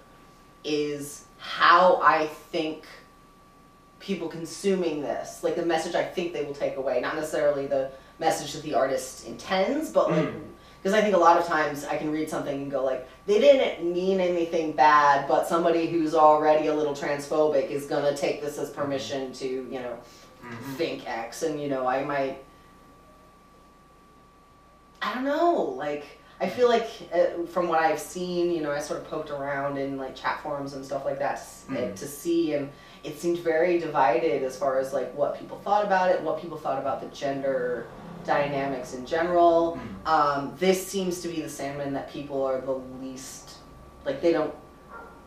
is 0.65 1.25
how 1.39 2.01
I 2.03 2.27
think 2.51 2.85
people 4.03 4.29
consuming 4.29 5.01
this, 5.01 5.43
like 5.45 5.55
the 5.57 5.65
message 5.65 5.95
I 5.95 6.03
think 6.05 6.33
they 6.33 6.45
will 6.45 6.55
take 6.55 6.77
away, 6.77 7.01
not 7.01 7.15
necessarily 7.15 7.67
the 7.67 7.91
message 8.19 8.53
that 8.53 8.63
the 8.63 8.75
artist 8.75 9.27
intends, 9.27 9.91
but 9.91 10.11
like 10.11 10.25
Mm. 10.29 10.41
because 10.83 10.93
I 10.95 11.01
think 11.01 11.15
a 11.15 11.19
lot 11.19 11.39
of 11.39 11.47
times 11.47 11.85
I 11.85 11.97
can 11.97 12.11
read 12.11 12.29
something 12.29 12.63
and 12.63 12.71
go 12.71 12.85
like, 12.85 13.09
they 13.27 13.39
didn't 13.41 13.93
mean 13.93 14.21
anything 14.21 14.73
bad, 14.73 15.29
but 15.29 15.47
somebody 15.49 15.87
who's 15.87 16.15
already 16.15 16.67
a 16.67 16.75
little 16.75 16.95
transphobic 16.95 17.71
is 17.71 17.87
gonna 17.87 18.17
take 18.17 18.43
this 18.43 18.59
as 18.59 18.71
permission 18.71 19.33
to, 19.35 19.47
you 19.47 19.79
know, 19.81 19.97
Mhm. 20.45 20.75
think 20.77 21.09
X, 21.09 21.43
and 21.45 21.61
you 21.63 21.69
know, 21.69 21.87
I 21.87 22.03
might. 22.03 22.43
I 25.01 25.15
don't 25.15 25.25
know. 25.25 25.55
Like, 25.77 26.05
I 26.41 26.49
feel 26.49 26.69
like 26.69 26.89
uh, 27.13 27.45
from 27.47 27.69
what 27.69 27.79
I've 27.81 28.01
seen, 28.01 28.51
you 28.51 28.61
know, 28.63 28.73
I 28.73 28.81
sort 28.81 29.01
of 29.01 29.09
poked 29.09 29.31
around 29.31 29.79
in 29.79 29.97
like 29.97 30.15
chat 30.17 30.41
forums 30.43 30.73
and 30.75 30.85
stuff 30.85 31.05
like 31.05 31.19
that 31.21 31.39
Mm. 31.69 31.95
to 31.97 32.07
see, 32.07 32.55
and 32.55 32.71
it 33.05 33.19
seemed 33.19 33.39
very 33.39 33.79
divided 33.79 34.43
as 34.43 34.57
far 34.57 34.79
as 34.79 34.93
like 34.93 35.13
what 35.15 35.39
people 35.39 35.59
thought 35.59 35.85
about 35.85 36.11
it, 36.11 36.21
what 36.23 36.41
people 36.41 36.57
thought 36.57 36.79
about 36.79 37.01
the 37.01 37.09
gender 37.09 37.87
dynamics 38.25 38.95
in 38.95 39.05
general. 39.05 39.77
Mm-hmm. 39.77 40.07
Um, 40.07 40.55
this 40.59 40.87
seems 40.87 41.21
to 41.23 41.29
be 41.29 41.43
the 41.43 41.49
Sandman 41.49 41.93
that 41.95 42.11
people 42.11 42.45
are 42.45 42.61
the 42.61 42.75
least 43.01 43.57
like 44.05 44.21
they 44.21 44.33
don't. 44.33 44.55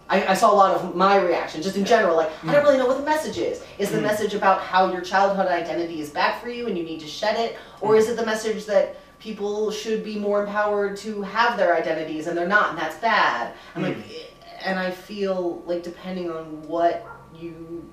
I, 0.08 0.28
I 0.28 0.34
saw 0.36 0.54
a 0.54 0.56
lot 0.56 0.76
of 0.76 0.96
my 0.96 1.18
reaction 1.18 1.64
just 1.64 1.78
in 1.78 1.86
general. 1.86 2.16
Like 2.16 2.32
I 2.44 2.54
don't 2.54 2.62
mm. 2.62 2.64
really 2.64 2.78
know 2.78 2.86
what 2.86 2.98
the 2.98 3.04
message 3.04 3.40
is. 3.40 3.64
Is 3.80 3.90
the 3.90 3.98
Mm. 3.98 4.04
message 4.04 4.36
about 4.36 4.62
how 4.62 4.92
your 4.92 5.02
childhood 5.02 5.48
identity 5.48 6.00
is 6.00 6.12
bad 6.12 6.40
for 6.40 6.50
you 6.50 6.68
and 6.68 6.78
you 6.78 6.84
need 6.84 7.00
to 7.00 7.08
shed 7.08 7.40
it, 7.40 7.58
or 7.82 7.94
mm. 7.94 7.98
is 7.98 8.10
it 8.10 8.16
the 8.16 8.26
message 8.26 8.66
that 8.66 8.98
people 9.20 9.72
should 9.72 10.04
be 10.04 10.20
more 10.20 10.46
empowered 10.46 10.96
to 10.98 11.24
have 11.24 11.58
their 11.58 11.76
identities 11.76 12.28
and 12.28 12.38
they're 12.38 12.48
not 12.48 12.70
and 12.70 12.78
that's 12.78 12.98
bad? 12.98 13.54
I'm 13.76 13.82
like, 13.82 13.98
mm. 13.98 14.12
eh, 14.12 14.26
and 14.64 14.78
I 14.78 14.92
feel 14.92 15.64
like 15.66 15.82
depending 15.82 16.30
on 16.30 16.62
what 16.68 17.08
you 17.40 17.88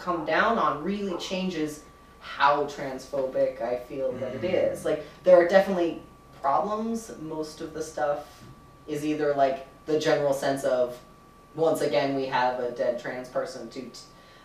come 0.00 0.24
down 0.24 0.58
on 0.58 0.82
really 0.82 1.16
changes 1.18 1.82
how 2.20 2.64
transphobic 2.64 3.60
I 3.62 3.76
feel 3.76 4.12
that 4.12 4.36
it 4.36 4.44
is. 4.44 4.84
Like 4.84 5.04
there 5.24 5.36
are 5.36 5.46
definitely 5.48 6.00
problems. 6.40 7.10
Most 7.20 7.60
of 7.60 7.74
the 7.74 7.82
stuff 7.82 8.26
is 8.86 9.04
either 9.04 9.34
like 9.34 9.66
the 9.86 9.98
general 9.98 10.32
sense 10.32 10.64
of 10.64 10.98
once 11.54 11.80
again 11.82 12.14
we 12.16 12.26
have 12.26 12.58
a 12.60 12.70
dead 12.72 13.00
trans 13.00 13.28
person 13.28 13.68
to 13.70 13.80
t- 13.80 13.90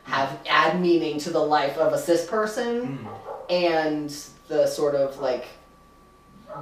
have 0.04 0.38
add 0.48 0.80
meaning 0.80 1.18
to 1.20 1.30
the 1.30 1.40
life 1.40 1.78
of 1.78 1.94
a 1.94 1.98
cis 1.98 2.26
person 2.28 3.00
Mm. 3.00 3.08
and 3.50 4.16
the 4.48 4.68
sort 4.68 4.96
of 4.96 5.20
like 5.20 5.46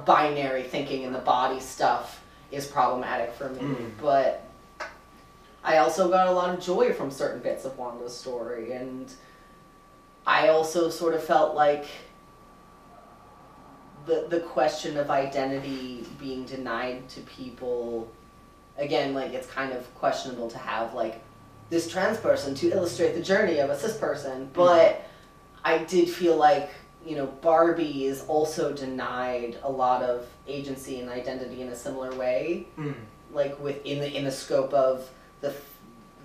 binary 0.04 0.62
thinking 0.62 1.02
in 1.02 1.12
the 1.12 1.18
body 1.18 1.60
stuff 1.60 2.22
is 2.50 2.66
problematic 2.66 3.32
for 3.34 3.48
me 3.50 3.60
Mm. 3.60 3.90
but 4.00 4.44
I 5.68 5.76
also 5.78 6.08
got 6.08 6.28
a 6.28 6.32
lot 6.32 6.54
of 6.54 6.64
joy 6.64 6.94
from 6.94 7.10
certain 7.10 7.42
bits 7.42 7.66
of 7.66 7.76
Wanda's 7.76 8.16
story 8.16 8.72
and 8.72 9.12
I 10.26 10.48
also 10.48 10.88
sort 10.88 11.12
of 11.12 11.22
felt 11.22 11.54
like 11.54 11.84
the 14.06 14.26
the 14.30 14.40
question 14.40 14.96
of 14.96 15.10
identity 15.10 16.06
being 16.18 16.44
denied 16.46 17.06
to 17.10 17.20
people 17.22 18.10
again 18.78 19.12
like 19.12 19.34
it's 19.34 19.46
kind 19.46 19.72
of 19.74 19.94
questionable 19.96 20.48
to 20.48 20.56
have 20.56 20.94
like 20.94 21.20
this 21.68 21.90
trans 21.90 22.16
person 22.16 22.54
to 22.54 22.70
illustrate 22.70 23.12
the 23.12 23.20
journey 23.22 23.58
of 23.58 23.68
a 23.68 23.78
cis 23.78 23.98
person 23.98 24.48
but 24.54 25.04
I 25.64 25.78
did 25.84 26.08
feel 26.08 26.36
like 26.36 26.70
you 27.04 27.14
know 27.16 27.26
Barbie 27.42 28.06
is 28.06 28.24
also 28.26 28.72
denied 28.72 29.58
a 29.62 29.70
lot 29.70 30.02
of 30.02 30.26
agency 30.46 31.00
and 31.00 31.10
identity 31.10 31.60
in 31.60 31.68
a 31.68 31.76
similar 31.76 32.14
way 32.14 32.68
Mm. 32.78 32.94
like 33.34 33.60
within 33.60 34.00
the 34.00 34.10
in 34.16 34.24
the 34.24 34.32
scope 34.32 34.72
of 34.72 35.06
the 35.40 35.52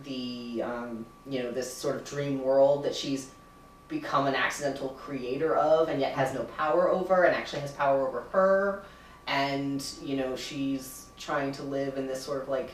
the 0.03 0.61
um, 0.63 1.05
you 1.27 1.41
know 1.43 1.51
this 1.51 1.71
sort 1.73 1.95
of 1.95 2.03
dream 2.05 2.41
world 2.41 2.83
that 2.83 2.95
she's 2.95 3.29
become 3.87 4.25
an 4.27 4.35
accidental 4.35 4.89
creator 4.89 5.55
of 5.55 5.87
and 5.89 5.99
yet 6.01 6.13
has 6.13 6.33
no 6.33 6.43
power 6.57 6.89
over 6.89 7.23
and 7.25 7.35
actually 7.35 7.59
has 7.61 7.71
power 7.73 8.07
over 8.07 8.21
her 8.31 8.83
and 9.27 9.85
you 10.01 10.17
know 10.17 10.35
she's 10.35 11.05
trying 11.17 11.51
to 11.51 11.63
live 11.63 11.97
in 11.97 12.07
this 12.07 12.23
sort 12.23 12.41
of 12.41 12.49
like 12.49 12.71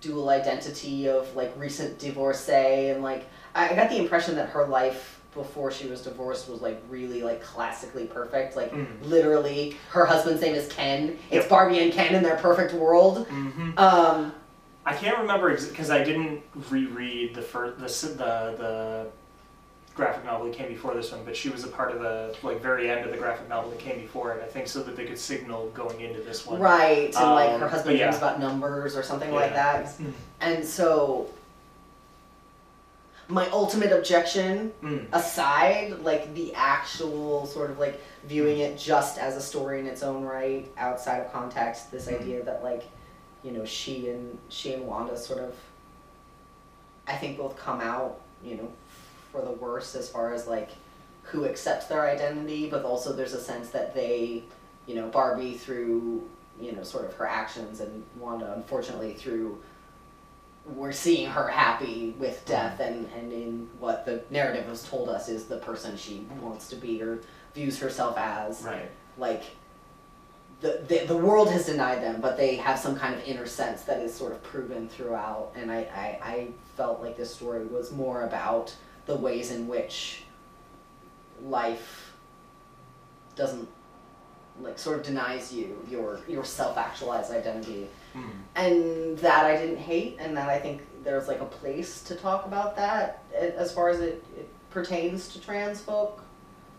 dual 0.00 0.28
identity 0.28 1.08
of 1.08 1.34
like 1.34 1.52
recent 1.56 1.98
divorcee 1.98 2.88
and 2.90 3.02
like 3.02 3.26
I 3.54 3.74
got 3.74 3.90
the 3.90 3.96
impression 3.98 4.36
that 4.36 4.48
her 4.50 4.66
life 4.66 5.20
before 5.34 5.70
she 5.72 5.88
was 5.88 6.02
divorced 6.02 6.48
was 6.48 6.60
like 6.60 6.80
really 6.88 7.22
like 7.22 7.42
classically 7.42 8.06
perfect 8.06 8.54
like 8.56 8.72
Mhm. 8.72 8.86
literally 9.02 9.76
her 9.90 10.04
husband's 10.04 10.40
name 10.42 10.54
is 10.54 10.68
Ken 10.68 11.16
it's 11.30 11.42
Yep. 11.44 11.48
Barbie 11.48 11.78
and 11.80 11.92
Ken 11.92 12.14
in 12.14 12.22
their 12.22 12.36
perfect 12.36 12.74
world 12.74 13.26
Mm-hmm. 13.28 13.78
um 13.78 14.32
I 14.88 14.94
can't 14.94 15.18
remember 15.18 15.54
because 15.54 15.90
I 15.90 16.02
didn't 16.02 16.40
reread 16.70 17.34
the 17.34 17.42
first 17.42 17.78
the 17.78 17.84
the 18.16 18.54
the 18.62 19.06
graphic 19.94 20.24
novel 20.24 20.46
that 20.46 20.54
came 20.56 20.68
before 20.68 20.94
this 20.94 21.10
one, 21.12 21.24
but 21.24 21.36
she 21.36 21.50
was 21.50 21.64
a 21.64 21.68
part 21.68 21.90
of 21.92 22.00
the 22.00 22.34
like 22.42 22.62
very 22.62 22.88
end 22.90 23.04
of 23.04 23.10
the 23.10 23.18
graphic 23.18 23.46
novel 23.50 23.68
that 23.70 23.80
came 23.80 24.00
before 24.00 24.32
it. 24.32 24.42
I 24.42 24.46
think 24.46 24.66
so 24.66 24.82
that 24.84 24.96
they 24.96 25.04
could 25.04 25.18
signal 25.18 25.68
going 25.74 26.00
into 26.00 26.20
this 26.22 26.46
one. 26.46 26.58
right 26.60 27.14
and 27.14 27.30
like 27.40 27.50
Um, 27.50 27.60
her 27.60 27.68
husband 27.68 27.98
yeah. 27.98 28.04
dreams 28.06 28.16
about 28.18 28.40
numbers 28.40 28.96
or 28.96 29.02
something 29.02 29.32
like 29.34 29.52
that 29.54 29.86
Mm. 29.98 30.12
and 30.40 30.64
so 30.64 31.28
my 33.30 33.46
ultimate 33.50 33.92
objection 33.92 34.72
Mm. 34.82 35.06
aside 35.12 35.98
like 36.02 36.32
the 36.34 36.54
actual 36.54 37.44
sort 37.46 37.70
of 37.70 37.78
like 37.78 38.00
viewing 38.24 38.60
it 38.60 38.78
just 38.78 39.18
as 39.18 39.36
a 39.36 39.40
story 39.42 39.80
in 39.80 39.86
its 39.86 40.02
own 40.02 40.22
right 40.24 40.66
outside 40.78 41.18
of 41.18 41.30
context 41.32 41.90
this 41.90 42.06
Mhm. 42.06 42.20
idea 42.20 42.42
that 42.44 42.62
like 42.64 42.84
you 43.42 43.50
know 43.52 43.64
she 43.64 44.08
and 44.08 44.38
she 44.48 44.72
and 44.72 44.86
wanda 44.86 45.16
sort 45.16 45.40
of 45.40 45.54
i 47.06 47.14
think 47.14 47.38
both 47.38 47.56
come 47.56 47.80
out 47.80 48.20
you 48.42 48.56
know 48.56 48.68
for 49.32 49.40
the 49.42 49.52
worst 49.52 49.94
as 49.94 50.08
far 50.08 50.32
as 50.32 50.46
like 50.46 50.70
who 51.22 51.44
accepts 51.44 51.86
their 51.86 52.08
identity 52.08 52.68
but 52.68 52.84
also 52.84 53.12
there's 53.12 53.34
a 53.34 53.40
sense 53.40 53.70
that 53.70 53.94
they 53.94 54.42
you 54.86 54.94
know 54.94 55.08
barbie 55.08 55.54
through 55.54 56.28
you 56.60 56.72
know 56.72 56.82
sort 56.82 57.04
of 57.04 57.14
her 57.14 57.26
actions 57.26 57.80
and 57.80 58.02
wanda 58.18 58.52
unfortunately 58.54 59.14
through 59.14 59.58
we're 60.74 60.92
seeing 60.92 61.30
her 61.30 61.48
happy 61.48 62.14
with 62.18 62.44
death 62.44 62.78
mm-hmm. 62.78 62.94
and, 62.94 63.12
and 63.14 63.32
in 63.32 63.68
what 63.78 64.04
the 64.04 64.22
narrative 64.30 64.66
has 64.66 64.82
told 64.88 65.08
us 65.08 65.28
is 65.28 65.44
the 65.44 65.58
person 65.58 65.96
she 65.96 66.26
wants 66.40 66.68
to 66.68 66.76
be 66.76 67.02
or 67.02 67.20
views 67.54 67.78
herself 67.78 68.16
as 68.18 68.62
Right. 68.62 68.90
like 69.16 69.44
the, 70.60 70.82
the 70.88 71.04
the 71.06 71.16
world 71.16 71.50
has 71.50 71.66
denied 71.66 72.02
them 72.02 72.20
but 72.20 72.36
they 72.36 72.56
have 72.56 72.78
some 72.78 72.96
kind 72.96 73.14
of 73.14 73.22
inner 73.24 73.46
sense 73.46 73.82
that 73.82 74.00
is 74.00 74.12
sort 74.12 74.32
of 74.32 74.42
proven 74.42 74.88
throughout. 74.88 75.52
And 75.54 75.70
I, 75.70 75.78
I, 75.94 76.18
I 76.22 76.48
felt 76.76 77.00
like 77.00 77.16
this 77.16 77.34
story 77.34 77.64
was 77.66 77.92
more 77.92 78.22
about 78.22 78.74
the 79.06 79.16
ways 79.16 79.50
in 79.50 79.68
which 79.68 80.24
life 81.42 82.12
doesn't 83.36 83.68
like 84.60 84.78
sort 84.78 84.98
of 84.98 85.04
denies 85.04 85.52
you 85.52 85.80
your 85.88 86.20
your 86.28 86.44
self-actualized 86.44 87.32
identity. 87.32 87.86
Mm. 88.16 88.30
and 88.56 89.18
that 89.18 89.44
I 89.44 89.56
didn't 89.56 89.76
hate, 89.76 90.16
and 90.18 90.34
that 90.36 90.48
I 90.48 90.58
think 90.58 90.80
there's 91.04 91.28
like 91.28 91.40
a 91.40 91.44
place 91.44 92.02
to 92.04 92.14
talk 92.14 92.46
about 92.46 92.74
that 92.76 93.22
as 93.34 93.72
far 93.72 93.90
as 93.90 94.00
it, 94.00 94.24
it 94.36 94.48
pertains 94.70 95.28
to 95.28 95.40
trans 95.40 95.80
folk, 95.80 96.22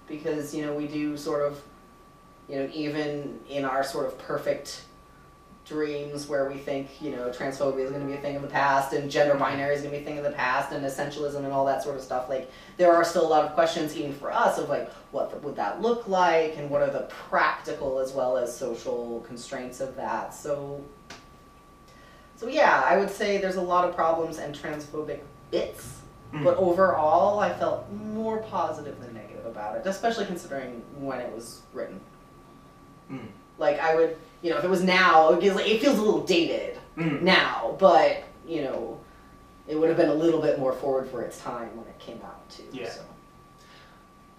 because 0.07 0.53
you 0.53 0.65
know 0.65 0.73
we 0.73 0.87
do 0.87 1.15
sort 1.15 1.43
of, 1.43 1.61
you 2.49 2.55
know, 2.57 2.69
even 2.73 3.39
in 3.49 3.63
our 3.65 3.83
sort 3.83 4.05
of 4.07 4.17
perfect 4.17 4.81
dreams 5.65 6.27
where 6.27 6.49
we 6.49 6.57
think 6.57 6.89
you 6.99 7.11
know 7.11 7.29
transphobia 7.29 7.81
is 7.83 7.91
going 7.91 8.01
to 8.01 8.07
be 8.07 8.13
a 8.13 8.21
thing 8.21 8.35
of 8.35 8.41
the 8.41 8.47
past 8.47 8.91
and 8.91 9.11
gender 9.11 9.35
binary 9.35 9.75
is 9.75 9.81
going 9.81 9.93
to 9.93 9.99
be 9.99 10.03
a 10.03 10.05
thing 10.07 10.17
of 10.17 10.23
the 10.23 10.31
past 10.31 10.71
and 10.71 10.83
essentialism 10.83 11.35
and 11.35 11.51
all 11.53 11.63
that 11.63 11.83
sort 11.83 11.95
of 11.95 12.01
stuff 12.01 12.27
like 12.27 12.49
there 12.77 12.91
are 12.91 13.03
still 13.03 13.23
a 13.23 13.27
lot 13.29 13.45
of 13.45 13.53
questions 13.53 13.95
even 13.95 14.11
for 14.11 14.31
us 14.33 14.57
of 14.57 14.67
like 14.67 14.91
what 15.11 15.43
would 15.43 15.55
that 15.55 15.79
look 15.79 16.07
like 16.07 16.57
and 16.57 16.67
what 16.71 16.81
are 16.81 16.89
the 16.89 17.01
practical 17.29 17.99
as 17.99 18.13
well 18.13 18.35
as 18.35 18.55
social 18.57 19.23
constraints 19.27 19.79
of 19.79 19.95
that 19.95 20.33
so 20.33 20.83
so 22.35 22.47
yeah, 22.47 22.81
I 22.85 22.97
would 22.97 23.09
say 23.11 23.37
there's 23.37 23.57
a 23.57 23.61
lot 23.61 23.87
of 23.87 23.93
problems 23.93 24.37
and 24.39 24.55
transphobic 24.55 25.19
bits, 25.51 25.97
Mm. 26.33 26.43
but 26.43 26.55
overall, 26.57 27.39
I 27.39 27.51
felt 27.51 27.91
more 27.91 28.37
positive 28.37 28.99
than 29.01 29.15
negative 29.15 29.47
about 29.47 29.75
it, 29.77 29.81
especially 29.87 30.25
considering 30.27 30.83
when 30.99 31.19
it 31.19 31.33
was 31.33 31.63
written. 31.73 31.99
Mm. 33.11 33.27
Like 33.57 33.79
I 33.79 33.95
would, 33.95 34.17
you 34.41 34.49
know, 34.51 34.57
if 34.57 34.63
it 34.63 34.69
was 34.69 34.83
now, 34.83 35.31
it 35.33 35.41
feels, 35.41 35.55
like, 35.55 35.67
it 35.67 35.81
feels 35.81 35.97
a 35.97 36.01
little 36.01 36.25
dated 36.25 36.77
Mm. 36.97 37.21
now, 37.21 37.75
but 37.79 38.23
you 38.47 38.61
know, 38.63 38.99
it 39.67 39.75
would 39.79 39.87
have 39.89 39.97
been 39.97 40.09
a 40.09 40.13
little 40.13 40.41
bit 40.41 40.57
more 40.59 40.73
forward 40.73 41.09
for 41.09 41.21
its 41.21 41.39
time 41.39 41.69
when 41.77 41.85
it 41.87 41.97
came 41.99 42.19
out 42.23 42.49
too. 42.49 42.63
Yeah. 42.71 42.89
So. 42.89 43.01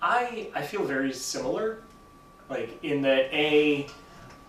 I 0.03 0.49
I 0.55 0.63
feel 0.63 0.85
very 0.85 1.13
similar, 1.13 1.83
like 2.49 2.83
in 2.83 3.03
that 3.03 3.33
a 3.33 3.87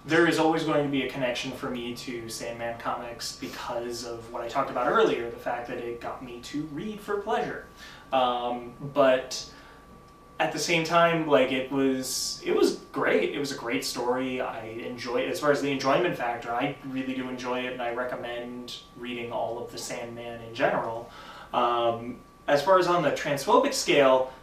there 0.06 0.26
is 0.28 0.40
always 0.40 0.64
going 0.64 0.84
to 0.84 0.90
be 0.90 1.04
a 1.04 1.10
connection 1.10 1.52
for 1.52 1.70
me 1.70 1.94
to 1.94 2.28
Sandman 2.28 2.80
comics 2.80 3.36
because 3.36 4.04
of 4.04 4.32
what 4.34 4.42
I 4.44 4.48
talked 4.48 4.72
about 4.72 4.88
earlier, 4.88 5.30
the 5.30 5.38
fact 5.38 5.68
that 5.68 5.78
it 5.78 6.02
got 6.02 6.26
me 6.26 6.40
to 6.46 6.64
read 6.74 7.00
for 7.00 7.18
pleasure. 7.22 7.68
Um, 8.12 8.74
but 8.96 9.46
at 10.42 10.52
the 10.52 10.58
same 10.58 10.84
time, 10.84 11.28
like 11.28 11.52
it 11.52 11.72
was 11.72 12.42
it 12.44 12.56
was 12.56 12.78
great. 12.92 13.36
It 13.36 13.38
was 13.38 13.52
a 13.52 13.56
great 13.56 13.86
story. 13.86 14.42
I 14.42 14.66
enjoy 14.66 15.18
it. 15.18 15.30
As 15.30 15.40
far 15.40 15.52
as 15.52 15.62
the 15.62 15.70
enjoyment 15.70 16.18
factor, 16.18 16.52
I 16.52 16.76
really 16.88 17.14
do 17.14 17.30
enjoy 17.30 17.60
it, 17.60 17.74
and 17.74 17.82
I 17.82 17.94
recommend 17.94 18.78
reading 18.98 19.32
all 19.32 19.64
of 19.64 19.72
the 19.72 19.78
Sandman 19.78 20.42
in 20.42 20.56
general. 20.56 21.12
Um, 21.54 22.18
as 22.48 22.64
far 22.64 22.80
as 22.80 22.88
on 22.88 23.04
the 23.04 23.12
transphobic 23.12 23.76
scale, 23.76 24.34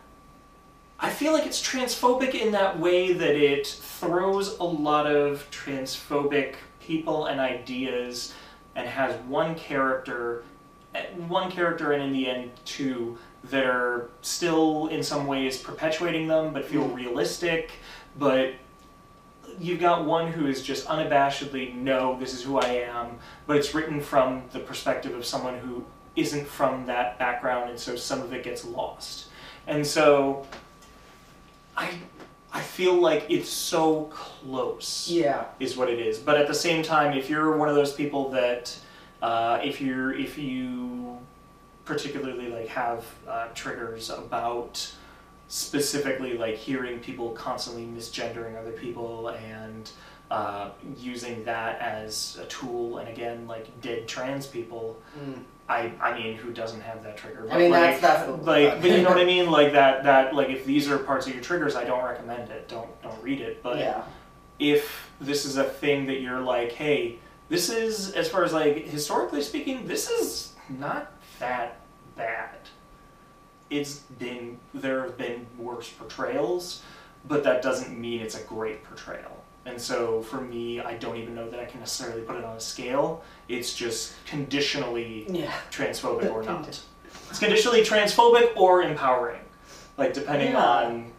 I 1.00 1.10
feel 1.10 1.32
like 1.32 1.46
it's 1.46 1.60
transphobic 1.60 2.32
in 2.32 2.52
that 2.52 2.78
way 2.78 3.12
that 3.12 3.34
it 3.34 3.66
throws 3.66 4.56
a 4.60 4.64
lot 4.64 5.08
of 5.08 5.50
transphobic 5.50 6.54
people 6.80 7.26
and 7.26 7.40
ideas 7.40 8.34
and 8.76 8.86
has 8.86 9.16
one 9.22 9.56
character 9.56 10.44
eh, 10.94 11.06
one 11.26 11.50
character 11.50 11.90
and 11.90 12.04
in 12.04 12.12
the 12.12 12.28
end 12.30 12.52
two 12.64 13.18
that 13.44 13.64
are 13.64 14.10
still 14.22 14.88
in 14.88 15.02
some 15.02 15.26
ways 15.26 15.58
perpetuating 15.58 16.26
them 16.26 16.52
but 16.52 16.64
feel 16.64 16.84
realistic 16.88 17.72
but 18.18 18.52
you've 19.60 19.80
got 19.80 20.04
one 20.04 20.30
who 20.32 20.46
is 20.46 20.62
just 20.62 20.86
unabashedly 20.86 21.74
no 21.74 22.18
this 22.18 22.34
is 22.34 22.42
who 22.42 22.58
i 22.58 22.66
am 22.66 23.18
but 23.46 23.56
it's 23.56 23.74
written 23.74 24.00
from 24.00 24.42
the 24.52 24.58
perspective 24.58 25.14
of 25.14 25.24
someone 25.24 25.58
who 25.58 25.84
isn't 26.16 26.46
from 26.46 26.84
that 26.86 27.18
background 27.18 27.70
and 27.70 27.78
so 27.78 27.94
some 27.96 28.20
of 28.20 28.32
it 28.32 28.42
gets 28.42 28.64
lost 28.64 29.26
and 29.66 29.86
so 29.86 30.44
i 31.76 31.88
i 32.52 32.60
feel 32.60 32.94
like 32.94 33.24
it's 33.28 33.48
so 33.48 34.04
close 34.10 35.08
Yeah. 35.10 35.44
is 35.60 35.76
what 35.76 35.88
it 35.88 35.98
is. 36.00 36.18
But 36.18 36.38
at 36.38 36.46
the 36.48 36.54
same 36.54 36.82
time, 36.82 37.16
if 37.16 37.28
you're 37.30 37.56
one 37.56 37.68
of 37.68 37.74
those 37.74 37.92
people 37.92 38.30
that, 38.30 38.74
uh, 39.20 39.60
if 39.62 39.80
you're 39.82 40.14
if 40.14 40.38
you 40.38 41.18
particularly 41.88 42.48
like 42.48 42.68
have 42.68 43.06
uh, 43.26 43.48
triggers 43.54 44.10
about 44.10 44.92
specifically 45.48 46.36
like 46.36 46.54
hearing 46.54 46.98
people 47.00 47.30
constantly 47.30 47.84
misgendering 47.84 48.60
other 48.60 48.72
people 48.72 49.28
and 49.28 49.90
uh, 50.30 50.68
using 50.98 51.42
that 51.44 51.80
as 51.80 52.38
a 52.42 52.44
tool, 52.44 52.98
and 52.98 53.08
again 53.08 53.48
like 53.48 53.66
dead 53.80 54.06
trans 54.06 54.46
people. 54.46 55.00
Mm. 55.18 55.42
I, 55.70 55.92
I 56.00 56.18
mean, 56.18 56.36
who 56.36 56.50
doesn't 56.50 56.80
have 56.80 57.02
that 57.02 57.18
trigger? 57.18 57.46
I 57.50 57.58
mean, 57.58 57.70
like, 57.70 58.00
that's- 58.00 58.26
that's 58.26 58.46
like, 58.46 58.80
but 58.80 58.90
you 58.90 59.02
know 59.02 59.10
what 59.10 59.18
I 59.18 59.24
mean. 59.26 59.50
Like 59.50 59.72
that, 59.72 60.02
that, 60.04 60.34
like, 60.34 60.48
if 60.48 60.64
these 60.64 60.88
are 60.88 60.96
parts 60.96 61.26
of 61.26 61.34
your 61.34 61.42
triggers, 61.42 61.76
I 61.76 61.84
don't 61.84 62.02
recommend 62.02 62.50
it. 62.50 62.68
Don't, 62.68 62.88
don't 63.02 63.22
read 63.22 63.42
it. 63.42 63.62
But 63.62 63.78
yeah. 63.78 64.02
if 64.58 65.10
this 65.20 65.44
is 65.44 65.58
a 65.58 65.64
thing 65.64 66.06
that 66.06 66.22
you're 66.22 66.40
like, 66.40 66.72
hey, 66.72 67.18
this 67.50 67.68
is, 67.68 68.12
as 68.12 68.30
far 68.30 68.44
as 68.44 68.54
like 68.54 68.86
historically 68.86 69.42
speaking, 69.42 69.86
this 69.86 70.08
is 70.08 70.54
not 70.70 71.12
that 71.38 71.80
bad. 72.16 72.50
It's 73.70 73.96
been, 74.18 74.58
there 74.74 75.02
have 75.02 75.16
been 75.18 75.46
worse 75.58 75.88
portrayals, 75.90 76.82
but 77.26 77.44
that 77.44 77.62
doesn't 77.62 77.98
mean 77.98 78.20
it's 78.20 78.34
a 78.36 78.42
great 78.44 78.82
portrayal. 78.84 79.44
And 79.66 79.78
so 79.78 80.22
for 80.22 80.40
me, 80.40 80.80
I 80.80 80.94
don't 80.94 81.16
even 81.16 81.34
know 81.34 81.50
that 81.50 81.60
I 81.60 81.66
can 81.66 81.80
necessarily 81.80 82.22
put 82.22 82.36
it 82.36 82.44
on 82.44 82.56
a 82.56 82.60
scale. 82.60 83.22
It's 83.48 83.74
just 83.74 84.14
conditionally 84.24 85.26
Yeah. 85.28 85.52
transphobic 85.70 86.32
or 86.32 86.42
not. 86.42 86.66
It's 87.30 87.38
conditionally 87.38 87.82
transphobic 87.82 88.56
or 88.56 88.82
empowering, 88.82 89.40
like 89.98 90.14
depending 90.14 90.52
Yeah. 90.52 90.64
on. 90.64 91.12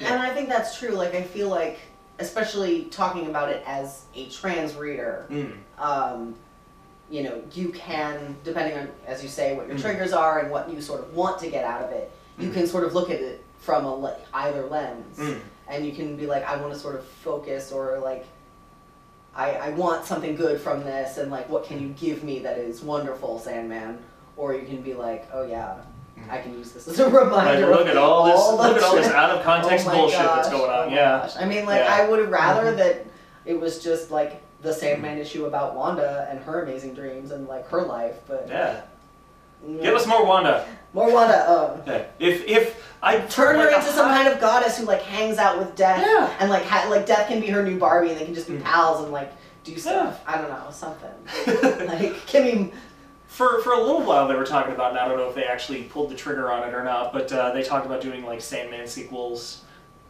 And 0.00 0.22
I 0.22 0.32
think 0.32 0.48
that's 0.48 0.78
true. 0.78 0.90
Like, 0.92 1.14
I 1.14 1.20
feel 1.22 1.48
like, 1.48 1.78
especially 2.18 2.84
talking 2.84 3.26
about 3.26 3.50
it 3.50 3.62
as 3.66 4.04
a 4.14 4.30
trans 4.30 4.74
reader, 4.76 5.26
Mm, 5.28 5.58
um, 5.78 6.34
you 7.10 7.22
know, 7.24 7.42
you 7.52 7.70
can, 7.70 8.36
depending 8.44 8.78
on, 8.78 8.88
as 9.06 9.22
you 9.22 9.28
say, 9.28 9.54
what 9.56 9.66
your 9.66 9.76
Mhm. 9.76 9.80
triggers 9.82 10.12
are 10.12 10.38
and 10.38 10.50
what 10.50 10.70
you 10.70 10.80
sort 10.80 11.00
of 11.00 11.14
want 11.14 11.38
to 11.40 11.48
get 11.50 11.64
out 11.64 11.82
of 11.82 11.90
it, 11.90 12.10
you 12.38 12.48
Mhm. 12.50 12.54
can 12.54 12.66
sort 12.66 12.84
of 12.84 12.94
look 12.94 13.10
at 13.10 13.20
it 13.20 13.42
from 13.58 13.84
a 13.84 13.94
le- 13.94 14.16
either 14.32 14.62
lens, 14.66 15.18
mm, 15.18 15.38
and 15.68 15.84
you 15.84 15.92
can 15.92 16.16
be 16.16 16.26
like, 16.26 16.48
I 16.48 16.56
want 16.56 16.72
to 16.72 16.78
sort 16.78 16.94
of 16.96 17.04
focus 17.04 17.72
or 17.72 17.98
like. 17.98 18.24
I, 19.34 19.52
I 19.52 19.70
want 19.70 20.04
something 20.06 20.34
good 20.34 20.60
from 20.60 20.82
this, 20.82 21.16
and 21.16 21.30
like, 21.30 21.48
what 21.48 21.64
can 21.64 21.80
you 21.80 21.90
give 21.90 22.24
me 22.24 22.40
that 22.40 22.58
is 22.58 22.82
wonderful, 22.82 23.38
Sandman? 23.38 23.98
or 24.36 24.54
you 24.54 24.64
can 24.66 24.80
be 24.80 24.94
like, 24.94 25.28
oh 25.34 25.46
yeah, 25.46 25.74
I 26.30 26.38
can 26.38 26.56
use 26.58 26.72
this 26.72 26.88
as 26.88 26.98
a 26.98 27.08
reminder. 27.10 27.68
Like, 27.68 27.78
look 27.78 27.88
at 27.88 27.96
all 27.98 28.24
this, 28.24 28.40
look 28.58 28.76
at 28.76 28.82
all 28.82 28.96
this 28.96 29.06
out 29.08 29.30
of 29.30 29.44
context 29.44 29.86
Oh 29.90 29.92
bullshit 29.94 30.18
that's 30.18 30.48
going 30.48 30.70
oh 30.70 30.80
on. 30.82 30.88
my 30.90 30.94
Yeah. 30.96 31.18
gosh. 31.20 31.34
I 31.38 31.44
mean, 31.44 31.66
like, 31.66 31.82
Yeah. 31.84 31.94
I 31.94 32.08
would 32.08 32.18
have 32.20 32.30
rather 32.30 32.72
Mhm. 32.72 32.76
that 32.78 33.04
it 33.44 33.60
was 33.60 33.82
just 33.84 34.10
like 34.10 34.40
the 34.62 34.72
Sandman 34.72 35.18
issue 35.18 35.46
about 35.46 35.74
Wanda 35.74 36.26
and 36.30 36.38
her 36.40 36.62
amazing 36.62 36.94
dreams 36.94 37.30
and 37.30 37.48
like 37.48 37.68
her 37.68 37.82
life, 37.82 38.16
but 38.28 38.46
Yeah. 38.48 38.80
yeah. 39.66 39.82
Give 39.82 39.94
us 39.94 40.06
more 40.06 40.24
Wanda. 40.24 40.66
more 40.92 41.12
Wanda. 41.12 41.36
Uh, 41.48 41.76
Yeah. 41.86 42.02
If 42.18 42.46
if 42.46 42.92
I 43.02 43.18
turn 43.18 43.56
her 43.56 43.64
like 43.66 43.74
into 43.76 43.86
some 43.88 44.08
high- 44.08 44.22
kind 44.24 44.28
of 44.28 44.40
goddess 44.40 44.78
who 44.78 44.84
like 44.84 45.02
hangs 45.02 45.38
out 45.38 45.58
with 45.58 45.74
Death, 45.76 46.02
Yeah. 46.04 46.28
and 46.40 46.50
like 46.50 46.64
ha- 46.64 46.88
like 46.90 47.06
Death 47.06 47.28
can 47.28 47.40
be 47.40 47.46
her 47.48 47.62
new 47.62 47.78
Barbie, 47.78 48.10
and 48.10 48.18
they 48.20 48.24
can 48.24 48.34
just 48.34 48.48
be 48.48 48.54
Mm. 48.58 48.64
pals 48.64 49.02
and 49.02 49.12
like 49.12 49.32
do 49.64 49.76
stuff. 49.78 50.20
I 50.26 50.36
don't 50.38 50.48
know, 50.50 50.70
something 50.70 51.10
like 51.88 52.14
Kimmy. 52.26 52.72
For 53.28 53.62
for 53.62 53.72
a 53.74 53.78
little 53.80 54.02
while 54.02 54.26
they 54.26 54.34
were 54.34 54.44
talking 54.44 54.74
about, 54.74 54.90
and 54.90 54.98
I 54.98 55.06
don't 55.06 55.16
know 55.16 55.28
if 55.28 55.34
they 55.36 55.44
actually 55.44 55.84
pulled 55.84 56.10
the 56.10 56.16
trigger 56.16 56.50
on 56.50 56.68
it 56.68 56.74
or 56.74 56.82
not, 56.82 57.12
but 57.12 57.32
uh, 57.32 57.52
they 57.52 57.62
talked 57.62 57.86
about 57.86 58.00
doing 58.00 58.26
like 58.26 58.40
Sandman 58.40 58.86
sequels. 58.88 59.62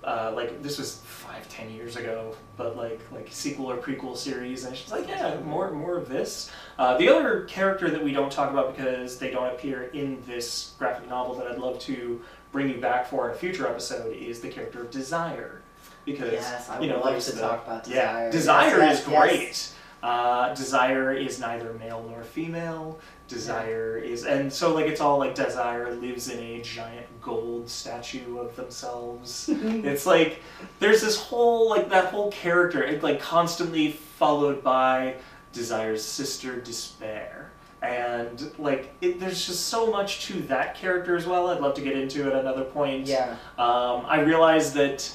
Uh, 0.02 0.32
like 0.34 0.62
this 0.62 0.78
was 0.78 1.02
ten 1.50 1.70
years 1.70 1.96
ago, 1.96 2.34
but 2.56 2.76
like 2.76 3.00
like 3.12 3.28
sequel 3.30 3.70
or 3.70 3.76
prequel 3.76 4.16
series, 4.16 4.64
and 4.64 4.74
she's 4.76 4.90
like, 4.90 5.06
yeah, 5.08 5.38
more 5.40 5.70
more 5.72 5.98
of 5.98 6.08
this. 6.08 6.50
Uh, 6.78 6.96
the 6.96 7.08
other 7.08 7.42
character 7.44 7.90
that 7.90 8.02
we 8.02 8.12
don't 8.12 8.32
talk 8.32 8.50
about 8.50 8.74
because 8.76 9.18
they 9.18 9.30
don't 9.30 9.48
appear 9.52 9.82
in 9.92 10.22
this 10.26 10.72
graphic 10.78 11.08
novel 11.08 11.34
that 11.34 11.46
I'd 11.46 11.58
love 11.58 11.78
to 11.80 12.22
bring 12.52 12.68
you 12.70 12.78
back 12.80 13.06
for 13.06 13.28
in 13.28 13.34
a 13.34 13.38
future 13.38 13.66
episode 13.66 14.16
is 14.16 14.40
the 14.40 14.48
character 14.48 14.80
of 14.82 14.90
Desire, 14.90 15.60
because 16.04 16.32
Yes, 16.32 16.70
you 16.80 16.88
know 16.88 16.96
love 17.00 17.12
there's 17.12 17.26
to 17.26 17.32
the- 17.36 17.40
talk 17.42 17.66
about 17.66 17.84
Desire. 17.84 18.24
yeah, 18.26 18.30
Desire. 18.30 18.64
Desire 18.70 18.78
Yes, 18.78 19.00
is 19.02 19.08
yes, 19.08 19.18
great. 19.20 19.72
Uh, 20.02 20.54
Desire 20.54 21.12
is 21.12 21.40
neither 21.40 21.74
male 21.74 22.04
nor 22.08 22.22
female. 22.22 22.98
Desire 23.28 23.96
is, 23.98 24.24
and 24.24 24.52
so 24.52 24.74
like 24.74 24.86
it's 24.86 25.00
all 25.00 25.18
like 25.18 25.34
Desire 25.34 25.94
lives 25.94 26.28
in 26.30 26.38
a 26.38 26.60
giant 26.62 27.06
gold 27.20 27.68
statue 27.68 28.38
of 28.38 28.56
themselves. 28.56 29.48
it's 29.52 30.06
like 30.06 30.40
there's 30.78 31.02
this 31.02 31.16
whole 31.16 31.68
like 31.68 31.90
that 31.90 32.06
whole 32.06 32.32
character, 32.32 32.82
it 32.82 33.02
like 33.02 33.20
constantly 33.20 33.92
followed 33.92 34.64
by 34.64 35.16
Desire's 35.52 36.04
sister 36.04 36.60
Despair. 36.60 37.50
And 37.82 38.52
like 38.58 38.92
it, 39.00 39.20
there's 39.20 39.46
just 39.46 39.66
so 39.66 39.90
much 39.90 40.26
to 40.26 40.40
that 40.42 40.74
character 40.74 41.16
as 41.16 41.26
well. 41.26 41.48
I'd 41.48 41.60
love 41.60 41.74
to 41.74 41.82
get 41.82 41.96
into 41.96 42.26
at 42.26 42.34
another 42.34 42.64
point. 42.64 43.06
Yeah. 43.06 43.36
Um, 43.58 44.04
I 44.06 44.20
realize 44.20 44.72
that 44.74 45.10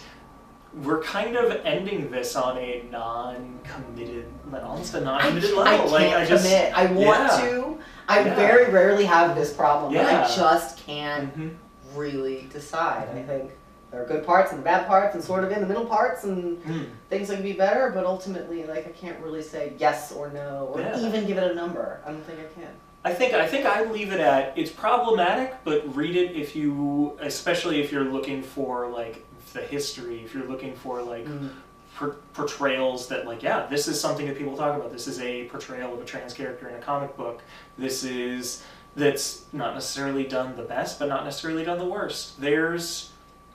we're 0.84 1.02
kind 1.04 1.36
of 1.38 1.52
ending 1.66 2.12
this 2.12 2.36
on 2.36 2.58
a 2.58 2.84
non-committed, 2.92 4.26
almost 4.64 4.94
a 4.94 5.00
I, 5.00 5.04
non-committed 5.04 5.52
I 5.52 5.58
level. 5.58 5.78
can't 5.78 5.92
like 5.92 6.14
I 6.14 6.26
just, 6.26 6.44
commit. 6.46 6.74
I 6.78 6.86
want 6.88 7.32
yeah. 7.32 7.42
to. 7.50 7.78
I 8.08 8.20
Yeah. 8.20 8.36
very 8.36 8.72
rarely 8.72 9.06
have 9.06 9.36
this 9.36 9.54
problem, 9.54 9.94
Yeah. 9.94 10.26
I 10.30 10.36
just 10.36 10.78
can't 10.86 11.36
Mhm. 11.38 11.56
really 11.96 12.48
decide. 12.52 13.08
I 13.16 13.22
think 13.24 13.52
there 13.92 14.02
are 14.04 14.06
good 14.06 14.26
parts 14.26 14.52
and 14.52 14.64
bad 14.64 14.86
parts, 14.88 15.16
and 15.16 15.24
sort 15.24 15.44
of 15.44 15.52
in 15.52 15.62
the 15.62 15.66
middle 15.68 15.86
parts, 15.86 16.24
and 16.26 16.62
Mm. 16.64 16.86
things 17.10 17.30
that 17.30 17.36
could 17.36 17.44
be 17.46 17.54
better. 17.54 17.92
But 17.96 18.06
ultimately, 18.06 18.64
like 18.66 18.86
I 18.86 18.92
can't 18.92 19.20
really 19.24 19.42
say 19.42 19.74
yes 19.78 20.12
or 20.12 20.30
no, 20.30 20.70
or 20.74 20.82
Yeah. 20.82 21.00
even 21.00 21.26
give 21.26 21.38
it 21.38 21.50
a 21.52 21.56
number. 21.56 22.02
I 22.06 22.12
don't 22.12 22.24
think 22.26 22.40
I 22.40 22.54
can. 22.60 22.70
I 23.06 23.14
think 23.14 23.34
I 23.34 23.48
think 23.48 23.66
I 23.66 23.84
leave 23.84 24.12
it 24.12 24.20
at 24.20 24.54
it's 24.58 24.72
problematic, 24.72 25.54
but 25.64 25.96
read 25.96 26.16
it 26.16 26.36
if 26.36 26.56
you, 26.56 27.18
especially 27.22 27.80
if 27.82 27.92
you're 27.92 28.04
looking 28.04 28.42
for 28.44 28.88
like 28.88 29.24
the 29.56 29.62
history, 29.62 30.22
if 30.24 30.36
you're 30.36 30.46
looking 30.46 30.76
for 30.76 31.02
like 31.02 31.26
mm. 31.26 31.50
per- 31.96 32.18
portrayals 32.34 33.08
that 33.08 33.26
like 33.26 33.42
yeah, 33.42 33.66
this 33.66 33.88
is 33.88 34.00
something 34.00 34.28
that 34.28 34.38
people 34.38 34.56
talk 34.56 34.78
about. 34.78 34.92
This 34.92 35.08
is 35.08 35.20
a 35.20 35.46
portrayal 35.46 35.94
of 35.94 36.00
a 36.00 36.06
trans 36.06 36.34
character 36.34 36.70
in 36.70 36.76
a 36.76 36.80
comic 36.80 37.18
book. 37.18 37.42
This 37.78 38.04
is 38.04 38.64
that's 38.96 39.46
not 39.52 39.74
necessarily 39.74 40.26
done 40.26 40.56
the 40.56 40.64
best, 40.64 41.00
but 41.00 41.10
not 41.10 41.24
necessarily 41.24 41.66
done 41.66 41.80
the 41.80 41.86
worst. 41.86 42.40
There's 42.40 43.12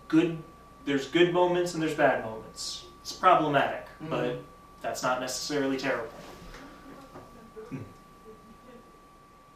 good 0.08 0.42
there's 0.84 1.06
good 1.06 1.32
moments 1.32 1.74
and 1.74 1.82
there's 1.82 1.94
bad 1.94 2.24
moments. 2.24 2.86
It's 3.02 3.12
problematic, 3.12 3.86
mm-hmm. 3.86 4.08
but 4.10 4.42
that's 4.80 5.02
not 5.02 5.20
necessarily 5.20 5.76
terrible. 5.76 6.08
Mm. 7.70 7.82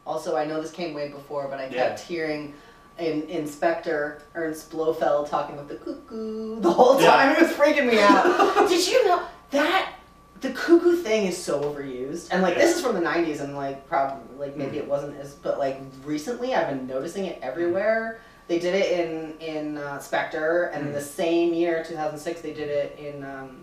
Also, 0.05 0.37
I 0.37 0.45
know 0.45 0.61
this 0.61 0.71
came 0.71 0.93
way 0.93 1.09
before, 1.09 1.47
but 1.47 1.59
I 1.59 1.65
Yeah. 1.65 1.89
kept 1.89 2.01
hearing 2.01 2.53
in 2.97 3.23
Inspector 3.23 4.21
Ernst 4.35 4.71
Blofeld 4.71 5.27
talking 5.29 5.55
with 5.57 5.67
the 5.67 5.75
cuckoo 5.75 6.59
the 6.61 6.71
whole 6.71 6.99
Yeah. 7.01 7.11
time. 7.11 7.35
It 7.35 7.41
was 7.41 7.51
freaking 7.51 7.87
me 7.87 7.99
out. 7.99 8.67
Did 8.69 8.87
you 8.87 9.05
know 9.07 9.21
that 9.51 9.93
the 10.41 10.51
cuckoo 10.51 10.95
thing 10.97 11.27
is 11.27 11.37
so 11.37 11.61
overused? 11.61 12.29
And 12.31 12.41
like 12.41 12.55
this 12.55 12.75
is 12.75 12.81
from 12.81 12.95
the 12.95 13.01
'90s, 13.01 13.41
and 13.41 13.55
like 13.55 13.87
probably 13.89 14.37
like 14.37 14.55
maybe 14.55 14.77
Mhm. 14.77 14.81
it 14.81 14.87
wasn't 14.87 15.19
as, 15.19 15.33
but 15.33 15.59
like 15.59 15.79
recently 16.03 16.53
I've 16.55 16.69
been 16.69 16.87
noticing 16.87 17.25
it 17.25 17.39
everywhere. 17.41 18.19
They 18.47 18.59
did 18.59 18.75
it 18.75 18.99
in 18.99 19.33
in 19.39 19.77
uh, 19.77 19.99
Spectre, 19.99 20.71
and 20.73 20.87
Mhm. 20.87 20.93
the 20.93 21.01
same 21.01 21.53
year, 21.53 21.83
2006, 21.83 22.41
they 22.41 22.53
did 22.53 22.69
it 22.69 22.97
in 22.99 23.23
um, 23.25 23.57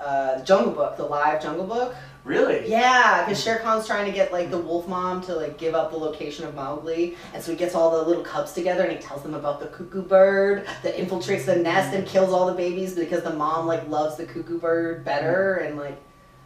uh, 0.00 0.38
the 0.38 0.44
Jungle 0.44 0.72
Book, 0.72 0.96
the 0.96 1.04
live 1.04 1.40
Jungle 1.42 1.66
Book. 1.66 1.94
Really? 2.24 2.68
Yeah, 2.70 3.24
because 3.24 3.42
Shere 3.42 3.58
Khan's 3.58 3.84
trying 3.86 4.06
to 4.06 4.12
get 4.12 4.32
like 4.32 4.50
the 4.50 4.58
wolf 4.58 4.86
mom 4.86 5.22
to 5.22 5.34
like 5.34 5.58
give 5.58 5.74
up 5.74 5.90
the 5.90 5.96
location 5.96 6.46
of 6.46 6.54
Mowgli, 6.54 7.16
and 7.34 7.42
so 7.42 7.50
he 7.50 7.58
gets 7.58 7.74
all 7.74 7.90
the 7.90 8.08
little 8.08 8.22
cubs 8.22 8.52
together 8.52 8.84
and 8.84 8.92
he 8.92 8.98
tells 8.98 9.22
them 9.24 9.34
about 9.34 9.58
the 9.58 9.66
cuckoo 9.66 10.02
bird 10.02 10.66
that 10.84 10.96
infiltrates 10.96 11.44
the 11.46 11.56
nest 11.56 11.92
and 11.94 12.06
kills 12.06 12.32
all 12.32 12.46
the 12.46 12.52
babies 12.54 12.94
because 12.94 13.22
the 13.24 13.32
mom 13.32 13.66
like 13.66 13.88
loves 13.88 14.16
the 14.16 14.24
cuckoo 14.24 14.58
bird 14.60 15.04
better 15.04 15.56
and 15.56 15.76
like 15.76 16.00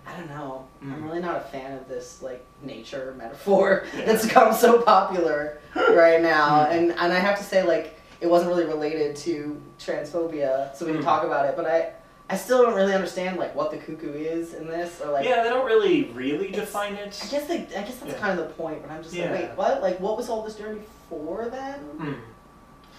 I 0.06 0.16
don't 0.16 0.28
know. 0.28 0.64
I'm 0.82 0.94
Mm. 1.02 1.04
really 1.04 1.20
not 1.20 1.36
a 1.36 1.40
fan 1.40 1.76
of 1.76 1.88
this 1.88 2.22
like 2.22 2.44
nature 2.62 3.14
metaphor 3.18 3.84
Yeah. 3.98 4.04
that's 4.06 4.24
become 4.24 4.54
so 4.54 4.80
popular 4.80 5.58
right 5.74 6.22
now, 6.22 6.64
Mm. 6.66 6.70
and 6.70 6.90
and 6.92 7.12
I 7.12 7.18
have 7.18 7.36
to 7.38 7.44
say 7.44 7.62
like 7.64 8.00
it 8.22 8.28
wasn't 8.30 8.48
really 8.50 8.64
related 8.64 9.14
to 9.16 9.60
transphobia, 9.78 10.74
so 10.74 10.86
we 10.86 10.92
can 10.92 11.02
Mm. 11.02 11.04
talk 11.04 11.24
about 11.24 11.44
it, 11.46 11.54
but 11.56 11.66
I. 11.66 11.90
I 12.28 12.36
still 12.36 12.62
don't 12.62 12.74
really 12.74 12.92
understand 12.92 13.36
like 13.38 13.54
what 13.54 13.70
the 13.70 13.76
cuckoo 13.76 14.12
is 14.12 14.54
in 14.54 14.66
this, 14.66 15.00
or 15.00 15.12
like 15.12 15.24
yeah, 15.24 15.42
they 15.44 15.48
don't 15.48 15.64
really, 15.66 16.04
really 16.12 16.50
define 16.50 16.94
it. 16.94 17.18
I 17.24 17.26
guess 17.28 17.46
they, 17.46 17.58
I 17.60 17.82
guess 17.82 17.96
that's 17.96 18.12
Yeah. 18.12 18.18
kind 18.18 18.38
of 18.40 18.48
the 18.48 18.54
point, 18.54 18.82
but 18.82 18.90
I'm 18.90 19.02
just 19.02 19.14
Yeah. 19.14 19.30
like, 19.30 19.40
wait, 19.40 19.50
what? 19.56 19.80
Like, 19.82 20.00
what 20.00 20.16
was 20.16 20.28
all 20.28 20.42
this 20.42 20.56
journey 20.56 20.80
for 21.08 21.46
then? 21.48 21.78
Hmm. 21.78 22.12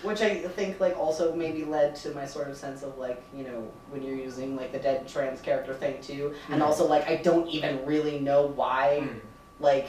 Which 0.04 0.22
I 0.22 0.36
think 0.36 0.80
like 0.80 0.96
also 0.98 1.36
maybe 1.36 1.66
led 1.66 1.96
to 1.98 2.12
my 2.14 2.26
sort 2.26 2.48
of 2.50 2.56
sense 2.56 2.84
of 2.84 2.98
like, 2.98 3.22
you 3.36 3.44
know, 3.44 3.68
when 3.90 4.02
you're 4.04 4.16
using 4.16 4.56
like 4.56 4.72
the 4.72 4.80
dead 4.80 5.08
trans 5.08 5.42
character 5.42 5.74
thing 5.74 6.02
too, 6.02 6.34
and 6.50 6.62
Mhm. 6.62 6.66
also 6.66 6.88
like 6.88 7.10
I 7.10 7.18
don't 7.18 7.48
even 7.50 7.86
really 7.86 8.20
know 8.20 8.48
why, 8.48 9.02
Hmm. 9.02 9.18
like. 9.60 9.88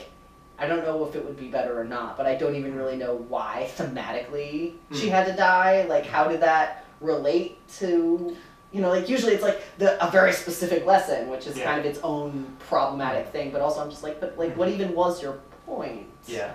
I 0.60 0.66
don't 0.66 0.82
know 0.84 1.06
if 1.06 1.14
it 1.14 1.24
would 1.24 1.38
be 1.38 1.46
better 1.46 1.78
or 1.78 1.84
not, 1.84 2.16
but 2.16 2.26
I 2.26 2.34
don't 2.34 2.56
even 2.56 2.74
really 2.74 2.96
know 2.96 3.14
why 3.28 3.70
thematically 3.76 4.72
she 4.92 5.06
Mm. 5.06 5.10
had 5.10 5.26
to 5.28 5.32
die. 5.34 5.84
Like, 5.88 6.04
how 6.04 6.26
did 6.26 6.40
that 6.40 6.84
relate 7.00 7.58
to, 7.78 8.36
you 8.72 8.80
know, 8.80 8.90
like 8.90 9.08
usually 9.08 9.32
it's 9.32 9.42
like 9.42 9.62
the 9.78 10.04
a 10.06 10.10
very 10.10 10.32
specific 10.32 10.84
lesson, 10.84 11.28
which 11.28 11.46
is 11.46 11.56
Yeah. 11.56 11.64
kind 11.64 11.80
of 11.80 11.86
its 11.86 12.00
own 12.02 12.56
problematic 12.68 13.24
mm-hmm. 13.24 13.32
thing. 13.32 13.50
But 13.50 13.60
also, 13.60 13.80
I'm 13.80 13.90
just 13.90 14.02
like, 14.02 14.20
but 14.20 14.38
like, 14.38 14.56
what 14.56 14.68
mm-hmm. 14.68 14.80
even 14.82 14.94
was 14.94 15.22
your 15.22 15.38
point? 15.66 16.06
Yeah. 16.26 16.52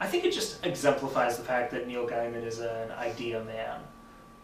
I 0.00 0.06
think 0.06 0.24
it 0.24 0.32
just 0.32 0.64
exemplifies 0.64 1.36
the 1.38 1.44
fact 1.44 1.72
that 1.72 1.86
Neil 1.86 2.06
Gaiman 2.06 2.44
is 2.44 2.60
an 2.60 2.90
idea 2.92 3.42
man, 3.44 3.80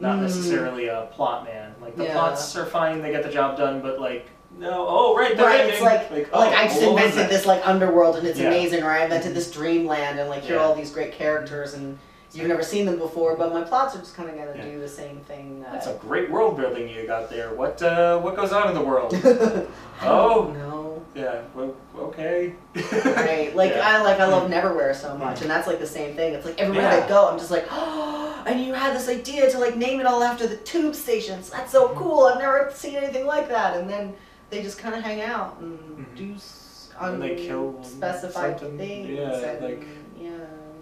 not 0.00 0.18
Mm. 0.18 0.22
necessarily 0.22 0.88
a 0.88 1.08
plot 1.12 1.44
man. 1.44 1.74
Like 1.80 1.96
the 1.96 2.04
Yeah. 2.04 2.12
plots 2.12 2.56
are 2.56 2.66
fine, 2.66 3.02
they 3.02 3.10
get 3.10 3.22
the 3.22 3.28
job 3.28 3.56
done, 3.56 3.80
but 3.80 4.00
like 4.00 4.26
no, 4.56 4.86
oh 4.88 5.16
right, 5.16 5.36
Right, 5.36 5.60
ending. 5.60 5.74
it's 5.74 5.82
like 5.82 6.10
like, 6.10 6.10
like 6.10 6.28
oh, 6.32 6.40
I 6.40 6.68
just 6.68 6.80
invented 6.80 7.28
this 7.28 7.44
like 7.44 7.66
underworld 7.66 8.16
and 8.16 8.26
it's 8.26 8.38
Yeah. 8.38 8.48
amazing, 8.48 8.84
or 8.84 8.90
I 8.90 9.02
invented 9.02 9.28
mm-hmm. 9.28 9.34
this 9.34 9.50
dreamland 9.50 10.18
and 10.20 10.28
like 10.28 10.42
here 10.42 10.58
are 10.58 10.60
all 10.60 10.74
these 10.76 10.92
great 10.92 11.12
characters 11.12 11.74
and 11.74 11.98
you've 12.34 12.48
never 12.48 12.62
seen 12.62 12.84
them 12.86 12.98
before, 12.98 13.36
but 13.36 13.52
my 13.52 13.62
plots 13.62 13.94
are 13.94 13.98
just 14.00 14.14
kind 14.16 14.28
of 14.28 14.36
gonna 14.36 14.52
Yeah. 14.56 14.64
do 14.64 14.80
the 14.80 14.88
same 14.88 15.20
thing. 15.20 15.60
That 15.62 15.72
That's 15.72 15.86
a 15.86 15.94
great 15.94 16.30
world 16.30 16.56
building 16.56 16.88
you 16.88 17.06
got 17.06 17.30
there. 17.30 17.54
What 17.54 17.80
uh, 17.82 18.18
what 18.20 18.36
goes 18.36 18.52
on 18.52 18.68
in 18.68 18.74
the 18.74 18.82
world? 18.82 19.12
Oh. 20.02 20.52
don't 20.52 20.84
yeah, 21.14 21.42
well, 21.54 21.72
okay. 21.96 22.54
Right, 22.74 23.54
like 23.54 23.70
Yeah. 23.76 23.82
I 23.88 24.02
like 24.02 24.18
I 24.18 24.26
love 24.26 24.50
Neverwhere 24.50 24.92
so 24.94 25.16
much, 25.16 25.42
and 25.42 25.48
that's 25.50 25.68
like 25.68 25.78
the 25.78 25.86
same 25.86 26.16
thing. 26.16 26.34
It's 26.34 26.44
like 26.44 26.60
everywhere 26.60 26.90
Yeah. 26.90 27.04
I 27.04 27.08
go, 27.08 27.28
I'm 27.28 27.38
just 27.38 27.52
like, 27.52 27.66
oh, 27.70 28.42
and 28.46 28.60
you 28.60 28.74
had 28.74 28.96
this 28.96 29.08
idea 29.08 29.48
to 29.52 29.58
like 29.60 29.76
name 29.76 30.00
it 30.00 30.06
all 30.06 30.24
after 30.24 30.46
the 30.48 30.56
tube 30.56 30.94
stations. 30.96 31.50
That's 31.50 31.70
so 31.70 31.88
Mm-hmm. 31.88 31.98
cool. 32.00 32.24
I've 32.26 32.38
never 32.40 32.70
seen 32.74 32.96
anything 32.96 33.26
like 33.26 33.48
that. 33.48 33.76
And 33.76 33.88
then 33.88 34.14
they 34.50 34.60
just 34.62 34.78
kind 34.78 34.94
of 34.96 35.02
hang 35.04 35.20
out 35.22 35.58
and 35.60 35.78
Mhm. 35.78 36.16
do 36.16 36.34
s- 36.34 36.88
And 37.00 37.22
they 37.22 37.36
kill 37.36 37.76
unspecified 37.78 38.58
things. 38.60 39.08
Yeah, 39.10 39.56
like- 39.60 39.86
yeah, 40.20 40.30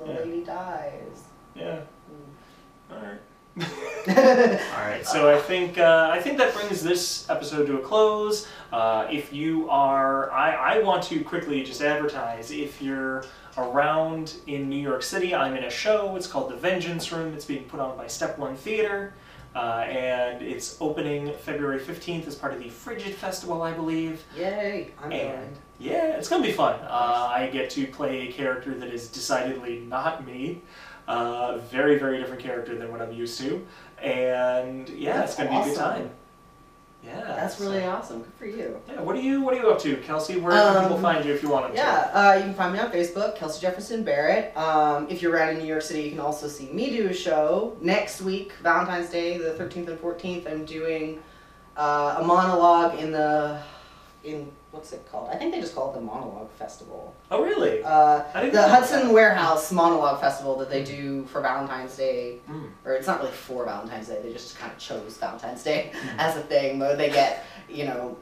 the 0.00 0.12
Yeah. 0.12 0.18
lady 0.20 0.44
dies. 0.44 1.18
Yeah. 1.55 1.80
All 2.90 2.96
right. 2.98 3.18
All 4.09 4.84
right, 4.86 5.03
so 5.07 5.30
I 5.32 5.38
think 5.38 5.76
uh, 5.78 6.09
I 6.11 6.20
think 6.20 6.38
that 6.38 6.55
brings 6.55 6.82
this 6.82 7.28
episode 7.28 7.66
to 7.66 7.76
a 7.76 7.80
close. 7.82 8.48
Uh, 8.72 9.07
if 9.11 9.30
you 9.32 9.68
are, 9.68 10.30
I, 10.32 10.76
I 10.76 10.78
want 10.78 11.03
to 11.05 11.22
quickly 11.22 11.62
just 11.62 11.82
advertise. 11.82 12.50
If 12.50 12.80
you're 12.80 13.24
around 13.59 14.34
in 14.46 14.70
New 14.70 14.80
York 14.80 15.03
City, 15.03 15.34
I'm 15.34 15.55
in 15.55 15.64
a 15.64 15.70
show. 15.70 16.16
It's 16.16 16.26
called 16.26 16.50
The 16.50 16.57
Vengeance 16.57 17.12
Room. 17.12 17.34
It's 17.34 17.44
being 17.44 17.64
put 17.64 17.78
on 17.78 17.96
by 17.98 18.07
Step 18.07 18.38
One 18.38 18.57
Theater. 18.57 19.12
Uh, 19.55 19.84
and 19.86 20.40
it's 20.42 20.78
opening 20.80 21.30
February 21.42 21.78
15th 21.78 22.26
as 22.26 22.34
part 22.34 22.55
of 22.55 22.59
the 22.59 22.70
Frigid 22.70 23.14
Festival, 23.14 23.61
I 23.61 23.72
believe. 23.72 24.24
Yay! 24.34 24.92
I'm 24.98 25.12
And 25.12 25.32
going. 25.40 25.57
yeah, 25.78 26.16
it's 26.16 26.26
gonna 26.30 26.42
be 26.42 26.53
fun. 26.53 26.80
Uh, 26.80 27.28
I 27.30 27.50
get 27.53 27.68
to 27.72 27.86
play 27.88 28.28
a 28.28 28.32
character 28.32 28.72
that 28.74 28.88
is 28.88 29.09
decidedly 29.09 29.80
not 29.80 30.26
me. 30.26 30.62
Uh, 31.09 31.59
very, 31.70 31.98
very 31.98 32.18
different 32.18 32.40
character 32.42 32.76
than 32.76 32.90
what 32.92 33.03
I'm 33.03 33.12
used 33.12 33.38
to. 33.40 33.64
And 34.00 34.88
yeah, 34.90 35.16
That's 35.18 35.32
it's 35.32 35.38
gonna 35.42 35.50
be 35.50 35.70
a 35.70 35.74
good 35.74 35.78
time. 35.78 36.11
Yeah, 37.05 37.20
That's 37.20 37.57
so- 37.59 37.64
really 37.64 37.84
awesome. 37.84 38.22
Good 38.22 38.32
for 38.38 38.46
you. 38.46 38.80
Yeah, 38.88 39.00
what 39.00 39.16
are 39.16 39.20
you 39.20 39.40
What 39.42 39.55
are 39.55 39.59
you 39.59 39.70
up 39.70 39.80
to, 39.80 39.96
Kelsey? 39.96 40.36
Where 40.38 40.53
can 40.53 40.76
Um, 40.76 40.82
people 40.84 40.98
find 41.00 41.24
you 41.24 41.34
if 41.34 41.42
you 41.42 41.48
want 41.48 41.66
them 41.66 41.72
to? 41.74 41.78
Yeah, 41.78 42.11
uh, 42.14 42.34
you 42.36 42.42
can 42.44 42.55
find 42.55 42.72
me 42.72 42.78
on 42.78 42.92
Facebook, 42.92 43.34
Kelsey 43.34 43.61
Jefferson 43.61 44.05
Barrett. 44.05 44.57
Um, 44.57 45.09
if 45.11 45.20
you're 45.20 45.32
around 45.32 45.50
in 45.50 45.59
New 45.59 45.64
York 45.66 45.82
City, 45.82 46.03
you 46.03 46.11
can 46.11 46.20
also 46.20 46.46
see 46.46 46.66
me 46.72 46.90
do 46.96 47.09
a 47.09 47.12
show 47.14 47.76
next 47.80 48.22
week, 48.22 48.53
Valentine's 48.62 49.11
Day, 49.11 49.36
the 49.38 49.50
13th 49.55 49.88
and 49.88 49.98
14th. 50.00 50.48
I'm 50.48 50.64
doing 50.64 51.20
uh, 51.76 52.18
a 52.20 52.24
monologue 52.24 53.00
in 53.00 53.11
the 53.11 53.59
in 54.25 54.51
what's 54.70 54.93
it 54.93 55.07
called? 55.11 55.29
I 55.31 55.37
think 55.37 55.53
they 55.53 55.61
just 55.61 55.75
call 55.75 55.91
it 55.91 55.95
the 55.95 56.01
Monologue 56.01 56.51
Festival. 56.53 57.12
Oh, 57.31 57.43
really? 57.43 57.83
Uh, 57.83 58.18
the 58.51 58.68
Hudson 58.68 59.07
that. 59.09 59.12
Warehouse 59.12 59.70
Monologue 59.73 60.20
Festival 60.20 60.57
that 60.59 60.70
they 60.70 60.83
do 60.85 61.25
for 61.27 61.41
Valentine's 61.41 61.97
Day, 61.97 62.39
Mm. 62.49 62.70
or 62.85 62.93
it's 62.95 63.07
not 63.07 63.18
really 63.20 63.33
for 63.33 63.64
Valentine's 63.64 64.09
Day. 64.09 64.20
They 64.23 64.33
just 64.33 64.57
kind 64.59 64.70
of 64.73 64.79
chose 64.79 65.16
Valentine's 65.18 65.62
Day 65.62 65.91
Mm. 65.93 66.14
as 66.18 66.37
a 66.37 66.41
thing. 66.43 66.79
But 66.79 66.99
they 66.99 67.11
get 67.11 67.45
you 67.68 67.85
know 67.85 68.16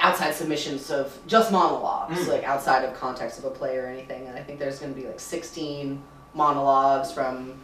outside 0.00 0.34
submissions 0.34 0.90
of 0.90 1.16
just 1.26 1.52
monologues, 1.52 2.18
Mm. 2.20 2.28
like 2.28 2.44
outside 2.44 2.84
of 2.84 2.94
context 2.94 3.38
of 3.38 3.44
a 3.44 3.50
play 3.50 3.76
or 3.76 3.86
anything. 3.86 4.26
And 4.26 4.36
I 4.38 4.42
think 4.42 4.58
there's 4.58 4.78
going 4.78 4.94
to 4.94 4.98
be 5.00 5.06
like 5.06 5.20
16 5.20 6.02
monologues 6.34 7.12
from 7.12 7.54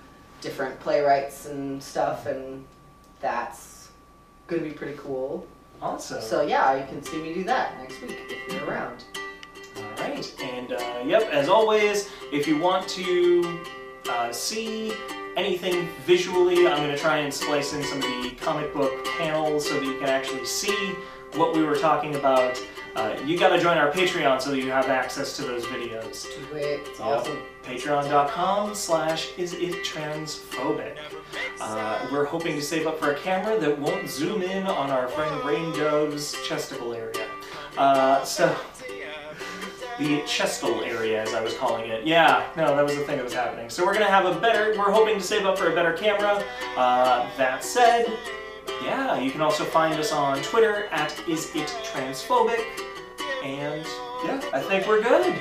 different 0.43 0.79
playwrights 0.81 1.47
and 1.47 1.83
stuff, 1.83 2.27
and 2.27 2.65
that's 3.21 3.89
going 4.47 4.63
to 4.63 4.69
be 4.69 4.75
pretty 4.75 4.97
cool. 4.99 5.47
Awesome. 5.81 6.21
So 6.21 6.43
yeah, 6.43 6.75
you 6.79 6.87
can 6.87 7.03
see 7.03 7.19
me 7.19 7.35
do 7.35 7.45
that 7.45 7.79
next 7.79 8.01
week 8.03 8.19
if 8.29 8.53
you're 8.53 8.65
around. 8.65 9.05
All 9.77 9.85
right, 9.99 10.35
and 10.43 10.73
uh, 10.73 11.03
yep, 11.05 11.23
as 11.31 11.49
always, 11.49 12.11
if 12.33 12.49
you 12.49 12.59
want 12.59 12.89
to 12.89 13.61
uh, 14.11 14.33
see 14.33 14.93
anything 15.37 15.89
visually, 16.05 16.67
I'm 16.67 16.79
going 16.79 16.91
to 16.91 16.99
try 16.99 17.19
and 17.19 17.33
splice 17.33 17.73
in 17.75 17.85
some 17.85 17.99
of 17.99 18.03
the 18.03 18.31
comic 18.41 18.75
book 18.75 19.05
panels 19.19 19.69
so 19.69 19.75
that 19.75 19.85
you 19.85 19.99
can 19.99 20.09
actually 20.09 20.45
see 20.47 20.95
what 21.35 21.55
we 21.55 21.63
were 21.63 21.77
talking 21.77 22.17
about. 22.17 22.61
Uh, 22.97 23.17
you 23.25 23.39
got 23.39 23.51
to 23.51 23.61
join 23.61 23.79
our 23.79 23.93
Patreon 23.93 24.43
so 24.43 24.51
that 24.51 24.59
you 24.59 24.71
have 24.71 24.89
access 24.89 25.37
to 25.37 25.43
those 25.43 25.65
videos. 25.67 26.25
Do 26.51 26.57
it. 26.57 26.81
It's 26.89 26.99
awesome. 26.99 27.39
Patreon.com 27.63 28.75
slash 28.75 29.29
is 29.39 29.53
it 29.53 29.85
transphobic. 29.85 30.97
Uh, 31.61 32.09
we're 32.13 32.25
hoping 32.25 32.55
to 32.57 32.63
save 32.63 32.87
up 32.87 32.99
for 32.99 33.13
a 33.13 33.19
camera 33.19 33.59
that 33.59 33.79
won't 33.79 34.09
zoom 34.09 34.43
in 34.43 34.67
on 34.67 34.91
our 34.91 35.09
friend 35.09 35.45
Rain 35.45 35.73
Dove's 35.73 36.37
chesticle 36.47 36.95
area. 36.95 37.27
Uh, 37.77 38.25
so, 38.25 38.55
the 39.99 40.21
chestal 40.21 40.87
area, 40.87 41.23
as 41.23 41.35
I 41.35 41.43
was 41.43 41.55
calling 41.55 41.91
it. 41.91 42.07
Yeah, 42.07 42.49
no, 42.57 42.77
that 42.77 42.85
was 42.85 42.95
the 42.95 43.03
thing 43.03 43.17
that 43.17 43.25
was 43.25 43.35
happening. 43.35 43.69
So 43.69 43.85
we're 43.85 43.95
gonna 43.95 44.07
have 44.07 44.27
a 44.27 44.39
better. 44.41 44.79
We're 44.79 44.93
hoping 44.93 45.17
to 45.17 45.23
save 45.23 45.45
up 45.45 45.59
for 45.59 45.73
a 45.73 45.75
better 45.75 45.93
camera. 45.93 46.45
Uh, 46.77 47.29
that 47.37 47.65
said, 47.65 48.07
yeah, 48.85 49.19
you 49.19 49.31
can 49.31 49.41
also 49.41 49.65
find 49.65 49.99
us 49.99 50.13
on 50.13 50.41
Twitter 50.43 50.87
at 50.93 51.13
is 51.29 51.55
it 51.55 51.67
transphobic, 51.85 52.65
and 53.43 53.85
yeah, 54.25 54.41
I 54.53 54.61
think 54.61 54.87
we're 54.87 55.03
good. 55.03 55.37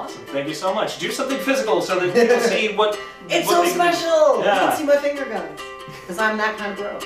Awesome, 0.00 0.24
thank 0.26 0.48
you 0.48 0.54
so 0.54 0.72
much. 0.74 0.98
Do 0.98 1.10
something 1.12 1.38
physical 1.40 1.80
so 1.82 1.98
that 2.00 2.12
people 2.14 2.40
see 2.54 2.72
what. 2.74 2.98
It's 3.28 3.46
what 3.46 3.56
so 3.56 3.62
they 3.62 3.68
can 3.70 3.78
do. 3.78 3.82
special! 3.96 4.38
You 4.38 4.44
Yeah. 4.44 4.58
can 4.58 4.72
see 4.76 4.84
my 4.84 4.96
finger 4.96 5.24
guns. 5.26 5.60
Because 6.00 6.18
I'm 6.18 6.36
that 6.38 6.56
kind 6.58 6.72
of 6.72 6.78
bro. 6.78 6.98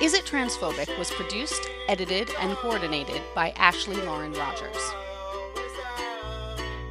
Is 0.00 0.14
It 0.14 0.24
Transphobic 0.24 0.96
was 0.98 1.10
produced, 1.10 1.68
edited, 1.88 2.30
and 2.40 2.56
coordinated 2.56 3.20
by 3.34 3.50
Ashley 3.56 3.96
Lauren 3.96 4.32
Rogers. 4.32 4.92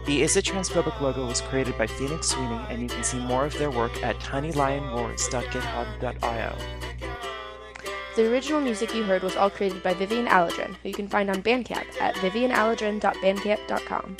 The 0.06 0.22
Is 0.24 0.36
It 0.38 0.46
Transphobic 0.46 1.00
logo 1.02 1.26
was 1.26 1.42
created 1.42 1.76
by 1.78 1.88
Phoenix 1.88 2.28
Sweeney, 2.30 2.60
and 2.70 2.82
you 2.82 2.88
can 2.90 3.04
see 3.04 3.18
more 3.20 3.46
of 3.46 3.58
their 3.58 3.72
work 3.72 4.02
at 4.04 4.18
tinylionroars.github.io. 4.20 6.56
The 8.18 8.30
original 8.32 8.60
music 8.60 8.94
you 8.96 9.04
heard 9.04 9.22
was 9.22 9.36
all 9.36 9.52
created 9.52 9.84
by 9.84 9.94
Vivian 9.94 10.26
Aladrin, 10.26 10.76
who 10.82 10.90
you 10.90 10.96
can 10.96 11.08
find 11.08 11.30
on 11.30 11.44
Bandcamp 11.44 12.02
at 12.02 12.16
vivianaladrin.bandcamp.com. 12.16 14.18